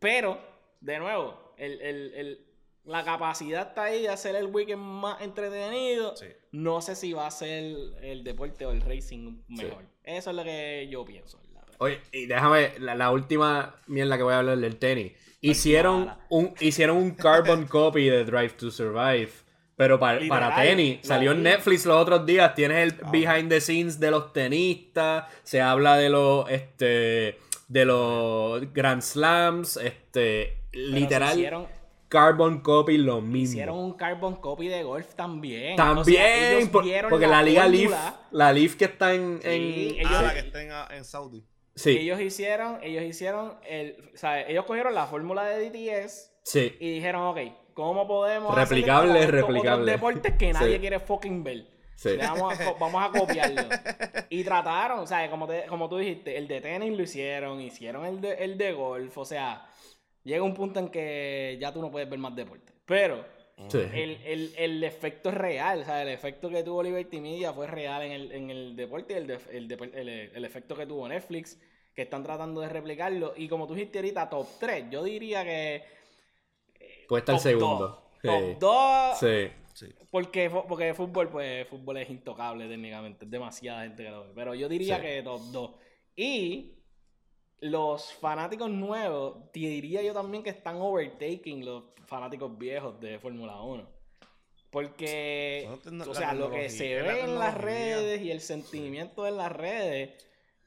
pero, 0.00 0.38
de 0.80 0.98
nuevo, 0.98 1.54
el, 1.56 1.80
el- 1.80 2.14
el- 2.14 2.44
la 2.84 3.04
capacidad 3.04 3.68
está 3.68 3.84
ahí 3.84 4.02
de 4.02 4.08
hacer 4.08 4.34
el 4.34 4.46
weekend 4.46 4.80
más 4.82 5.20
entretenido. 5.20 6.16
Sí. 6.16 6.26
No 6.52 6.80
sé 6.80 6.96
si 6.96 7.12
va 7.12 7.26
a 7.26 7.30
ser 7.30 7.62
el 8.02 8.24
deporte 8.24 8.66
o 8.66 8.72
el 8.72 8.80
racing 8.80 9.42
mejor. 9.46 9.84
Eso 10.02 10.30
es 10.30 10.36
lo 10.36 10.42
que 10.42 10.88
yo 10.90 11.04
pienso. 11.04 11.40
Oye, 11.78 12.00
y 12.10 12.26
déjame, 12.26 12.72
la, 12.80 12.96
la 12.96 13.12
última 13.12 13.76
mierda 13.86 14.16
que 14.16 14.24
voy 14.24 14.32
a 14.34 14.38
hablar 14.38 14.58
del 14.58 14.78
tenis. 14.78 15.12
Hicieron 15.40 16.00
mala. 16.06 16.26
un, 16.30 16.54
hicieron 16.58 16.96
un 16.96 17.12
carbon 17.12 17.66
copy 17.68 18.08
de 18.08 18.24
Drive 18.24 18.54
to 18.56 18.70
Survive. 18.72 19.30
Pero 19.78 19.98
pa- 19.98 20.14
Literal, 20.16 20.28
para 20.50 20.62
tenis, 20.62 20.98
salió 21.02 21.30
en. 21.32 21.42
Netflix 21.44 21.86
los 21.86 21.96
otros 21.96 22.26
días. 22.26 22.54
Tienes 22.54 22.92
el 22.92 23.00
Ah. 23.02 23.10
behind 23.10 23.48
the 23.48 23.60
scenes 23.62 23.98
de 23.98 24.10
los 24.10 24.32
tenistas. 24.34 25.24
Se 25.44 25.60
habla 25.62 25.96
de 25.96 26.10
los 26.10 26.50
este 26.50 27.38
de 27.68 27.84
los 27.86 28.72
Grand 28.74 29.00
Slams. 29.00 29.76
Este. 29.78 30.58
Pero 30.72 30.84
literal. 30.88 31.36
hicieron, 31.38 31.66
carbon 32.08 32.60
copy 32.60 32.98
lo 32.98 33.20
mismo. 33.20 33.52
hicieron 33.52 33.78
un 33.78 33.92
carbon 33.94 34.36
copy 34.36 34.66
de 34.68 34.82
golf 34.82 35.14
también. 35.14 35.76
También, 35.76 35.98
O 35.98 36.04
sea, 36.04 36.56
ellos 36.56 36.68
por- 36.70 36.84
vieron 36.84 37.10
porque 37.10 37.26
la, 37.26 37.42
Liga 37.42 37.66
Leaf, 37.68 37.92
la 38.32 38.52
Leaf 38.52 38.74
que 38.76 38.86
está 38.86 39.14
en, 39.14 39.40
Sí, 39.42 39.48
en- 39.48 40.00
ellos- 40.00 40.10
Ah, 40.12 40.22
la 40.22 40.32
que 40.34 40.40
está 40.40 40.62
en, 40.62 40.72
ah, 40.72 40.88
en 40.90 41.04
Saudi. 41.04 41.44
sí, 41.74 41.96
Ellos 41.98 42.20
hicieron, 42.20 42.78
ellos 42.82 43.04
hicieron 43.04 43.54
el, 43.68 44.10
o 44.14 44.16
sea, 44.16 44.40
ellos 44.48 44.64
cogieron 44.64 44.94
la 44.94 45.06
fórmula 45.06 45.44
de 45.44 45.60
DTS 45.70 46.32
sí. 46.42 46.74
y 46.80 46.94
dijeron, 46.94 47.22
ok, 47.26 47.38
¿cómo 47.78 48.08
podemos 48.08 48.50
hacer 48.58 48.68
Replicable, 48.68 49.20
estos 49.20 49.34
replicable. 49.34 49.92
deportes 49.92 50.34
que 50.36 50.52
nadie 50.52 50.74
Sí. 50.74 50.80
quiere 50.80 50.98
fucking 50.98 51.44
ver? 51.44 51.66
Sí. 51.94 52.16
Vamos, 52.16 52.58
a, 52.60 52.72
vamos 52.72 53.02
a 53.04 53.18
copiarlo. 53.18 53.62
Y 54.30 54.42
trataron, 54.44 54.98
o 54.98 55.06
sea, 55.06 55.30
como, 55.30 55.46
te- 55.46 55.66
como 55.66 55.88
tú 55.88 55.96
dijiste, 55.98 56.36
el 56.36 56.46
de 56.48 56.60
tenis 56.60 56.92
lo 56.96 57.02
hicieron, 57.04 57.60
hicieron 57.60 58.04
el 58.04 58.20
de, 58.20 58.32
el 58.34 58.58
de 58.58 58.72
golf, 58.72 59.16
o 59.16 59.24
sea, 59.24 59.66
llega 60.24 60.42
un 60.42 60.54
punto 60.54 60.80
en 60.80 60.88
que 60.88 61.56
ya 61.60 61.72
tú 61.72 61.80
no 61.80 61.90
puedes 61.90 62.10
ver 62.10 62.18
más 62.18 62.34
deporte. 62.36 62.72
Pero 62.84 63.24
sí. 63.68 63.78
el, 63.78 64.18
el, 64.24 64.52
el 64.56 64.84
efecto 64.84 65.28
es 65.30 65.34
real, 65.36 65.80
o 65.82 65.84
sea, 65.84 66.02
el 66.02 66.08
efecto 66.08 66.50
que 66.50 66.62
tuvo 66.64 66.82
Liberty 66.82 67.20
Media 67.20 67.52
fue 67.52 67.66
real 67.68 68.02
en 68.02 68.12
el, 68.12 68.32
en 68.32 68.50
el 68.50 68.76
deporte 68.76 69.14
y 69.14 69.16
el, 69.16 69.26
de- 69.28 69.38
el, 69.52 69.68
depo- 69.68 69.90
el, 69.94 70.08
el 70.08 70.44
efecto 70.44 70.74
que 70.76 70.84
tuvo 70.86 71.08
Netflix, 71.08 71.58
que 71.94 72.02
están 72.02 72.22
tratando 72.22 72.60
de 72.60 72.68
replicarlo. 72.68 73.32
Y 73.36 73.48
como 73.48 73.66
tú 73.66 73.74
dijiste 73.74 73.98
ahorita, 73.98 74.28
top 74.28 74.46
3, 74.60 74.84
yo 74.90 75.02
diría 75.04 75.42
que... 75.44 75.97
Puede 77.08 77.20
estar 77.20 77.34
top 77.36 77.42
segundo. 77.42 77.78
dos. 77.88 77.98
Sí. 78.22 78.28
Top 78.28 78.58
2, 78.60 79.18
Sí. 79.18 79.52
Sí. 79.74 79.94
porque, 80.10 80.50
porque 80.50 80.92
fútbol, 80.92 81.28
pues, 81.28 81.66
fútbol 81.68 81.98
es 81.98 82.10
intocable 82.10 82.66
técnicamente, 82.68 83.24
es 83.24 83.30
demasiada 83.30 83.82
gente 83.82 84.02
que 84.04 84.10
lo 84.10 84.24
ve. 84.24 84.30
Pero 84.34 84.54
yo 84.54 84.68
diría 84.68 84.96
Sí. 84.96 85.02
que 85.02 85.22
top 85.22 85.40
2. 85.52 85.70
Y 86.16 86.74
los 87.60 88.12
fanáticos 88.14 88.70
nuevos, 88.70 89.50
te 89.52 89.60
diría 89.60 90.02
yo 90.02 90.12
también 90.12 90.42
que 90.42 90.50
están 90.50 90.76
overtaking 90.80 91.64
los 91.64 91.84
fanáticos 92.06 92.56
viejos 92.58 93.00
de 93.00 93.18
Fórmula 93.18 93.60
1. 93.62 93.88
Porque, 94.70 95.66
o 96.06 96.14
sea, 96.14 96.34
lo 96.34 96.50
que 96.50 96.68
se 96.68 97.00
ve 97.00 97.22
en 97.22 97.38
las 97.38 97.56
redes 97.56 98.20
y 98.20 98.30
el 98.30 98.40
sentimiento 98.40 99.26
en 99.26 99.36
las 99.38 99.50
redes 99.50 100.10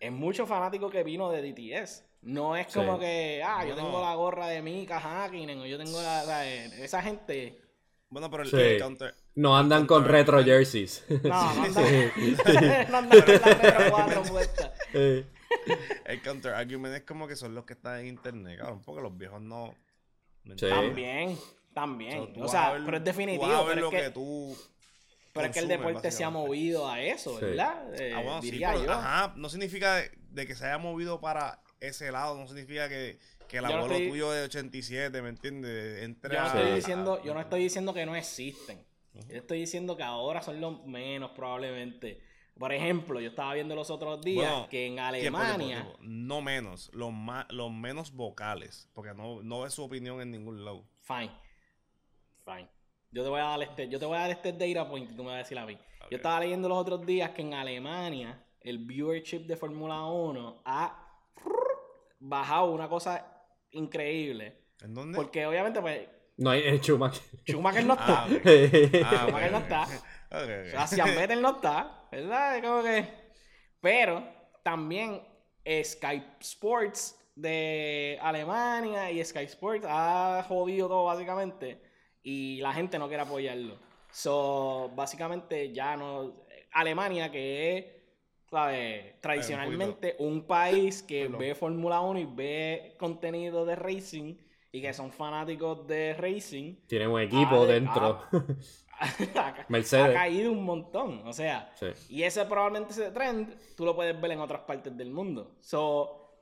es 0.02 0.12
mucho 0.12 0.46
fanático 0.46 0.90
que 0.90 1.04
vino 1.04 1.30
de 1.32 1.42
DTS. 1.42 2.04
No 2.24 2.56
es 2.56 2.68
Sí. 2.72 2.80
como 2.80 3.00
que, 3.00 3.42
ah, 3.46 3.66
yo 3.66 3.76
tengo 3.76 4.02
la 4.02 4.14
gorra 4.16 4.48
de 4.48 4.62
Mika 4.62 5.00
Hakkinen 5.00 5.60
o 5.60 5.66
yo 5.66 5.78
tengo 5.78 6.02
la, 6.02 6.24
la- 6.24 6.46
esa 6.48 7.02
gente 7.02 7.58
Bueno, 8.10 8.30
pero 8.30 8.44
el, 8.44 8.50
Sí. 8.50 8.58
el 8.58 8.80
counter... 8.82 9.16
No 9.36 9.58
andan 9.58 9.88
con 9.88 10.04
retro 10.04 10.44
jerseys. 10.44 11.06
No, 11.24 11.54
no 11.56 11.64
anda. 11.64 11.82
Sí. 12.16 12.34
no 12.92 12.98
anda 12.98 13.26
con 13.26 13.34
la 13.36 13.54
Retro 13.54 13.92
4 13.92 14.24
puesta. 14.24 14.74
Sí. 14.92 15.26
El 16.06 16.22
counter 16.22 16.54
argument 16.54 16.94
es 16.96 17.02
como 17.04 17.26
que 17.28 17.38
son 17.38 17.56
los 17.56 17.64
que 17.66 17.72
están 17.74 18.00
en 18.02 18.08
internet, 18.08 18.60
cabrón, 18.60 18.82
porque 18.84 19.02
los 19.02 19.18
viejos 19.18 19.42
no... 19.42 19.74
También, 20.60 21.30
O 21.38 21.74
también. 21.74 22.34
sea, 22.36 22.44
O 22.44 22.48
sea, 22.50 22.82
pero 22.86 22.98
es 22.98 23.04
tú 23.04 23.06
definitivo. 23.06 23.48
vas 23.48 23.60
a 23.60 23.64
ver 23.64 23.76
Pero 23.76 23.82
lo 23.82 23.88
es 23.88 23.94
que, 23.96 24.08
que, 24.08 24.12
tú 24.12 24.58
pero 25.34 25.48
es 25.48 25.54
que 25.54 25.60
el 25.60 25.68
deporte 25.68 26.12
se 26.12 26.24
ha 26.24 26.30
movido 26.30 26.90
a 26.90 27.02
eso, 27.02 27.38
Sí. 27.40 27.46
¿verdad? 27.46 27.94
Eh, 28.00 28.14
Ah, 28.16 28.22
bueno, 28.22 28.42
sí, 28.42 28.52
diría 28.52 28.72
pero, 28.74 28.86
yo. 28.86 28.92
ajá, 28.92 29.34
no 29.38 29.50
significa 29.50 29.96
de, 29.96 30.12
de 30.32 30.48
que 30.48 30.56
se 30.56 30.66
haya 30.66 30.78
movido 30.78 31.20
para 31.22 31.62
ese 31.80 32.12
lado, 32.12 32.38
no 32.38 32.48
significa 32.48 32.88
que, 32.90 33.18
que 33.48 33.58
el 33.58 33.64
Yo 33.64 33.70
no 33.70 33.76
abuelo 33.78 33.96
estoy- 33.96 34.10
tuyo 34.10 34.32
de 34.32 34.44
87, 34.44 35.22
¿me 35.22 35.30
entiendes? 35.30 36.04
Entre 36.04 36.34
Yo 36.36 36.40
no, 36.42 36.46
a- 36.46 36.48
estoy 36.60 36.76
diciendo, 36.76 37.24
yo 37.24 37.34
no 37.34 37.42
estoy 37.42 37.64
diciendo 37.64 37.94
que 37.94 38.06
no 38.06 38.16
existen. 38.16 38.86
Yo 39.14 39.36
estoy 39.38 39.60
diciendo 39.60 39.98
que 39.98 40.04
ahora 40.04 40.42
son 40.42 40.62
los 40.62 40.86
menos 40.86 41.32
probablemente. 41.32 42.22
Por 42.58 42.72
ejemplo, 42.74 43.20
yo 43.20 43.30
estaba 43.30 43.54
viendo 43.56 43.76
los 43.76 43.90
otros 43.90 44.22
días 44.22 44.50
Bueno, 44.50 44.70
que 44.70 44.86
en 44.86 45.00
Alemania... 45.00 45.58
tiempo, 45.58 45.98
tiempo. 45.98 45.98
No 46.02 46.42
menos, 46.42 46.92
los, 46.94 47.12
más, 47.12 47.46
los 47.50 47.72
menos 47.72 48.12
vocales, 48.14 48.88
porque 48.94 49.14
no, 49.14 49.42
no 49.44 49.62
ves 49.62 49.74
su 49.74 49.84
opinión 49.84 50.22
en 50.22 50.32
ningún 50.32 50.64
lado. 50.64 50.86
Fine. 51.02 51.32
Fine. 52.46 52.70
Yo 53.12 53.24
te 53.24 53.30
voy 53.30 53.42
a 53.42 53.44
dar 53.44 53.62
este, 53.62 53.90
yo 53.90 54.00
te 54.00 54.06
voy 54.06 54.18
a 54.18 54.22
dar 54.22 54.32
este 54.32 54.54
data 54.54 54.90
point 54.90 55.12
y 55.12 55.16
tú 55.16 55.24
me 55.24 55.30
vas 55.30 55.36
a 55.36 55.40
decir 55.40 55.60
a 55.60 55.66
mí. 55.66 55.78
Yo 56.10 56.18
estaba 56.18 56.40
leyendo 56.40 56.70
los 56.70 56.78
otros 56.78 57.06
días 57.06 57.32
que 57.32 57.42
en 57.42 57.54
Alemania 57.54 58.42
el 58.62 58.78
viewership 58.78 59.42
de 59.42 59.58
Fórmula 59.58 60.06
1 60.06 60.62
ha 60.64 61.20
bajado 62.20 62.72
una 62.72 62.88
cosa 62.88 63.26
increíble. 63.72 64.62
¿En 64.82 64.94
dónde? 64.94 65.16
Porque 65.18 65.46
obviamente, 65.46 65.82
pues, 65.82 66.08
No 66.38 66.52
hay 66.52 66.62
el 66.62 66.80
Schumacher. 66.82 67.24
Schumacher 67.46 67.84
no 67.84 67.94
está. 67.94 68.24
Ah, 68.24 68.28
ok. 68.28 68.48
Ah, 69.04 69.18
Schumacher 69.26 69.48
ok, 69.48 69.52
no 69.52 69.58
está. 69.58 69.88
Ok. 70.32 70.70
Sebastián 70.70 71.10
Vettel 71.18 71.42
no 71.42 71.50
está, 71.58 72.08
¿verdad? 72.10 72.56
Es 72.56 72.64
como 72.64 72.84
que... 72.84 73.06
Pero 73.82 74.24
también 74.64 75.22
eh, 75.66 75.84
Sky 75.84 76.24
Sports 76.40 77.20
de 77.36 78.18
Alemania 78.22 79.12
y 79.12 79.22
Sky 79.26 79.44
Sports 79.44 79.86
ha 79.90 80.46
jodido 80.48 80.88
todo 80.88 81.04
básicamente 81.04 81.82
y 82.24 82.60
la 82.62 82.74
gente 82.74 82.98
no 83.00 83.08
quiere 83.08 83.24
apoyarlo. 83.24 83.78
So, 84.12 84.92
básicamente 84.96 85.72
ya 85.74 85.96
no... 85.98 86.46
Alemania 86.74 87.30
que 87.32 87.78
es 87.78 87.86
¿sabes? 88.50 89.20
Tradicionalmente, 89.22 90.16
un 90.20 90.46
país 90.46 91.02
que 91.04 91.24
Perdón. 91.24 91.40
ve 91.40 91.56
Fórmula 91.56 92.02
1 92.02 92.20
y 92.20 92.26
ve 92.26 92.96
contenido 93.00 93.66
de 93.66 93.76
racing 93.76 94.36
y 94.74 94.82
que 94.82 94.94
son 94.94 95.12
fanáticos 95.12 95.86
de 95.88 96.14
racing, 96.14 96.76
Tiene 96.88 97.08
un 97.08 97.20
equipo 97.22 97.64
Ah, 97.64 97.66
de- 97.66 97.74
dentro. 97.74 98.22
ha, 99.36 99.66
Mercedes. 99.70 100.10
ha 100.10 100.14
caído 100.14 100.52
un 100.52 100.64
montón. 100.64 101.26
O 101.28 101.34
sea, 101.34 101.72
Sí. 101.76 101.88
y 102.10 102.24
ese 102.24 102.46
probablemente 102.46 102.92
ese 102.94 103.12
trend 103.12 103.54
tú 103.76 103.84
lo 103.86 103.96
puedes 103.96 104.20
ver 104.20 104.32
en 104.32 104.40
otras 104.40 104.62
partes 104.62 104.96
del 104.98 105.12
mundo. 105.12 105.56
So, 105.62 106.36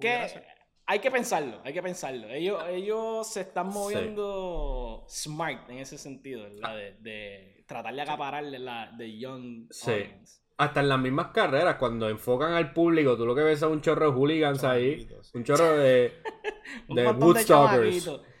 ser. 0.00 0.46
Hay 0.90 0.98
que 1.00 1.10
pensarlo, 1.10 1.60
hay 1.64 1.72
que 1.74 1.82
pensarlo. 1.82 2.28
Ellos, 2.30 2.62
ellos 2.70 3.30
se 3.30 3.42
están 3.42 3.70
Sí. 3.70 3.78
moviendo 3.78 5.04
smart 5.08 5.68
en 5.70 5.78
ese 5.78 5.98
sentido, 5.98 6.44
¿verdad? 6.44 6.74
De, 6.76 6.92
de 7.00 7.64
tratar 7.66 7.94
de 7.94 8.00
acapararle 8.00 8.58
la 8.58 8.90
de 8.96 9.18
young 9.18 9.66
Sí. 9.70 9.90
audience. 9.90 10.40
Hasta 10.56 10.80
en 10.80 10.88
las 10.88 10.98
mismas 10.98 11.28
carreras, 11.28 11.76
cuando 11.76 12.08
enfocan 12.08 12.52
al 12.54 12.72
público, 12.72 13.16
tú 13.16 13.26
lo 13.26 13.34
que 13.34 13.42
ves 13.42 13.58
es 13.62 13.68
un 13.68 13.80
chorro 13.80 14.10
de 14.10 14.16
hooligans 14.16 14.64
ahí. 14.64 15.06
Un 15.34 15.44
chorro 15.44 15.76
de, 15.76 16.14
Un 16.88 16.96
de 16.96 17.06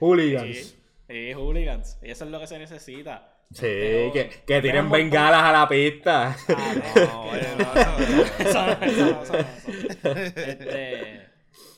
hooligans. 0.00 0.56
Sí, 0.56 0.74
sí, 1.08 1.32
hooligans. 1.34 1.98
Y 2.02 2.10
eso 2.10 2.24
es 2.24 2.30
lo 2.30 2.40
que 2.40 2.46
se 2.46 2.58
necesita. 2.58 3.34
Sí, 3.52 3.62
Pero- 3.62 4.12
que, 4.12 4.30
que 4.46 4.60
tiren 4.60 4.90
bengalas 4.90 5.42
a 5.42 5.52
la 5.52 5.68
pista. 5.68 6.36
Ah, 6.48 6.74
No, 6.96 7.24
no, 7.26 7.32
no, 7.32 8.16
no. 8.16 8.22
Eso 8.38 8.66
no, 8.66 8.72
eso 8.72 9.04
no, 9.06 9.22
eso 9.22 9.32
no, 9.32 9.38
eso 9.38 10.04
no. 10.04 10.10
Este, 10.20 11.17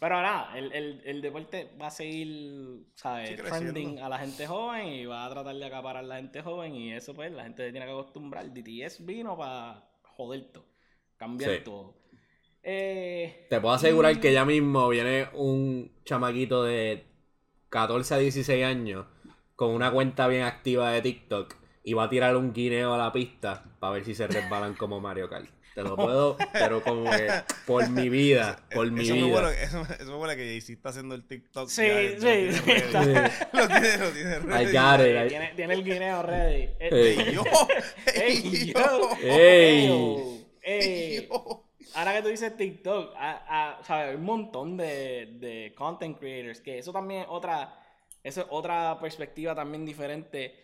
pero 0.00 0.20
nada, 0.22 0.56
el, 0.58 0.72
el, 0.72 1.02
el 1.04 1.20
deporte 1.20 1.70
va 1.80 1.88
a 1.88 1.90
seguir, 1.90 2.86
¿sabes? 2.94 3.30
Sí. 3.30 3.36
Trending 3.36 3.98
a 4.00 4.08
la 4.08 4.18
gente 4.18 4.46
joven 4.46 4.88
y 4.88 5.04
va 5.06 5.26
a 5.26 5.30
tratar 5.30 5.54
de 5.54 5.64
acaparar 5.66 6.04
a 6.04 6.06
la 6.08 6.16
gente 6.16 6.42
joven 6.42 6.74
y 6.74 6.92
eso 6.92 7.14
pues 7.14 7.30
la 7.32 7.44
gente 7.44 7.64
se 7.66 7.70
tiene 7.70 7.86
que 7.86 7.92
acostumbrar. 7.92 8.52
DTS 8.52 9.04
vino 9.04 9.36
para 9.36 9.88
joder 10.02 10.50
todo, 10.52 10.66
cambiar 11.16 11.52
Sí. 11.58 11.64
todo. 11.64 11.94
Eh, 12.62 13.46
Te 13.48 13.60
puedo 13.60 13.74
asegurar 13.74 14.18
que 14.20 14.32
ya 14.32 14.44
mismo 14.44 14.88
viene 14.88 15.28
un 15.34 15.92
chamaquito 16.04 16.64
de 16.64 17.04
14 17.68 18.14
a 18.14 18.18
16 18.18 18.64
años 18.64 19.06
con 19.56 19.70
una 19.70 19.90
cuenta 19.92 20.28
bien 20.28 20.42
activa 20.42 20.90
de 20.92 21.02
TikTok 21.02 21.54
y 21.84 21.94
va 21.94 22.04
a 22.04 22.08
tirar 22.10 22.36
un 22.36 22.52
guineo 22.52 22.92
a 22.94 22.98
la 22.98 23.12
pista 23.12 23.64
para 23.78 23.94
ver 23.94 24.04
si 24.04 24.14
se 24.14 24.26
resbalan 24.26 24.74
como 24.74 25.00
Mario 25.00 25.28
Kart. 25.28 25.48
Te 25.82 25.88
lo 25.88 25.96
puedo, 25.96 26.36
pero 26.52 26.82
como 26.82 27.10
que 27.10 27.28
por 27.66 27.88
mi 27.88 28.08
vida, 28.08 28.58
por 28.74 28.90
mi 28.90 29.02
Eso 29.04 29.14
me 29.14 29.22
vida. 29.24 29.34
huele, 29.42 29.62
eso, 29.62 29.82
eso 29.98 30.10
me 30.10 30.16
huele 30.16 30.36
que 30.36 30.44
Jay-Z 30.46 30.72
está 30.72 30.88
haciendo 30.90 31.14
el 31.14 31.24
TikTok. 31.26 31.68
Sí, 31.68 31.82
ya, 31.86 31.92
sí, 32.10 32.14
lo 32.16 32.20
tiene 32.20 32.52
sí, 32.52 32.60
ready. 32.66 32.80
está- 32.80 33.48
Lo 33.52 33.68
tiene, 33.68 33.96
lo 33.98 34.10
tiene 34.10 34.38
ready. 34.40 34.64
I 34.64 34.72
got 34.72 35.00
it. 35.00 35.24
I- 35.24 35.28
tiene, 35.28 35.52
tiene 35.56 35.74
el 35.74 35.84
guineo 35.84 36.22
ready. 36.22 36.68
Ey. 36.80 37.32
Yo, 37.34 37.44
ey, 38.14 38.72
yo, 38.72 39.16
Ey. 39.22 40.46
ey. 40.62 41.28
Ahora 41.94 42.14
que 42.14 42.22
tú 42.22 42.28
dices 42.28 42.56
TikTok, 42.56 43.14
a- 43.16 43.78
a- 43.78 43.84
¿sabes? 43.84 44.10
hay 44.10 44.14
un 44.16 44.24
montón 44.24 44.76
de, 44.76 45.36
de 45.40 45.74
content 45.76 46.18
creators 46.18 46.60
que 46.60 46.78
eso 46.78 46.92
también 46.92 47.22
es 47.22 47.26
otra, 47.28 47.76
eso 48.22 48.42
es 48.42 48.46
otra 48.50 48.98
perspectiva 49.00 49.54
también 49.54 49.84
diferente. 49.84 50.54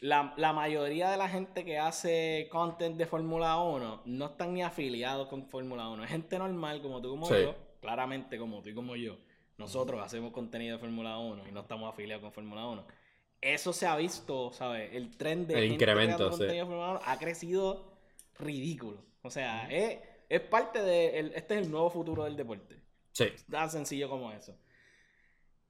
La, 0.00 0.32
la 0.38 0.52
mayoría 0.54 1.10
de 1.10 1.16
la 1.18 1.28
gente 1.28 1.64
que 1.64 1.78
hace 1.78 2.48
content 2.50 2.96
de 2.96 3.06
Fórmula 3.06 3.58
1 3.58 4.02
no 4.06 4.26
están 4.26 4.54
ni 4.54 4.62
afiliados 4.62 5.28
con 5.28 5.46
Fórmula 5.46 5.88
1. 5.90 6.04
Es 6.04 6.10
gente 6.10 6.38
normal 6.38 6.80
como 6.80 7.02
tú 7.02 7.10
como 7.10 7.26
Sí. 7.26 7.34
yo, 7.42 7.54
claramente 7.80 8.38
como 8.38 8.62
tú 8.62 8.70
y 8.70 8.74
como 8.74 8.96
yo. 8.96 9.18
Nosotros 9.58 10.00
hacemos 10.02 10.32
contenido 10.32 10.76
de 10.76 10.80
Fórmula 10.80 11.18
1 11.18 11.46
y 11.48 11.52
no 11.52 11.60
estamos 11.60 11.92
afiliados 11.92 12.22
con 12.22 12.32
Fórmula 12.32 12.66
1. 12.66 12.86
Eso 13.42 13.74
se 13.74 13.86
ha 13.86 13.94
visto, 13.96 14.52
¿sabes? 14.54 14.90
El 14.94 15.16
tren 15.18 15.46
de 15.46 15.54
El 15.54 15.60
gente 15.68 15.74
incremento, 15.74 16.32
sí. 16.32 16.44
de 16.44 16.60
Fórmula 16.64 16.90
1 16.92 17.00
ha 17.04 17.18
crecido 17.18 17.92
ridículo. 18.38 19.04
O 19.22 19.28
sea, 19.30 19.70
es, 19.70 19.98
es 20.30 20.40
parte 20.40 20.80
de. 20.82 21.18
el- 21.18 21.34
este 21.34 21.58
es 21.58 21.66
el 21.66 21.70
nuevo 21.70 21.90
futuro 21.90 22.24
del 22.24 22.36
deporte. 22.36 22.80
Sí. 23.12 23.26
Tan 23.50 23.70
sencillo 23.70 24.08
como 24.08 24.32
eso. 24.32 24.56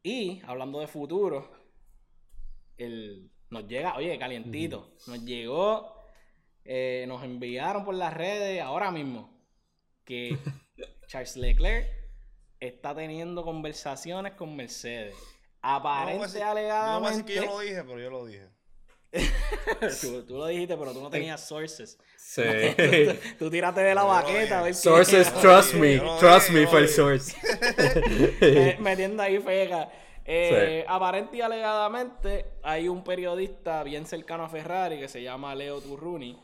Y 0.05 0.41
hablando 0.47 0.79
de 0.79 0.87
futuro, 0.87 1.51
el, 2.77 3.31
nos 3.51 3.67
llega, 3.67 3.97
oye, 3.97 4.19
calientito, 4.19 4.93
nos 5.07 5.25
llegó, 5.25 5.95
eh, 6.65 7.05
nos 7.09 7.25
enviaron 7.25 7.85
por 7.85 7.95
las 7.95 8.15
redes 8.15 8.63
ahora 8.63 8.91
mismo 8.91 9.31
que 10.05 10.39
Charles 11.09 11.37
Leclerc 11.37 11.89
está 12.61 12.95
teniendo 12.95 13.43
conversaciones 13.43 14.35
con 14.35 14.55
Mercedes. 14.57 15.15
No 15.63 15.69
Aparente, 15.69 16.39
no 16.39 16.51
alegadamente. 16.51 17.25
que 17.25 17.35
yo 17.35 17.45
lo 17.45 17.61
dije, 17.61 17.83
pero 17.85 18.01
yo 18.01 18.11
lo 18.11 18.25
dije. 18.27 18.49
tú, 20.01 20.23
tú 20.23 20.39
lo 20.39 20.47
dijiste, 20.47 20.77
pero 20.77 20.93
tú 20.93 21.01
no 21.01 21.11
tenías 21.11 21.47
sources. 21.47 21.99
Sí. 22.17 22.43
tú, 22.77 23.47
tú 23.47 23.51
tírate 23.51 23.81
de 23.81 23.95
la 23.95 24.05
baqueta 24.05 24.61
a 24.61 24.63
ver 24.63 24.75
Sources, 24.75 25.33
trust 25.35 25.75
me. 25.75 25.99
Trust 26.21 26.51
me 26.51 26.63
lo 26.63 26.79
el 26.79 26.89
source. 26.89 27.37
Metiendo 28.79 29.23
ahí 29.23 29.39
fega. 29.41 29.91
Eh, 30.33 30.85
Aparente 30.87 31.39
y 31.39 31.41
alegadamente 31.41 32.47
hay 32.63 32.89
un 32.89 33.03
periodista 33.03 33.83
bien 33.83 34.07
cercano 34.07 34.45
a 34.45 34.49
Ferrari 34.49 34.97
que 35.01 35.09
se 35.09 35.21
llama 35.21 35.57
Leo 35.57 35.81
Turruni 35.81 36.39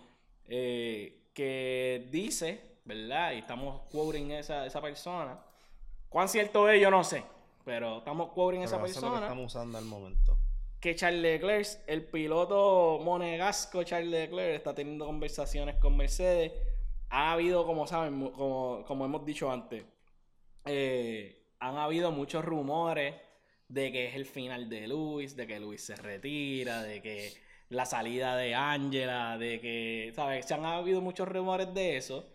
eh, 0.48 1.28
que 1.32 2.08
dice, 2.10 2.78
¿verdad? 2.84 3.32
Y 3.32 3.38
estamos 3.38 3.82
quoting 3.92 4.32
esa, 4.32 4.66
esa 4.66 4.80
persona. 4.80 5.38
¿Cuán 6.08 6.28
cierto 6.28 6.68
es? 6.68 6.80
Yo 6.80 6.90
no 6.90 7.04
sé. 7.04 7.22
Pero 7.64 7.98
estamos 7.98 8.32
quoting 8.32 8.62
esa 8.62 8.74
es 8.76 8.80
lo 8.80 8.86
que 8.86 8.92
persona. 8.92 9.20
estamos 9.20 9.54
usando 9.54 9.78
al 9.78 9.84
momento. 9.84 10.36
Que 10.80 10.96
Charles 10.96 11.22
Leclerc, 11.22 11.66
el 11.86 12.02
piloto 12.04 12.98
monegasco 13.04 13.84
Charles 13.84 14.10
Leclerc, 14.10 14.56
está 14.56 14.74
teniendo 14.74 15.06
conversaciones 15.06 15.76
con 15.76 15.96
Mercedes. 15.96 16.52
Ha 17.08 17.30
habido, 17.30 17.64
como 17.64 17.86
saben, 17.86 18.30
como, 18.30 18.84
como 18.84 19.04
hemos 19.04 19.24
dicho 19.24 19.48
antes, 19.48 19.84
eh, 20.64 21.40
han 21.60 21.76
habido 21.76 22.10
muchos 22.10 22.44
rumores 22.44 23.14
de 23.68 23.92
que 23.92 24.06
es 24.08 24.14
el 24.14 24.26
final 24.26 24.68
de 24.68 24.88
Luis, 24.88 25.36
de 25.36 25.46
que 25.46 25.60
Luis 25.60 25.84
se 25.84 25.96
retira, 25.96 26.82
de 26.82 27.02
que 27.02 27.32
la 27.68 27.84
salida 27.84 28.36
de 28.36 28.54
Angela, 28.54 29.38
de 29.38 29.60
que, 29.60 30.12
¿sabes? 30.14 30.46
Se 30.46 30.54
han 30.54 30.64
habido 30.64 31.00
muchos 31.00 31.28
rumores 31.28 31.72
de 31.74 31.96
eso. 31.96 32.32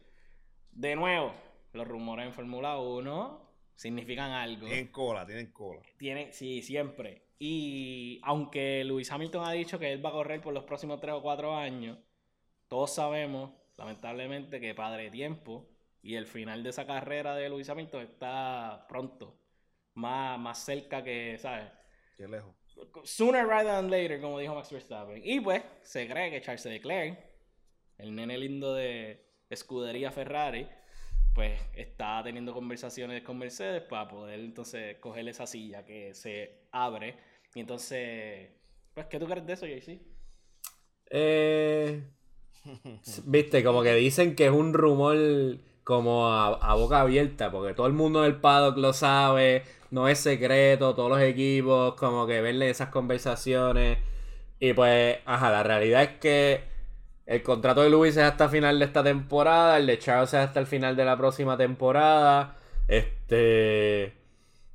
De 0.71 0.95
nuevo, 0.95 1.33
los 1.73 1.87
rumores 1.87 2.27
en 2.27 2.33
Fórmula 2.33 2.77
1 2.77 3.49
significan 3.75 4.31
algo. 4.31 4.67
Tienen 4.67 4.87
cola, 4.87 5.25
tienen 5.25 5.51
cola. 5.51 5.81
Tiene, 5.97 6.33
sí, 6.33 6.61
siempre. 6.61 7.23
Y 7.39 8.19
aunque 8.23 8.83
Lewis 8.83 9.11
Hamilton 9.11 9.45
ha 9.45 9.51
dicho 9.51 9.79
que 9.79 9.91
él 9.91 10.05
va 10.05 10.09
a 10.09 10.13
correr 10.13 10.41
por 10.41 10.53
los 10.53 10.63
próximos 10.65 10.99
3 10.99 11.15
o 11.15 11.21
4 11.21 11.55
años, 11.55 11.97
todos 12.67 12.93
sabemos, 12.93 13.51
lamentablemente, 13.77 14.59
que 14.59 14.75
padre 14.75 15.09
tiempo 15.09 15.67
y 16.03 16.15
el 16.15 16.25
final 16.25 16.63
de 16.63 16.69
esa 16.69 16.85
carrera 16.85 17.35
de 17.35 17.49
Lewis 17.49 17.69
Hamilton 17.69 18.01
está 18.01 18.85
pronto. 18.87 19.40
Más, 19.93 20.39
más 20.39 20.63
cerca 20.63 21.03
que, 21.03 21.37
¿sabes? 21.37 21.69
Qué 22.17 22.27
lejos. 22.27 22.55
Sooner 23.03 23.45
rather 23.45 23.67
than 23.67 23.91
later, 23.91 24.21
como 24.21 24.39
dijo 24.39 24.55
Max 24.55 24.71
Verstappen. 24.71 25.21
Y 25.23 25.39
pues, 25.39 25.61
se 25.83 26.07
cree 26.07 26.31
que 26.31 26.41
Charles 26.41 26.65
Leclerc, 26.65 27.19
el 27.97 28.15
nene 28.15 28.37
lindo 28.37 28.73
de 28.73 29.25
escudería 29.49 30.11
Ferrari, 30.11 30.67
pues 31.33 31.59
está 31.73 32.21
teniendo 32.23 32.53
conversaciones 32.53 33.23
con 33.23 33.37
Mercedes 33.37 33.83
para 33.83 34.07
poder 34.07 34.39
entonces 34.39 34.97
coger 34.97 35.27
esa 35.27 35.45
silla 35.45 35.85
que 35.85 36.13
se 36.13 36.67
abre. 36.71 37.17
Y 37.53 37.59
entonces, 37.59 38.49
pues, 38.93 39.05
¿qué 39.07 39.19
tú 39.19 39.27
crees 39.27 39.45
de 39.45 39.53
eso, 39.53 39.65
JC? 39.65 40.01
Eh, 41.09 42.01
Viste, 43.25 43.63
como 43.63 43.83
que 43.83 43.93
dicen 43.95 44.35
que 44.35 44.45
es 44.45 44.51
un 44.51 44.73
rumor 44.73 45.17
como 45.83 46.27
a, 46.27 46.73
boca 46.75 47.01
abierta, 47.01 47.51
porque 47.51 47.73
todo 47.73 47.87
el 47.87 47.93
mundo 47.93 48.21
del 48.23 48.35
paddock 48.37 48.77
lo 48.77 48.93
sabe, 48.93 49.63
no 49.89 50.07
es 50.07 50.19
secreto, 50.19 50.95
todos 50.95 51.09
los 51.09 51.21
equipos, 51.21 51.95
como 51.95 52.27
que 52.27 52.41
verle 52.41 52.69
esas 52.69 52.89
conversaciones. 52.89 53.97
Y 54.59 54.73
pues, 54.73 55.17
ajá, 55.25 55.51
la 55.51 55.63
realidad 55.63 56.03
es 56.03 56.19
que 56.19 56.63
el 57.25 57.43
contrato 57.43 57.81
de 57.81 57.89
Luis 57.89 58.17
es 58.17 58.23
hasta 58.23 58.49
final 58.49 58.79
de 58.79 58.85
esta 58.85 59.03
temporada, 59.03 59.77
el 59.77 59.87
de 59.87 59.97
Charles 59.99 60.33
es 60.33 60.39
hasta 60.39 60.59
el 60.59 60.67
final 60.67 60.95
de 60.95 61.05
la 61.05 61.17
próxima 61.17 61.57
temporada. 61.57 62.57
Este. 62.87 64.13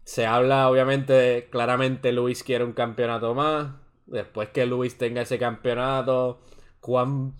Se 0.04 0.24
habla, 0.26 0.70
obviamente, 0.70 1.48
claramente 1.50 2.12
Luis 2.12 2.42
quiere 2.44 2.64
un 2.64 2.72
campeonato 2.72 3.34
más. 3.34 3.72
Después 4.06 4.48
que 4.50 4.66
Luis 4.66 4.96
tenga 4.98 5.22
ese 5.22 5.38
campeonato, 5.38 6.40
cuán, 6.80 7.34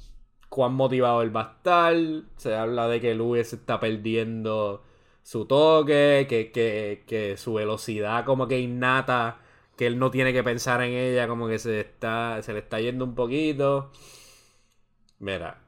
cuán 0.49 0.75
motivado 0.75 1.23
él 1.23 1.35
va 1.35 1.41
a 1.43 1.53
estar. 1.57 1.95
Se 2.37 2.55
habla 2.55 2.89
de 2.89 3.01
que 3.01 3.15
Luis 3.15 3.53
está 3.53 3.81
perdiendo 3.81 4.83
su 5.23 5.45
toque, 5.47 6.27
que, 6.29 6.53
que, 6.53 7.05
que 7.07 7.37
su 7.37 7.55
velocidad 7.55 8.25
como 8.25 8.47
que 8.47 8.61
innata, 8.61 9.41
que 9.77 9.87
él 9.87 9.99
no 9.99 10.11
tiene 10.11 10.33
que 10.33 10.45
pensar 10.45 10.83
en 10.83 10.93
ella, 10.93 11.29
como 11.29 11.49
que 11.49 11.59
se, 11.59 11.81
está, 11.81 12.41
se 12.43 12.53
le 12.53 12.61
está 12.61 12.81
yendo 12.81 13.05
un 13.05 13.15
poquito. 13.15 13.91
Mira, 15.19 15.63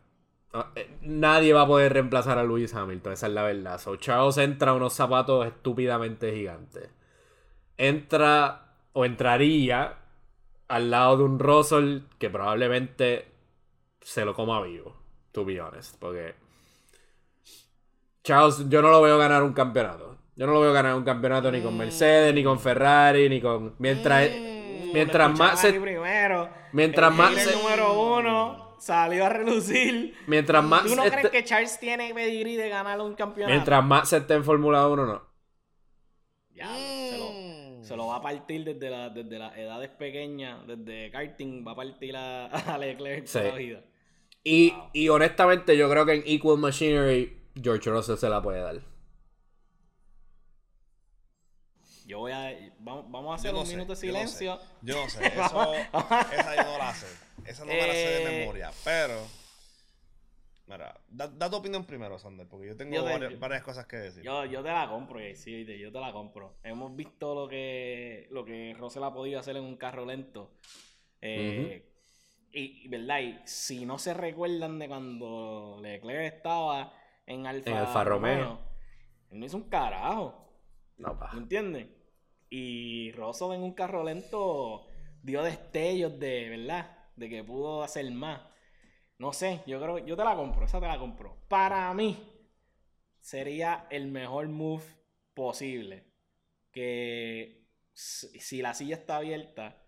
ah, 0.53 0.73
eh, 0.77 0.99
nadie 1.03 1.53
va 1.53 1.63
a 1.63 1.67
poder 1.67 1.93
reemplazar 1.93 2.39
a 2.39 2.45
Lewis 2.45 2.75
Hamilton, 2.75 3.13
esa 3.15 3.27
es 3.27 3.33
la 3.33 3.43
verdad. 3.43 3.79
So, 3.81 3.97
Charles 3.97 4.39
entra 4.39 4.73
a 4.73 4.75
unos 4.75 4.93
zapatos 4.93 5.47
estúpidamente 5.47 6.33
gigantes. 6.35 6.91
Entra 7.77 8.75
o 8.93 9.05
entraría 9.05 9.97
al 10.69 10.91
lado 10.91 11.19
de 11.19 11.25
un 11.25 11.39
Russell 11.39 12.01
que 12.19 12.31
probablemente 12.31 13.38
se 14.01 14.25
lo 14.25 14.35
coma 14.35 14.61
vivo, 14.63 14.97
to 15.33 15.45
be 15.45 15.61
honest, 15.61 15.97
porque 15.99 16.35
Charles, 18.25 18.69
yo 18.69 18.83
no 18.83 18.91
lo 18.91 19.01
veo 19.03 19.19
ganar 19.19 19.43
un 19.43 19.53
campeonato. 19.53 20.17
Yo 20.37 20.47
no 20.47 20.53
lo 20.53 20.61
veo 20.61 20.73
ganar 20.73 20.95
un 20.95 21.03
campeonato 21.05 21.51
ni 21.51 21.61
con 21.63 21.77
Mercedes, 21.77 22.33
ni 22.35 22.45
con 22.45 22.61
Ferrari, 22.61 23.29
ni 23.29 23.41
con. 23.41 23.75
Mientras, 23.79 24.31
Mm, 24.31 24.93
mientras 24.93 25.37
más 25.39 25.61
se- 25.61 25.73
primero. 25.73 26.49
mientras 26.73 27.11
El 27.11 27.17
más 27.17 27.35
se- 27.35 27.57
número 27.57 28.01
uno 28.19 28.77
salió 28.79 29.25
a 29.27 29.29
relucir. 29.31 30.15
mientras 30.27 30.63
más 30.63 30.85
¿Tú 30.85 30.95
no 30.95 31.03
se 31.05 31.11
crees 31.11 31.31
que 31.31 31.43
Charles 31.45 31.79
tiene 31.81 32.13
pedigrí 32.15 32.55
de 32.57 32.69
ganar 32.69 33.01
un 33.01 33.15
campeonato? 33.15 33.53
mientras 33.53 33.85
más 33.85 34.09
se 34.09 34.19
esté 34.19 34.35
en 34.35 34.45
Fórmula 34.45 34.87
1, 34.87 35.07
no. 35.07 35.23
Ya, 36.55 36.67
se, 36.75 37.19
lo, 37.19 37.31
se 37.89 37.97
lo 37.97 38.07
va 38.09 38.17
a 38.17 38.23
partir 38.23 38.65
desde, 38.65 38.91
la, 38.91 39.09
desde 39.11 39.39
las 39.39 39.57
edades 39.57 39.91
pequeñas, 39.91 40.67
desde 40.67 41.11
karting, 41.11 41.67
va 41.67 41.73
a 41.73 41.77
partir 41.77 42.17
a, 42.17 42.47
a 42.75 42.79
Leclerc 42.79 43.27
Sí. 43.27 43.39
toda 43.39 43.53
la 43.53 43.55
vida. 43.57 43.81
Y, 44.45 44.73
y 44.93 45.09
honestamente, 45.09 45.77
yo 45.77 45.91
creo 45.91 46.07
que 46.07 46.13
en 46.15 46.23
Equal 46.27 46.59
Machinery, 46.59 47.37
George 47.61 47.91
Russell 47.91 48.17
se 48.17 48.29
la 48.29 48.41
puede 48.43 48.61
dar. 48.61 48.81
Yo 52.07 52.19
voy 52.21 52.33
a. 52.33 52.53
Vamos, 52.79 53.11
vamos 53.11 53.33
a 53.33 53.35
hacer 53.35 53.53
no 53.53 53.61
un 53.61 53.67
sé, 53.67 53.73
minuto 53.77 53.95
de 53.95 54.07
yo 54.07 54.13
no 54.13 54.27
sé. 54.29 54.37
silencio. 54.39 54.61
Yo 54.83 54.95
no 55.03 55.11
sé, 55.11 55.27
eso, 55.27 55.75
esa 56.33 56.57
yo 56.57 56.63
no 56.73 56.79
la 56.79 56.95
sé. 56.95 57.07
Esa 57.45 57.65
no 57.65 57.73
me 57.73 57.87
la 57.87 57.93
sé 57.93 57.99
de 57.99 58.25
Eh. 58.25 58.39
memoria, 58.41 58.71
pero... 58.85 59.27
Mira, 60.69 61.01
da, 61.09 61.29
da 61.29 61.49
tu 61.49 61.57
opinión 61.57 61.85
primero, 61.87 62.19
Sander, 62.19 62.47
porque 62.47 62.67
yo 62.69 62.77
tengo 62.77 62.95
Yo 62.95 63.05
te- 63.05 63.13
varias, 63.13 63.41
varias 63.41 63.63
cosas 63.63 63.87
que 63.87 63.97
decir. 63.97 64.23
Yo, 64.23 64.45
yo 64.45 64.63
te 64.63 64.69
la 64.69 64.87
compro, 64.89 65.19
eh, 65.19 65.35
sí, 65.35 65.65
yo 65.65 65.91
te 65.91 65.99
la 66.01 66.13
compro. 66.13 66.57
Hemos 66.63 66.95
visto 66.95 67.35
lo 67.35 67.49
que, 67.49 68.27
lo 68.31 68.45
que 68.45 68.75
Russell 68.79 69.03
ha 69.05 69.13
podido 69.15 69.41
hacer 69.41 69.57
en 69.57 69.65
un 69.65 69.77
carro 69.77 70.05
lento. 70.05 70.53
Eh, 71.23 71.91
y, 72.53 72.85
y, 72.85 72.89
¿verdad? 72.89 73.21
Y 73.21 73.39
si 73.45 73.87
no 73.87 73.99
se 73.99 74.13
recuerdan 74.15 74.79
de 74.79 74.89
cuando 74.89 75.79
Leclerc 75.81 76.35
estaba 76.35 76.93
en 77.27 77.47
Alfa, 77.47 77.71
En 77.71 77.77
Alfa 77.77 78.05
Romeo. 78.05 78.59
él 79.31 79.41
no 79.41 79.47
hizo 79.47 79.57
un 79.57 79.69
carajo. 79.71 80.53
No, 80.99 81.19
pa. 81.19 81.33
¿Me 81.33 81.41
entiendes? 81.41 81.87
Y 82.51 83.13
Russell 83.13 83.53
en 83.53 83.63
un 83.63 83.73
carro 83.73 84.05
lento 84.05 84.87
dio 85.23 85.43
destellos 85.43 86.19
de, 86.19 86.49
¿verdad? 86.51 86.97
De 87.17 87.29
que 87.29 87.43
pudo 87.45 87.83
hacer 87.83 88.11
más. 88.11 88.41
No 89.19 89.33
sé, 89.33 89.63
yo 89.67 89.81
creo, 89.81 89.99
yo 89.99 90.17
te 90.17 90.25
la 90.25 90.37
compro, 90.37 90.65
esa 90.65 90.81
te 90.81 90.87
la 90.87 90.99
compro. 90.99 91.37
Para 91.49 91.93
mí, 91.93 92.17
sería 93.21 93.87
el 93.91 94.07
mejor 94.07 94.49
move 94.49 94.85
posible. 95.35 96.05
Que 96.71 97.67
si 97.93 98.63
la 98.63 98.75
silla 98.75 98.95
está 98.97 99.17
abierta, 99.17 99.83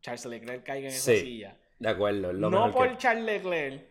Charles 0.00 0.24
Leclerc 0.26 0.64
caiga 0.64 0.88
en 0.88 0.94
esa 0.94 1.12
Sí, 1.12 1.20
silla. 1.20 1.58
De 1.78 1.88
acuerdo, 1.90 2.32
lo 2.32 2.48
no 2.50 2.70
por 2.72 2.90
que- 2.92 2.96
Charles 2.98 3.24
Leclerc, 3.24 3.84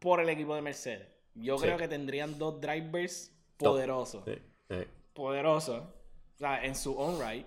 por 0.00 0.20
el 0.20 0.28
equipo 0.28 0.54
de 0.56 0.62
Mercedes. 0.62 1.08
Yo 1.34 1.56
Sí. 1.58 1.64
creo 1.66 1.76
que 1.76 1.86
tendrían 1.86 2.38
dos 2.38 2.60
drivers 2.60 3.32
poderosos 3.56 4.24
Sí, 4.24 4.34
sí. 4.68 4.76
poderoso, 5.14 5.94
o 6.34 6.38
sea, 6.38 6.64
en 6.64 6.74
su 6.74 6.98
own 6.98 7.20
right. 7.20 7.46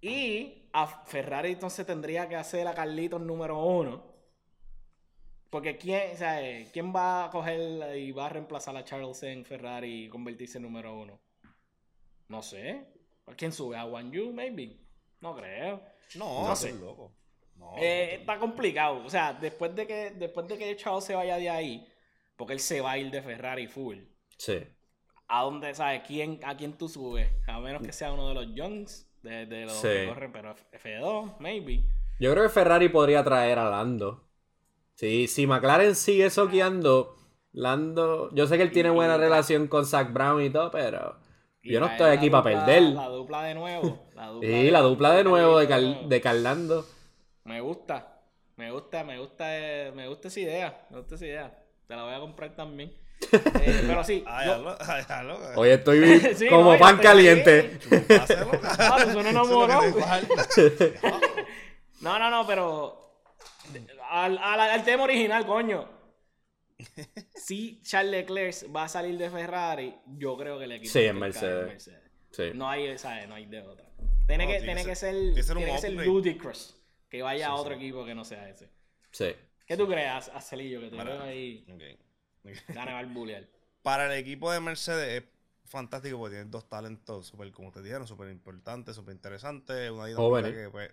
Y 0.00 0.68
a 0.72 0.86
Ferrari 1.04 1.52
entonces 1.52 1.86
tendría 1.86 2.28
que 2.28 2.34
hacer 2.34 2.66
a 2.66 2.74
Carlitos 2.74 3.20
número 3.20 3.62
uno. 3.64 4.09
Porque 5.50 5.76
quién, 5.76 6.12
eh, 6.20 6.68
¿quién 6.72 6.94
va 6.94 7.24
a 7.26 7.30
coger 7.30 7.96
y 7.98 8.12
va 8.12 8.26
a 8.26 8.28
reemplazar 8.28 8.76
a 8.76 8.84
Charles 8.84 9.22
en 9.24 9.44
Ferrari 9.44 10.04
y 10.04 10.08
convertirse 10.08 10.58
en 10.58 10.62
número 10.62 10.96
uno? 10.98 11.20
No 12.28 12.42
sé. 12.42 12.86
¿A 13.26 13.34
quién 13.34 13.52
sube? 13.52 13.76
¿A 13.76 13.84
One 13.84 14.10
Yu, 14.16 14.32
maybe? 14.32 14.76
No 15.20 15.34
creo. 15.36 15.82
No, 16.16 16.48
No 16.48 16.56
sé. 16.56 16.72
sé. 16.72 16.78
loco. 16.78 17.12
No, 17.56 17.74
Eh, 17.78 18.12
no, 18.14 18.20
está 18.20 18.38
complicado. 18.38 19.02
O 19.04 19.10
sea, 19.10 19.32
después 19.34 19.74
de 19.74 19.86
que 19.86 20.10
después 20.12 20.46
de 20.48 20.56
que 20.56 20.76
Charles 20.76 21.04
se 21.04 21.14
vaya 21.14 21.36
de 21.36 21.50
ahí, 21.50 21.86
porque 22.36 22.52
él 22.54 22.60
se 22.60 22.80
va 22.80 22.92
a 22.92 22.98
ir 22.98 23.10
de 23.10 23.20
Ferrari 23.20 23.66
full. 23.66 23.98
Sí. 24.38 24.62
¿A 25.28 25.42
dónde, 25.42 25.74
sabes? 25.74 26.02
¿Quién, 26.06 26.40
¿A 26.44 26.56
quién 26.56 26.72
tú 26.78 26.88
subes? 26.88 27.28
A 27.46 27.60
menos 27.60 27.82
que 27.82 27.92
sea 27.92 28.12
uno 28.12 28.28
de 28.28 28.34
los 28.34 28.54
Youngs, 28.54 29.08
de, 29.22 29.46
de 29.46 29.64
los 29.66 29.74
Sí. 29.74 29.88
que 29.88 30.06
corren, 30.08 30.32
pero 30.32 30.54
F2, 30.72 31.38
maybe. 31.40 31.84
Yo 32.18 32.32
creo 32.32 32.44
que 32.44 32.48
Ferrari 32.50 32.88
podría 32.88 33.22
traer 33.22 33.58
a 33.58 33.68
Lando. 33.70 34.29
Sí, 35.00 35.28
si 35.28 35.46
McLaren 35.46 35.96
sigue 35.96 36.28
soqueando, 36.28 37.16
Lando. 37.52 38.28
Yo 38.34 38.46
sé 38.46 38.58
que 38.58 38.62
él 38.64 38.70
tiene 38.70 38.90
buena 38.90 39.16
relación 39.16 39.66
con 39.66 39.86
Zach 39.86 40.12
Brown 40.12 40.42
y 40.42 40.50
todo, 40.50 40.70
pero. 40.70 41.16
Y 41.62 41.72
Yo 41.72 41.80
no 41.80 41.86
estoy 41.86 42.10
aquí 42.10 42.28
para 42.28 42.44
perder. 42.44 42.82
La 42.82 43.08
dupla 43.08 43.44
de 43.44 43.54
nuevo. 43.54 44.10
La 44.14 44.26
dupla 44.28 44.48
Sí, 44.50 44.70
la 44.70 44.80
dupla 44.80 45.12
de 45.12 45.24
nuevo 45.24 45.58
de, 45.58 46.20
Carlando. 46.20 46.86
Me 47.44 47.62
gusta. 47.62 48.20
Me 48.56 48.70
gusta, 48.70 49.02
me 49.02 49.18
gusta, 49.18 49.46
eh, 49.56 49.90
me 49.92 50.06
gusta 50.06 50.28
esa 50.28 50.40
idea. 50.40 50.86
Me 50.90 50.98
gusta 50.98 51.14
esa 51.14 51.24
idea. 51.24 51.64
Te 51.86 51.96
la 51.96 52.04
voy 52.04 52.12
a 52.12 52.20
comprar 52.20 52.54
también. 52.54 52.92
Eh, 53.32 53.84
pero 53.86 54.04
sí. 54.04 54.22
Ay, 54.26 54.48
yo- 54.48 54.68
hazlo, 54.68 55.38
ay, 55.56 55.70
estoy 55.70 56.20
Sí, 56.36 56.46
como 56.46 56.74
no, 56.74 56.78
pan 56.78 56.96
estoy 56.96 57.06
caliente. 57.06 57.78
Ah, 58.78 58.96
pues 58.98 59.12
suena 59.14 59.30
enamorado. 59.30 59.82
No, 62.02 62.18
no, 62.18 62.30
no, 62.30 62.46
pero. 62.46 63.00
Al, 64.10 64.38
al, 64.38 64.60
al 64.60 64.84
tema 64.84 65.04
original, 65.04 65.46
coño. 65.46 65.88
Si 67.34 67.80
Charles 67.82 68.10
Leclerc 68.26 68.74
va 68.74 68.84
a 68.84 68.88
salir 68.88 69.16
de 69.18 69.30
Ferrari, 69.30 69.94
yo 70.18 70.36
creo 70.36 70.58
que 70.58 70.64
el 70.64 70.72
equipo 70.72 70.92
Sí, 70.92 71.00
en 71.00 71.18
Mercedes. 71.18 71.90
Sí. 72.30 72.44
No 72.54 72.68
hay, 72.68 72.96
¿sabes? 72.98 73.28
No 73.28 73.34
hay 73.34 73.46
de 73.46 73.60
otra. 73.62 73.84
Tiene, 74.26 74.44
No, 74.46 74.52
que, 74.52 74.60
tiene 74.60 74.84
que 74.84 74.94
ser- 74.94 75.14
tiene 75.14 75.34
que 75.34 75.42
ser 75.42 75.56
un 75.56 75.62
tiene 75.64 75.74
que 75.76 75.80
ser 75.80 75.90
upgrade. 75.90 76.08
ludicrous. 76.08 76.76
Que 77.08 77.22
vaya 77.22 77.48
a 77.48 77.54
otro 77.54 77.74
sí. 77.74 77.80
equipo 77.80 78.04
que 78.04 78.14
no 78.14 78.24
sea 78.24 78.48
ese. 78.48 78.70
Sí. 79.10 79.34
¿Qué 79.66 79.76
tú 79.76 79.86
crees, 79.88 80.28
Acelillo? 80.28 80.80
Que 80.80 80.90
te 80.90 80.96
veo 80.96 81.22
ahí 81.22 81.66
Ok. 81.72 82.54
ganar 82.68 82.94
al 82.96 83.06
bullear. 83.06 83.44
Para 83.82 84.06
el 84.12 84.18
equipo 84.20 84.52
de 84.52 84.60
Mercedes 84.60 85.22
es 85.22 85.28
fantástico 85.68 86.18
porque 86.18 86.34
tienen 86.36 86.50
dos 86.50 86.68
talentos 86.68 87.26
súper, 87.26 87.50
como 87.50 87.72
te 87.72 87.82
dijeron, 87.82 88.06
súper 88.06 88.30
importantes, 88.30 88.94
súper 88.94 89.14
interesantes. 89.14 89.90
Una 89.90 90.06
dinámica 90.06 90.52
que 90.52 90.68
pues, 90.70 90.90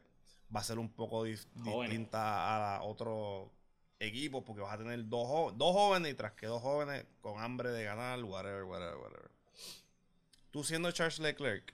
va 0.55 0.59
a 0.61 0.63
ser 0.63 0.79
un 0.79 0.89
poco 0.89 1.19
Jóvenes. 1.19 1.89
distinta 1.91 2.75
a 2.77 2.83
otro 2.83 3.51
equipo 3.99 4.43
porque 4.45 4.61
vas 4.61 4.73
a 4.73 4.77
tener 4.77 5.07
dos, 5.07 5.57
dos 5.57 5.73
jóvenes 5.73 6.11
y 6.11 6.15
tras 6.15 6.33
que 6.33 6.45
dos 6.47 6.61
jóvenes 6.61 7.05
con 7.21 7.39
hambre 7.41 7.71
de 7.71 7.83
ganar, 7.83 8.23
whatever, 8.23 8.63
whatever, 8.63 8.95
whatever. 8.97 9.31
Tú 10.51 10.63
siendo 10.63 10.91
Charles 10.91 11.19
Leclerc, 11.19 11.73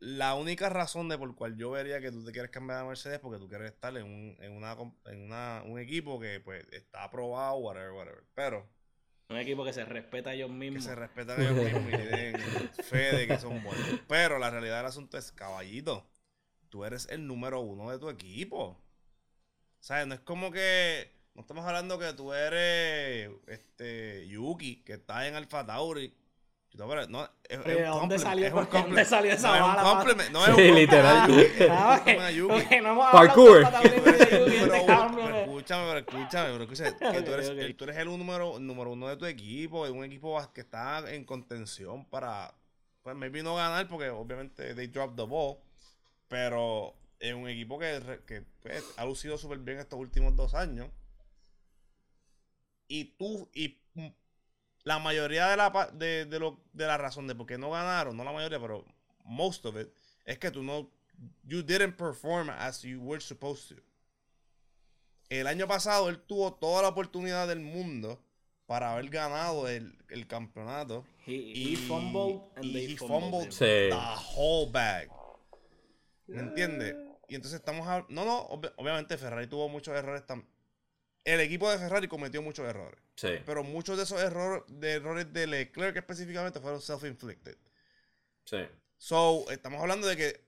la 0.00 0.34
única 0.34 0.68
razón 0.68 1.08
de 1.08 1.18
por 1.18 1.34
cual 1.34 1.56
yo 1.56 1.70
vería 1.72 2.00
que 2.00 2.12
tú 2.12 2.24
te 2.24 2.30
quieres 2.32 2.50
cambiar 2.52 2.80
a 2.80 2.84
Mercedes 2.84 3.16
es 3.16 3.20
porque 3.20 3.38
tú 3.40 3.48
quieres 3.48 3.72
estar 3.72 3.96
en 3.96 4.04
un, 4.04 4.36
en 4.40 4.52
una, 4.52 4.76
en 5.06 5.22
una- 5.24 5.62
un 5.66 5.78
equipo 5.78 6.20
que 6.20 6.40
pues 6.40 6.64
está 6.70 7.04
aprobado, 7.04 7.56
whatever, 7.56 7.90
whatever. 7.92 8.24
Pero 8.34 8.68
Un 9.30 9.36
equipo 9.36 9.62
que 9.64 9.74
se 9.74 9.84
respeta 9.84 10.30
a 10.30 10.34
ellos 10.34 10.48
que 10.48 10.54
mismos. 10.54 10.84
se 10.84 10.94
respetan 10.94 11.40
ellos 11.40 11.54
mismos 11.54 11.82
y 11.92 11.96
tienen 11.96 12.40
fe 12.82 13.16
de 13.16 13.26
que 13.26 13.38
son 13.38 13.62
buenos. 13.62 14.00
Pero 14.08 14.38
la 14.38 14.50
realidad 14.50 14.78
del 14.78 14.86
asunto 14.86 15.18
es, 15.18 15.32
caballito, 15.32 16.08
tú 16.70 16.84
eres 16.84 17.06
el 17.10 17.26
número 17.26 17.60
uno 17.60 17.90
de 17.90 17.98
tu 17.98 18.08
equipo. 18.08 18.80
¿Sabes? 19.80 20.06
No 20.06 20.14
es 20.14 20.20
como 20.20 20.50
que. 20.50 21.12
No 21.34 21.42
estamos 21.42 21.64
hablando 21.66 21.98
que 21.98 22.12
tú 22.14 22.32
eres 22.32 23.30
este 23.46 24.26
Yuki, 24.28 24.82
que 24.82 24.94
está 24.94 25.28
en 25.28 25.34
Alfa 25.34 25.64
Tauri. 25.64 26.12
No, 26.78 26.88
pero 26.88 27.08
no, 27.08 27.28
es, 27.48 27.64
¿De 27.64 27.90
un 27.90 27.98
dónde 27.98 28.18
salió- 28.20 28.46
es 28.46 28.52
un 28.52 28.68
dónde 28.70 29.04
salió 29.04 29.32
esa 29.32 29.48
no, 29.48 29.54
es 29.56 29.60
un 29.62 29.68
bala, 29.68 29.82
pa? 29.82 29.96
compliment, 29.98 30.30
no 30.30 30.46
es 30.46 30.54
Sí, 30.56 30.68
un 30.70 30.74
literal. 30.76 31.28
Yuki, 31.28 31.64
Ah, 31.68 32.02
no 32.82 32.88
hemos 32.92 33.10
Parkour. 33.10 33.62
escúchame, 33.62 33.90
pero 33.90 34.16
escúchame, 35.98 36.52
pero 36.52 36.62
escúchame, 36.64 37.12
que 37.12 37.22
tú 37.22 37.32
eres, 37.34 37.48
el- 37.48 37.76
tú 37.76 37.84
eres 37.84 37.96
el 37.96 38.06
número, 38.06 38.60
número 38.60 38.92
uno 38.92 39.08
de 39.08 39.16
tu 39.16 39.26
equipo, 39.26 39.86
es 39.86 39.90
un 39.92 40.04
equipo 40.04 40.40
que 40.54 40.60
está 40.60 41.12
en 41.12 41.24
contención 41.24 42.04
para, 42.04 42.54
pues 43.02 43.16
maybe 43.16 43.42
no 43.42 43.56
ganar 43.56 43.88
porque 43.88 44.08
obviamente 44.10 44.72
they 44.76 44.86
dropped 44.86 45.16
the 45.16 45.28
ball, 45.28 45.56
pero 46.28 46.94
es 47.18 47.34
un 47.34 47.48
equipo 47.48 47.76
que, 47.80 48.20
que, 48.24 48.44
pues, 48.62 48.84
ha 48.96 49.04
lucido 49.04 49.36
súper 49.36 49.58
bien 49.58 49.80
estos 49.80 49.98
últimos 49.98 50.36
dos 50.36 50.54
años. 50.54 50.88
Y 52.86 53.16
tú, 53.18 53.50
y 53.52 53.80
la 54.88 54.98
mayoría 54.98 55.48
de 55.48 55.56
la, 55.56 55.90
de, 55.92 56.24
de, 56.24 56.38
lo, 56.38 56.58
de 56.72 56.86
la 56.86 56.96
razón 56.96 57.26
de 57.26 57.34
por 57.34 57.46
qué 57.46 57.58
no 57.58 57.70
ganaron, 57.70 58.16
no 58.16 58.24
la 58.24 58.32
mayoría, 58.32 58.58
pero 58.58 58.84
most 59.24 59.64
of 59.66 59.76
it, 59.78 59.88
es 60.24 60.38
que 60.38 60.50
tú 60.50 60.62
no, 60.62 60.90
you 61.44 61.62
didn't 61.62 61.96
perform 61.96 62.48
as 62.50 62.82
you 62.82 62.98
were 63.00 63.20
supposed 63.20 63.68
to. 63.76 63.82
El 65.28 65.46
año 65.46 65.66
pasado 65.68 66.08
él 66.08 66.20
tuvo 66.22 66.54
toda 66.54 66.80
la 66.82 66.88
oportunidad 66.88 67.46
del 67.48 67.60
mundo 67.60 68.18
para 68.66 68.92
haber 68.92 69.10
ganado 69.10 69.68
el, 69.68 69.98
el 70.08 70.26
campeonato. 70.26 71.04
He, 71.26 71.32
Y, 71.34 71.72
he 71.74 71.76
fumbled 71.76 72.40
and 72.56 72.64
y 72.64 72.72
they 72.72 72.92
he 72.92 72.96
fumbled. 72.96 73.50
the 73.50 73.90
whole 74.34 74.70
bag. 74.70 75.10
¿Me 76.26 76.40
entiendes? 76.40 76.94
Y 77.28 77.34
entonces 77.34 77.60
estamos 77.60 77.86
hab- 77.86 78.06
No, 78.08 78.24
no, 78.24 78.48
obvi- 78.48 78.72
obviamente 78.76 79.18
Ferrari 79.18 79.46
tuvo 79.46 79.68
muchos 79.68 79.94
errores 79.94 80.24
también. 80.26 80.48
El 81.32 81.40
equipo 81.40 81.70
de 81.70 81.78
Ferrari 81.78 82.08
cometió 82.08 82.40
muchos 82.40 82.66
errores. 82.66 82.98
Sí. 83.16 83.28
Pero 83.44 83.62
muchos 83.62 83.96
de 83.98 84.04
esos 84.04 84.20
errores, 84.20 84.62
de 84.68 84.92
errores 84.92 85.32
de 85.32 85.46
Leclerc 85.46 85.96
específicamente 85.96 86.58
fueron 86.60 86.80
self-inflicted. 86.80 87.56
Sí. 88.44 88.58
So, 88.96 89.44
estamos 89.50 89.80
hablando 89.80 90.06
de 90.06 90.16
que 90.16 90.40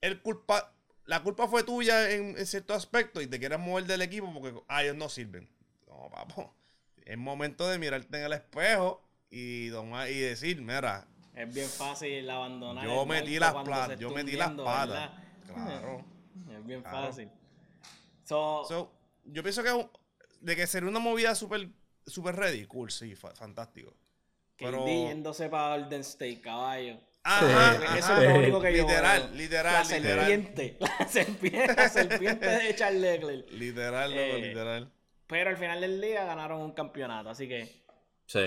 el 0.00 0.20
culpa, 0.22 0.72
la 1.04 1.22
culpa 1.22 1.48
fue 1.48 1.64
tuya 1.64 2.10
en, 2.10 2.36
en 2.38 2.46
cierto 2.46 2.72
aspecto 2.74 3.20
y 3.20 3.26
te 3.26 3.38
quieres 3.38 3.58
mover 3.58 3.84
del 3.84 4.00
equipo 4.02 4.32
porque 4.32 4.58
ah, 4.68 4.82
ellos 4.82 4.96
no 4.96 5.08
sirven. 5.08 5.48
No, 5.86 6.08
papo. 6.10 6.54
Es 7.04 7.18
momento 7.18 7.68
de 7.68 7.78
mirarte 7.78 8.16
en 8.18 8.24
el 8.24 8.32
espejo 8.32 9.02
y, 9.30 9.70
tomar- 9.70 10.10
y 10.10 10.18
decir, 10.18 10.62
mira, 10.62 11.06
Es 11.34 11.52
bien 11.52 11.68
fácil 11.68 12.28
abandonar. 12.30 12.84
yo 12.86 13.02
el 13.02 13.08
metí 13.08 13.38
las 13.38 13.54
yo 13.98 14.10
metí 14.10 14.32
las 14.32 14.50
patas. 14.52 15.10
Claro. 15.46 16.04
Es 16.50 16.66
bien 16.66 16.80
Claro. 16.82 17.06
fácil. 17.06 17.28
So, 18.24 18.64
So, 18.66 18.92
yo 19.24 19.42
pienso 19.42 19.62
que 19.62 19.72
un- 19.72 19.90
de 20.40 20.56
que 20.56 20.66
sería 20.66 20.88
una 20.88 20.98
movida 20.98 21.34
super, 21.34 21.68
super 22.06 22.36
ready, 22.36 22.66
cool, 22.66 22.90
sí, 22.90 23.14
fa- 23.14 23.34
fantástico. 23.34 23.90
KD 24.56 24.66
pero- 24.70 24.86
yéndose 24.86 25.48
para 25.48 25.76
Golden 25.76 26.00
State, 26.02 26.40
caballo. 26.40 26.98
Ajá, 27.26 27.78
Sí. 27.78 27.98
Eso 27.98 28.12
ajá. 28.12 28.22
es 28.24 28.28
lo 28.30 28.38
único 28.38 28.60
que 28.60 28.76
yo 28.76 28.82
literal, 28.86 29.36
literal, 29.36 29.72
la 29.88 29.96
literal. 29.96 30.26
serpiente, 30.26 30.76
la 30.98 31.08
serpiente, 31.08 31.74
la 31.74 31.88
serpiente 31.88 32.46
de 32.46 32.74
Charles 32.76 33.00
Leclerc. 33.00 33.50
Literal, 33.52 34.10
loco, 34.10 34.22
Eh, 34.22 34.40
literal. 34.42 34.92
Pero 35.26 35.50
al 35.50 35.56
final 35.56 35.80
del 35.80 36.00
día 36.02 36.24
ganaron 36.24 36.60
un 36.60 36.72
campeonato, 36.72 37.30
así 37.30 37.48
que, 37.48 37.82
Sí. 38.26 38.40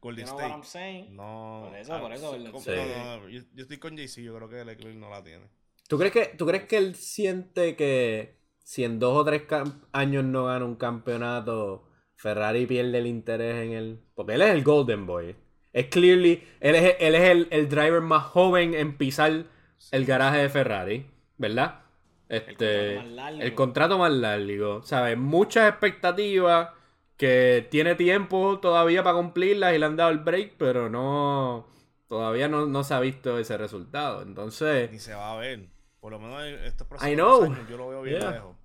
Golden 0.00 0.26
you 0.26 0.30
know 0.32 0.36
what 0.40 0.50
I'm 0.50 0.60
State. 0.62 0.84
saying? 0.84 1.16
No. 1.16 1.64
Por 1.68 1.78
eso, 1.78 1.98
por 2.00 2.12
eso, 2.12 2.28
Golden 2.30 2.54
State. 2.56 2.86
no, 2.98 3.16
no, 3.20 3.28
yo, 3.28 3.40
yo 3.54 3.62
estoy 3.62 3.78
con 3.78 3.96
JC, 3.96 4.22
yo 4.22 4.36
creo 4.36 4.48
que 4.48 4.64
Leclerc 4.64 4.94
no 4.96 5.08
la 5.10 5.24
tiene. 5.24 5.48
¿Tú 5.88 5.98
crees 5.98 6.12
que, 6.12 6.26
tú 6.36 6.46
crees 6.46 6.64
que 6.66 6.76
él 6.76 6.94
siente 6.94 7.74
que 7.74 8.37
si 8.68 8.84
en 8.84 8.98
dos 8.98 9.16
o 9.16 9.24
tres 9.24 9.44
años 9.92 10.24
no 10.24 10.44
gana 10.44 10.66
un 10.66 10.76
campeonato, 10.76 11.88
Ferrari 12.16 12.66
pierde 12.66 12.98
el 12.98 13.06
interés 13.06 13.64
en 13.64 13.72
él? 13.72 14.00
Porque 14.14 14.34
él 14.34 14.42
es 14.42 14.50
el 14.50 14.62
Golden 14.62 15.06
Boy. 15.06 15.36
Es 15.72 15.86
clearly, 15.86 16.44
él 16.60 16.74
es, 16.74 16.96
él 17.00 17.14
es 17.14 17.30
el, 17.30 17.48
el 17.50 17.70
driver 17.70 18.02
más 18.02 18.24
joven 18.24 18.74
en 18.74 18.98
pisar 18.98 19.46
el 19.90 20.04
garaje 20.04 20.40
de 20.40 20.48
Ferrari, 20.50 21.06
¿verdad? 21.38 21.80
Este, 22.28 22.56
contrato 22.56 22.92
más 22.92 23.06
largo. 23.06 23.40
el 23.40 23.54
contrato 23.54 23.98
más 23.98 24.12
largo, 24.12 24.82
¿sabes? 24.82 25.16
Muchas 25.16 25.70
expectativas 25.70 26.68
que 27.16 27.66
tiene 27.70 27.94
tiempo 27.94 28.58
todavía 28.60 29.02
para 29.02 29.16
cumplirlas 29.16 29.74
y 29.74 29.78
le 29.78 29.86
han 29.86 29.96
dado 29.96 30.10
el 30.10 30.18
break, 30.18 30.56
pero 30.58 30.90
no, 30.90 31.66
todavía 32.06 32.48
no, 32.48 32.66
no 32.66 32.84
se 32.84 32.92
ha 32.92 33.00
visto 33.00 33.38
ese 33.38 33.56
resultado. 33.56 34.20
Entonces, 34.20 34.92
Ni 34.92 34.98
se 34.98 35.14
va 35.14 35.32
a 35.32 35.36
ver. 35.38 35.77
Por 36.08 36.18
lo 36.18 36.26
menos 36.26 36.42
en 36.42 36.54
estos 36.64 36.86
próximos 36.86 37.12
I 37.12 37.16
know. 37.16 37.40
dos 37.40 37.44
años 37.50 37.68
yo 37.68 37.76
lo 37.76 37.88
veo 37.90 38.00
bien 38.00 38.18
Yeah. 38.20 38.30
lejos. 38.30 38.56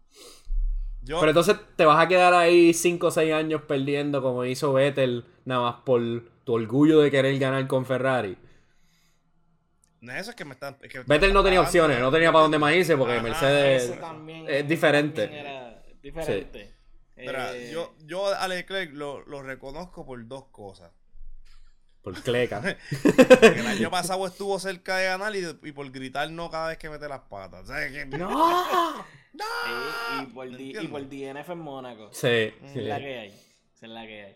Yo, 1.02 1.20
Pero 1.20 1.32
entonces 1.32 1.58
te 1.76 1.84
vas 1.84 2.00
a 2.02 2.08
quedar 2.08 2.34
ahí 2.34 2.74
5 2.74 3.08
o 3.08 3.12
6 3.12 3.34
años 3.34 3.64
perdiendo 3.64 4.22
como 4.22 4.46
hizo 4.46 4.72
Vettel, 4.72 5.26
nada 5.44 5.60
más 5.62 5.76
por 5.84 6.00
tu 6.46 6.54
orgullo 6.54 7.02
de 7.02 7.12
querer 7.12 7.38
ganar 7.40 7.68
con 7.68 7.86
Ferrari. 7.86 8.38
no 10.00 10.14
es 10.14 10.22
eso 10.22 10.30
es 10.30 10.36
que 10.38 10.46
me 10.46 10.54
están. 10.54 10.78
es 10.82 10.90
que 10.90 11.00
me 11.00 11.04
Vettel 11.04 11.16
están 11.16 11.34
no 11.34 11.44
tenía 11.44 11.60
pagando. 11.60 11.68
opciones, 11.68 12.00
no 12.00 12.12
tenía 12.12 12.32
para 12.32 12.44
dónde 12.44 12.60
más 12.60 12.74
irse 12.76 12.96
porque 12.96 13.16
Ajá, 13.16 13.24
Mercedes 13.24 14.00
también- 14.00 14.46
es 14.50 14.66
diferente. 14.66 15.24
era 15.38 15.84
diferente. 16.02 16.74
Eh, 17.18 17.70
yo, 17.74 17.94
yo 18.06 18.28
a 18.28 18.48
Leclerc 18.48 18.94
lo, 18.94 19.22
lo 19.26 19.42
reconozco 19.44 20.06
por 20.06 20.26
dos 20.28 20.46
cosas. 20.52 20.92
Por 22.04 22.22
Cleca. 22.22 22.62
Porque 23.02 23.60
el 23.60 23.68
año 23.68 23.90
pasado 23.90 24.28
estuvo 24.28 24.60
cerca 24.60 24.98
de 24.98 25.06
ganar 25.06 25.34
y, 25.36 25.46
y 25.64 25.72
por 25.72 25.90
gritar 25.92 26.30
no 26.30 26.50
cada 26.50 26.68
vez 26.70 26.78
que 26.78 26.90
mete 26.90 27.08
las 27.08 27.22
patas. 27.22 27.64
O 27.64 27.74
sea, 27.74 27.90
que- 27.90 28.06
¡No! 28.18 28.26
y, 30.20 30.24
y 30.24 30.26
por, 30.28 30.50
¿Me 30.52 30.58
D- 30.58 30.84
y 30.84 30.88
por 30.88 31.02
DNF 31.10 31.50
en 31.50 31.60
Mónaco. 31.60 32.10
Sí, 32.12 32.52
sí. 32.74 32.80
es 32.80 32.86
la 32.86 33.00
que 33.00 33.20
hay. 33.20 33.30
Es 33.82 33.90
la 33.90 34.06
que 34.06 34.24
hay. 34.26 34.36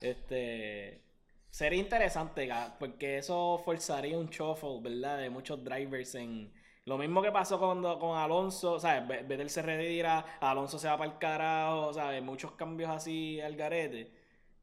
Este. 0.00 1.02
Sería 1.50 1.80
interesante, 1.80 2.48
porque 2.78 3.18
eso 3.18 3.60
forzaría 3.64 4.16
un 4.18 4.28
shuffle, 4.28 4.80
¿verdad? 4.82 5.18
De 5.18 5.30
muchos 5.30 5.62
drivers 5.64 6.14
en. 6.14 6.52
Lo 6.84 6.96
mismo 6.96 7.20
que 7.20 7.30
pasó 7.32 7.58
cuando, 7.58 7.98
con 7.98 8.16
Alonso, 8.16 8.78
¿sabes? 8.80 9.06
Ve- 9.06 9.22
Vettel 9.22 9.50
se 9.50 9.60
retira, 9.60 10.24
Alonso 10.40 10.78
se 10.78 10.88
va 10.88 10.96
para 10.96 11.10
el 11.12 11.18
carajo, 11.18 11.92
¿sabes? 11.92 12.22
Muchos 12.22 12.52
cambios 12.52 12.90
así 12.90 13.40
al 13.42 13.56
garete. 13.56 14.10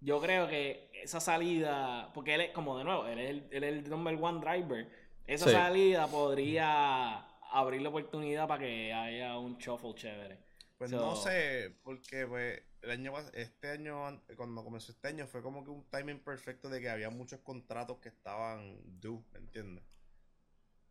Yo 0.05 0.21
creo 0.21 0.47
que 0.47 0.91
esa 1.03 1.19
salida, 1.19 2.11
porque 2.13 2.35
él 2.35 2.41
es, 2.41 2.51
como 2.51 2.77
de 2.77 2.83
nuevo, 2.83 3.07
él 3.07 3.17
es 3.19 3.29
el, 3.31 3.47
él 3.51 3.63
es 3.63 3.73
el 3.85 3.89
number 3.89 4.15
one 4.21 4.39
driver. 4.39 4.87
Esa 5.25 5.45
Sí. 5.45 5.51
salida 5.51 6.05
podría 6.07 7.21
abrir 7.51 7.81
la 7.81 7.89
oportunidad 7.89 8.47
para 8.47 8.59
que 8.63 8.93
haya 8.93 9.37
un 9.39 9.57
shuffle 9.57 9.95
chévere. 9.95 10.37
Pues 10.77 10.91
So- 10.91 10.97
no 10.97 11.15
sé, 11.15 11.75
porque 11.83 12.27
pues, 12.27 12.61
el 12.83 12.91
año 12.91 13.13
este 13.33 13.71
año, 13.71 14.05
an- 14.05 14.21
cuando 14.35 14.63
comenzó 14.63 14.91
este 14.91 15.07
año, 15.07 15.25
fue 15.25 15.41
como 15.41 15.63
que 15.63 15.71
un 15.71 15.89
timing 15.89 16.19
perfecto 16.19 16.69
de 16.69 16.81
que 16.81 16.89
había 16.89 17.09
muchos 17.09 17.39
contratos 17.39 17.97
que 17.97 18.09
estaban 18.09 18.77
due, 19.01 19.21
¿me 19.33 19.39
entiendes? 19.39 19.83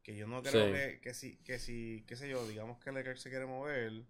Que 0.03 0.17
yo 0.17 0.27
no 0.27 0.43
creo 0.43 0.67
Sí. 0.67 0.73
que, 0.73 1.01
que 1.01 1.15
si, 1.15 1.37
que 1.45 1.59
si, 1.61 2.05
qué 2.09 2.17
sé 2.17 2.29
yo, 2.29 2.45
digamos 2.49 2.79
que 2.79 2.91
Leclerc 2.91 3.19
se 3.19 3.31
quiere 3.31 3.47
mover, 3.47 4.03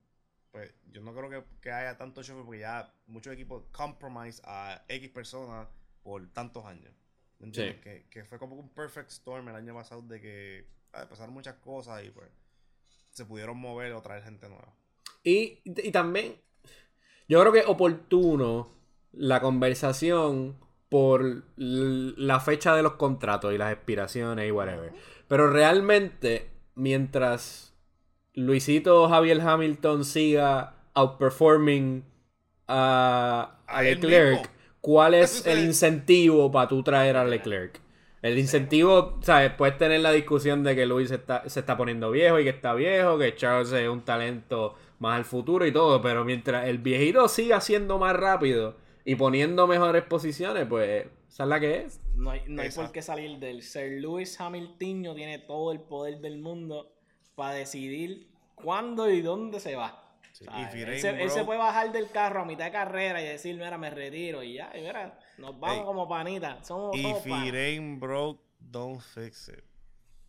pues 0.54 0.72
yo 0.92 1.00
no 1.00 1.12
creo 1.12 1.28
que, 1.28 1.44
que 1.60 1.72
haya 1.72 1.98
tanto 1.98 2.22
choque 2.22 2.44
porque 2.44 2.60
ya 2.60 2.94
muchos 3.08 3.32
equipos 3.32 3.64
compromise 3.72 4.40
a 4.44 4.84
X 4.86 5.08
personas 5.08 5.66
por 6.00 6.24
tantos 6.28 6.64
años. 6.64 6.94
¿Me 7.40 7.46
entiendes? 7.46 7.74
Sí. 7.78 7.82
Que, 7.82 8.06
que 8.08 8.24
fue 8.24 8.38
como 8.38 8.54
un 8.54 8.68
perfect 8.68 9.10
storm 9.10 9.48
el 9.48 9.56
año 9.56 9.74
pasado 9.74 10.02
de 10.02 10.20
que 10.20 10.68
ah, 10.92 11.08
pasaron 11.10 11.34
muchas 11.34 11.56
cosas 11.56 12.04
y 12.04 12.10
pues 12.10 12.28
se 13.10 13.24
pudieron 13.24 13.56
mover 13.56 13.94
o 13.94 14.00
traer 14.00 14.22
gente 14.22 14.48
nueva. 14.48 14.72
Y, 15.24 15.60
y 15.64 15.90
también, 15.90 16.36
yo 17.26 17.40
creo 17.40 17.52
que 17.52 17.58
es 17.58 17.66
oportuno 17.66 18.70
la 19.10 19.40
conversación 19.40 20.56
por 20.88 21.46
la 21.56 22.38
fecha 22.38 22.76
de 22.76 22.84
los 22.84 22.92
contratos 22.92 23.52
y 23.52 23.58
las 23.58 23.72
expiraciones 23.72 24.46
y 24.46 24.52
whatever. 24.52 24.92
Pero 25.26 25.50
realmente, 25.50 26.48
mientras 26.76 27.73
Luisito 28.34 29.08
Javier 29.08 29.40
Hamilton 29.40 30.04
siga 30.04 30.74
outperforming 30.94 32.04
a, 32.68 33.58
a 33.66 33.78
A 33.78 33.84
él 33.84 34.00
Leclerc. 34.00 34.50
¿cuál 34.80 35.14
es 35.14 35.46
el 35.46 35.60
incentivo 35.60 36.50
para 36.50 36.68
tú 36.68 36.82
traer 36.82 37.16
a 37.16 37.24
Leclerc? 37.24 37.80
El 38.22 38.38
incentivo, 38.38 39.18
¿sabes? 39.22 39.52
Puedes 39.52 39.76
tener 39.76 40.00
la 40.00 40.10
discusión 40.10 40.62
de 40.64 40.74
que 40.74 40.86
Luis 40.86 41.10
está, 41.10 41.46
se 41.48 41.60
está 41.60 41.76
poniendo 41.76 42.10
viejo 42.10 42.40
y 42.40 42.44
que 42.44 42.50
está 42.50 42.72
viejo, 42.74 43.18
que 43.18 43.34
Charles 43.34 43.70
es 43.72 43.88
un 43.88 44.02
talento 44.02 44.76
más 44.98 45.16
al 45.16 45.26
futuro 45.26 45.66
y 45.66 45.72
todo, 45.72 46.00
pero 46.00 46.24
mientras 46.24 46.66
el 46.66 46.78
viejito 46.78 47.28
siga 47.28 47.60
siendo 47.60 47.98
más 47.98 48.16
rápido 48.16 48.76
y 49.04 49.16
poniendo 49.16 49.66
mejores 49.66 50.04
posiciones, 50.04 50.66
pues 50.66 51.06
esa 51.28 51.42
es 51.42 51.48
la 51.48 51.60
que 51.60 51.82
es. 51.82 52.00
No 52.14 52.30
hay, 52.30 52.42
no 52.46 52.62
hay 52.62 52.70
por 52.70 52.90
qué 52.92 53.02
salir 53.02 53.38
del 53.38 53.60
Sir 53.62 54.00
Lewis 54.00 54.40
Hamilton 54.40 55.14
tiene 55.14 55.38
todo 55.40 55.72
el 55.72 55.80
poder 55.80 56.20
del 56.20 56.38
mundo 56.38 56.93
para 57.34 57.54
decidir 57.54 58.28
cuándo 58.54 59.10
y 59.10 59.20
dónde 59.22 59.60
se 59.60 59.76
va. 59.76 60.00
Sí, 60.32 60.46
Él, 60.52 60.98
se, 60.98 61.10
él 61.10 61.30
se 61.30 61.40
broke- 61.42 61.44
puede 61.46 61.58
bajar 61.60 61.92
del 61.92 62.10
carro 62.10 62.40
a 62.42 62.44
mitad 62.44 62.64
de 62.64 62.72
carrera 62.72 63.22
y 63.22 63.24
decir, 63.26 63.54
mira, 63.54 63.78
me 63.78 63.88
retiro 63.90 64.42
y 64.42 64.54
ya, 64.54 64.72
y 64.76 64.80
mira, 64.80 65.16
nos 65.38 65.58
vamos 65.60 65.78
Ey. 65.78 65.84
como 65.84 66.08
panitas. 66.08 66.66
Somos, 66.66 66.96
somos 67.00 67.18
If 67.20 67.26
it 67.26 67.54
ain't 67.54 68.00
broke, 68.00 68.40
don't 68.58 69.00
fix 69.00 69.48
it. 69.48 69.62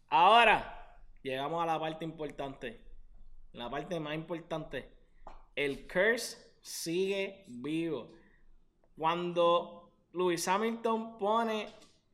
Ahora, 0.09 0.95
llegamos 1.23 1.61
a 1.63 1.65
la 1.65 1.79
parte 1.79 2.05
importante. 2.05 2.81
La 3.53 3.67
parte 3.69 3.99
más 3.99 4.13
importante. 4.13 4.91
El 5.55 5.87
curse 5.87 6.37
sigue 6.61 7.43
vivo. 7.47 8.11
Cuando 8.97 9.91
Lewis 10.13 10.47
Hamilton 10.47 11.17
pone, 11.17 11.67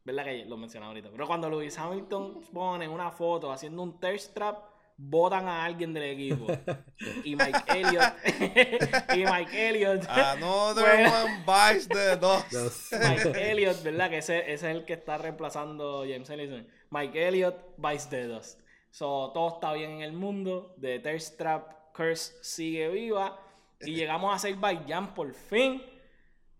¿verdad 0.06 0.24
que 0.26 0.46
lo 0.46 0.58
mencionaba 0.58 0.92
ahorita? 0.92 1.10
Pero 1.12 1.28
cuando 1.28 1.50
Lewis 1.50 1.78
Hamilton 1.78 2.42
pone 2.54 2.88
una 2.88 3.12
foto 3.12 3.52
haciendo 3.52 3.84
un 3.84 4.00
thirst 4.00 4.34
trap, 4.34 4.64
votan 5.04 5.47
a 5.47 5.66
alguien 5.66 5.93
del 5.93 6.04
equipo. 6.04 6.47
Y 7.24 7.36
Mike 7.36 7.64
Elliott. 7.68 8.14
y 9.16 9.26
Mike 9.26 9.70
Elliott. 9.70 10.06
Another 10.08 10.84
Bueno. 10.95 11.24
one 11.24 11.43
bites 11.45 11.88
the 11.88 12.16
dust. 12.18 12.93
Mike 12.93 13.52
Elliott, 13.52 13.82
¿verdad? 13.84 14.10
Que 14.10 14.18
ese, 14.20 14.39
ese 14.39 14.54
es 14.54 14.76
el 14.76 14.86
que 14.86 14.93
está 14.93 15.18
reemplazando 15.18 16.04
a 16.04 16.08
James 16.08 16.30
Ellison. 16.30 16.68
Mike 16.91 17.28
Elliott, 17.28 17.56
Vice 17.78 18.08
the 18.10 18.28
Dust. 18.28 18.60
So, 18.91 19.32
todo 19.34 19.56
está 19.56 19.74
bien 19.74 19.91
en 19.91 20.02
el 20.02 20.14
mundo. 20.14 20.76
The 20.80 20.99
Thirst 20.99 21.38
Trap 21.38 21.93
Curse 21.93 22.34
sigue 22.41 22.89
viva. 22.89 23.39
Y 23.80 23.95
llegamos 23.95 24.32
a 24.32 24.36
Azerbaiyán 24.36 25.14
por 25.16 25.34
fin. 25.34 25.82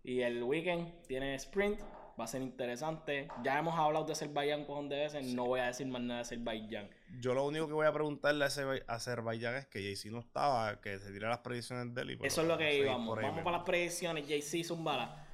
Y 0.02 0.22
el 0.22 0.42
weekend 0.42 1.06
tiene 1.06 1.36
sprint. 1.36 1.78
Va 2.20 2.24
a 2.24 2.26
ser 2.26 2.42
interesante. 2.42 3.28
Ya 3.42 3.58
hemos 3.58 3.78
hablado 3.78 4.04
de 4.04 4.12
Azerbaiyán 4.12 4.64
con 4.66 4.88
de 4.88 4.96
veces. 4.96 5.26
No 5.34 5.46
voy 5.46 5.60
a 5.60 5.66
decir 5.66 5.86
más 5.86 6.02
nada 6.02 6.18
de 6.20 6.22
Azerbaiyán. 6.22 6.90
Yo 7.20 7.32
lo 7.34 7.44
único 7.46 7.66
que 7.66 7.72
voy 7.72 7.86
a 7.86 7.92
preguntarle 7.92 8.44
a 8.44 8.48
Azerbai- 8.48 8.84
a 8.86 8.94
Azerbaiyán 8.94 9.54
es 9.56 9.66
que 9.66 9.82
JC 9.82 10.10
no 10.10 10.20
estaba, 10.20 10.80
que 10.80 10.98
se 10.98 11.10
tira 11.12 11.28
las 11.30 11.38
predicciones 11.38 11.94
de 11.94 12.02
él. 12.02 12.10
y 12.12 12.16
pues 12.16 12.32
Eso 12.32 12.42
es 12.42 12.48
lo 12.48 12.58
que 12.58 12.78
íbamos. 12.78 13.16
Vamos 13.16 13.30
mismo. 13.32 13.44
para 13.44 13.56
las 13.58 13.66
predicciones. 13.66 14.26
JC 14.28 14.62
Zumbala. 14.64 15.26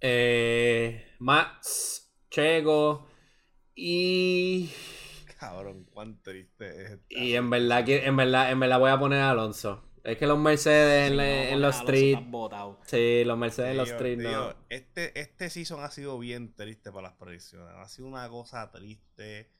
Eh, 0.00 1.06
Max, 1.18 2.12
Checo 2.30 3.08
y... 3.74 4.70
Cabrón, 5.38 5.84
cuán 5.92 6.20
triste 6.22 6.66
es. 6.84 6.90
esta 6.92 7.04
Y 7.08 7.34
en 7.34 7.50
verdad, 7.50 7.88
en 7.88 8.16
verdad, 8.16 8.50
en 8.52 8.60
verdad 8.60 8.78
voy 8.78 8.90
a 8.90 8.98
poner 8.98 9.20
a 9.20 9.30
Alonso. 9.30 9.82
Es 10.04 10.18
que 10.18 10.26
los 10.26 10.38
Mercedes 10.38 11.10
en, 11.10 11.16
la- 11.16 11.48
en 11.50 11.62
los 11.62 11.76
street... 11.76 12.18
Sí, 12.84 13.24
los 13.24 13.38
Mercedes 13.38 13.70
en 13.70 13.76
los 13.76 13.86
Tío, 13.88 13.96
street, 13.96 14.18
tío, 14.18 14.30
no. 14.32 14.54
Este, 14.68 15.20
este 15.20 15.48
season 15.50 15.82
ha 15.84 15.90
sido 15.90 16.18
bien 16.18 16.54
triste 16.54 16.90
para 16.90 17.08
las 17.08 17.12
predicciones. 17.16 17.72
Ha 17.76 17.88
sido 17.88 18.08
una 18.08 18.28
cosa 18.28 18.70
triste. 18.72 19.50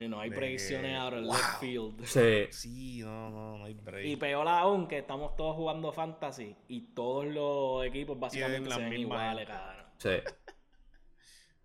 Y 0.00 0.08
no 0.08 0.18
hay 0.20 0.30
De- 0.30 0.36
predicciones 0.36 0.98
ahora 0.98 1.18
en 1.18 1.24
wow. 1.26 1.32
left 1.34 1.60
field. 1.60 2.04
Sí. 2.06 2.46
Sí, 2.50 3.00
no, 3.04 3.30
no, 3.30 3.58
no 3.58 3.64
hay 3.66 3.74
break. 3.74 4.04
Y 4.06 4.16
peor 4.16 4.48
aún 4.48 4.88
que 4.88 4.98
estamos 4.98 5.36
todos 5.36 5.54
jugando 5.54 5.92
fantasy 5.92 6.56
y 6.66 6.92
todos 6.92 7.26
los 7.26 7.86
equipos 7.86 8.18
básicamente 8.18 8.70
se 8.70 8.80
ven 8.80 8.92
iguales, 8.94 9.46
cabrón. 9.46 9.86
Sí. 9.98 10.10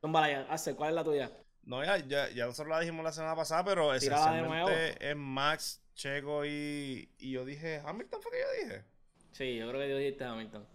Axel, 0.50 0.76
¿cuál 0.76 0.90
es 0.92 0.96
la 0.96 1.04
tuya? 1.04 1.32
No, 1.64 1.84
ya, 1.84 1.98
ya, 1.98 2.30
ya 2.30 2.46
nosotros 2.46 2.70
la 2.70 2.80
dijimos 2.80 3.04
la 3.04 3.12
semana 3.12 3.36
pasada, 3.36 3.64
pero 3.64 3.98
Tírala 3.98 4.34
de 4.34 4.42
nuevo. 4.44 4.70
esencialmente 4.70 5.10
es 5.10 5.16
Max, 5.16 5.84
Checo 6.00 6.46
y, 6.46 7.10
y 7.20 7.32
yo 7.32 7.44
dije, 7.44 7.82
Hamilton 7.86 8.22
fue 8.22 8.32
que 8.32 8.38
yo 8.40 8.66
dije. 8.70 8.84
Sí, 9.34 9.58
yo 9.58 9.68
creo 9.70 9.82
que 9.82 9.90
yo 9.90 9.98
dijiste 9.98 10.24
Hamilton. 10.24 10.66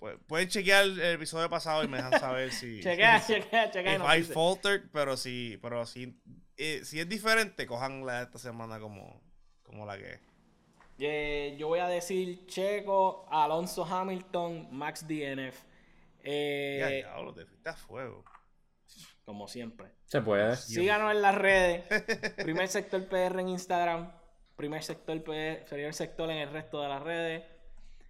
Pues, 0.00 0.18
pueden 0.26 0.48
chequear 0.48 0.84
el 0.84 1.00
episodio 1.00 1.48
pasado 1.48 1.84
y 1.84 1.88
me 1.88 1.98
dejan 1.98 2.18
saber 2.18 2.50
si. 2.52 2.80
Chequea, 2.82 3.20
chequea, 3.26 3.70
chequea. 3.70 3.92
If 3.94 3.98
nos 4.00 4.14
I 4.14 4.18
dice. 4.18 4.32
faltered, 4.34 4.82
pero 4.92 5.16
sí, 5.16 5.56
pero 5.62 5.86
sí, 5.86 6.20
eh, 6.56 6.80
si 6.84 6.98
es 6.98 7.08
diferente, 7.08 7.64
cojan 7.66 8.04
la 8.04 8.18
de 8.18 8.22
esta 8.24 8.38
semana 8.40 8.80
como, 8.80 9.22
como 9.62 9.86
la 9.86 9.96
que 9.96 10.14
es. 10.14 10.20
Eh, 10.98 11.54
yo 11.58 11.68
voy 11.68 11.78
a 11.78 11.86
decir 11.88 12.44
Checo, 12.46 13.28
Alonso 13.30 13.84
Hamilton, 13.84 14.68
Max 14.72 15.06
DNF. 15.06 15.62
Eh, 16.24 16.78
Ya, 16.80 16.88
diablo, 16.88 17.32
te 17.34 17.46
fuiste 17.46 17.68
a 17.68 17.74
fuego. 17.74 18.24
como 19.24 19.46
siempre. 19.46 19.92
Se 20.06 20.20
puede. 20.22 20.56
Síganos 20.56 21.12
en 21.12 21.22
las 21.22 21.34
redes. 21.36 21.84
Primer 22.36 22.66
sector 22.68 23.06
PR 23.08 23.38
en 23.40 23.48
Instagram. 23.50 24.12
Primer 24.56 24.82
sector 24.82 25.22
PR, 25.22 25.64
primer 25.68 25.92
sector 25.92 26.30
en 26.30 26.38
el 26.38 26.50
resto 26.50 26.80
de 26.80 26.88
las 26.88 27.02
redes. 27.02 27.44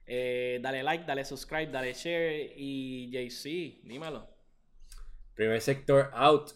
Eh, 0.06 0.60
dale 0.62 0.82
like, 0.84 1.04
dale 1.04 1.24
subscribe, 1.24 1.66
dale 1.66 1.92
share. 1.92 2.54
Y 2.56 3.10
JC, 3.10 3.82
dímelo. 3.84 4.28
Primer 5.34 5.60
sector 5.60 6.10
out. 6.14 6.52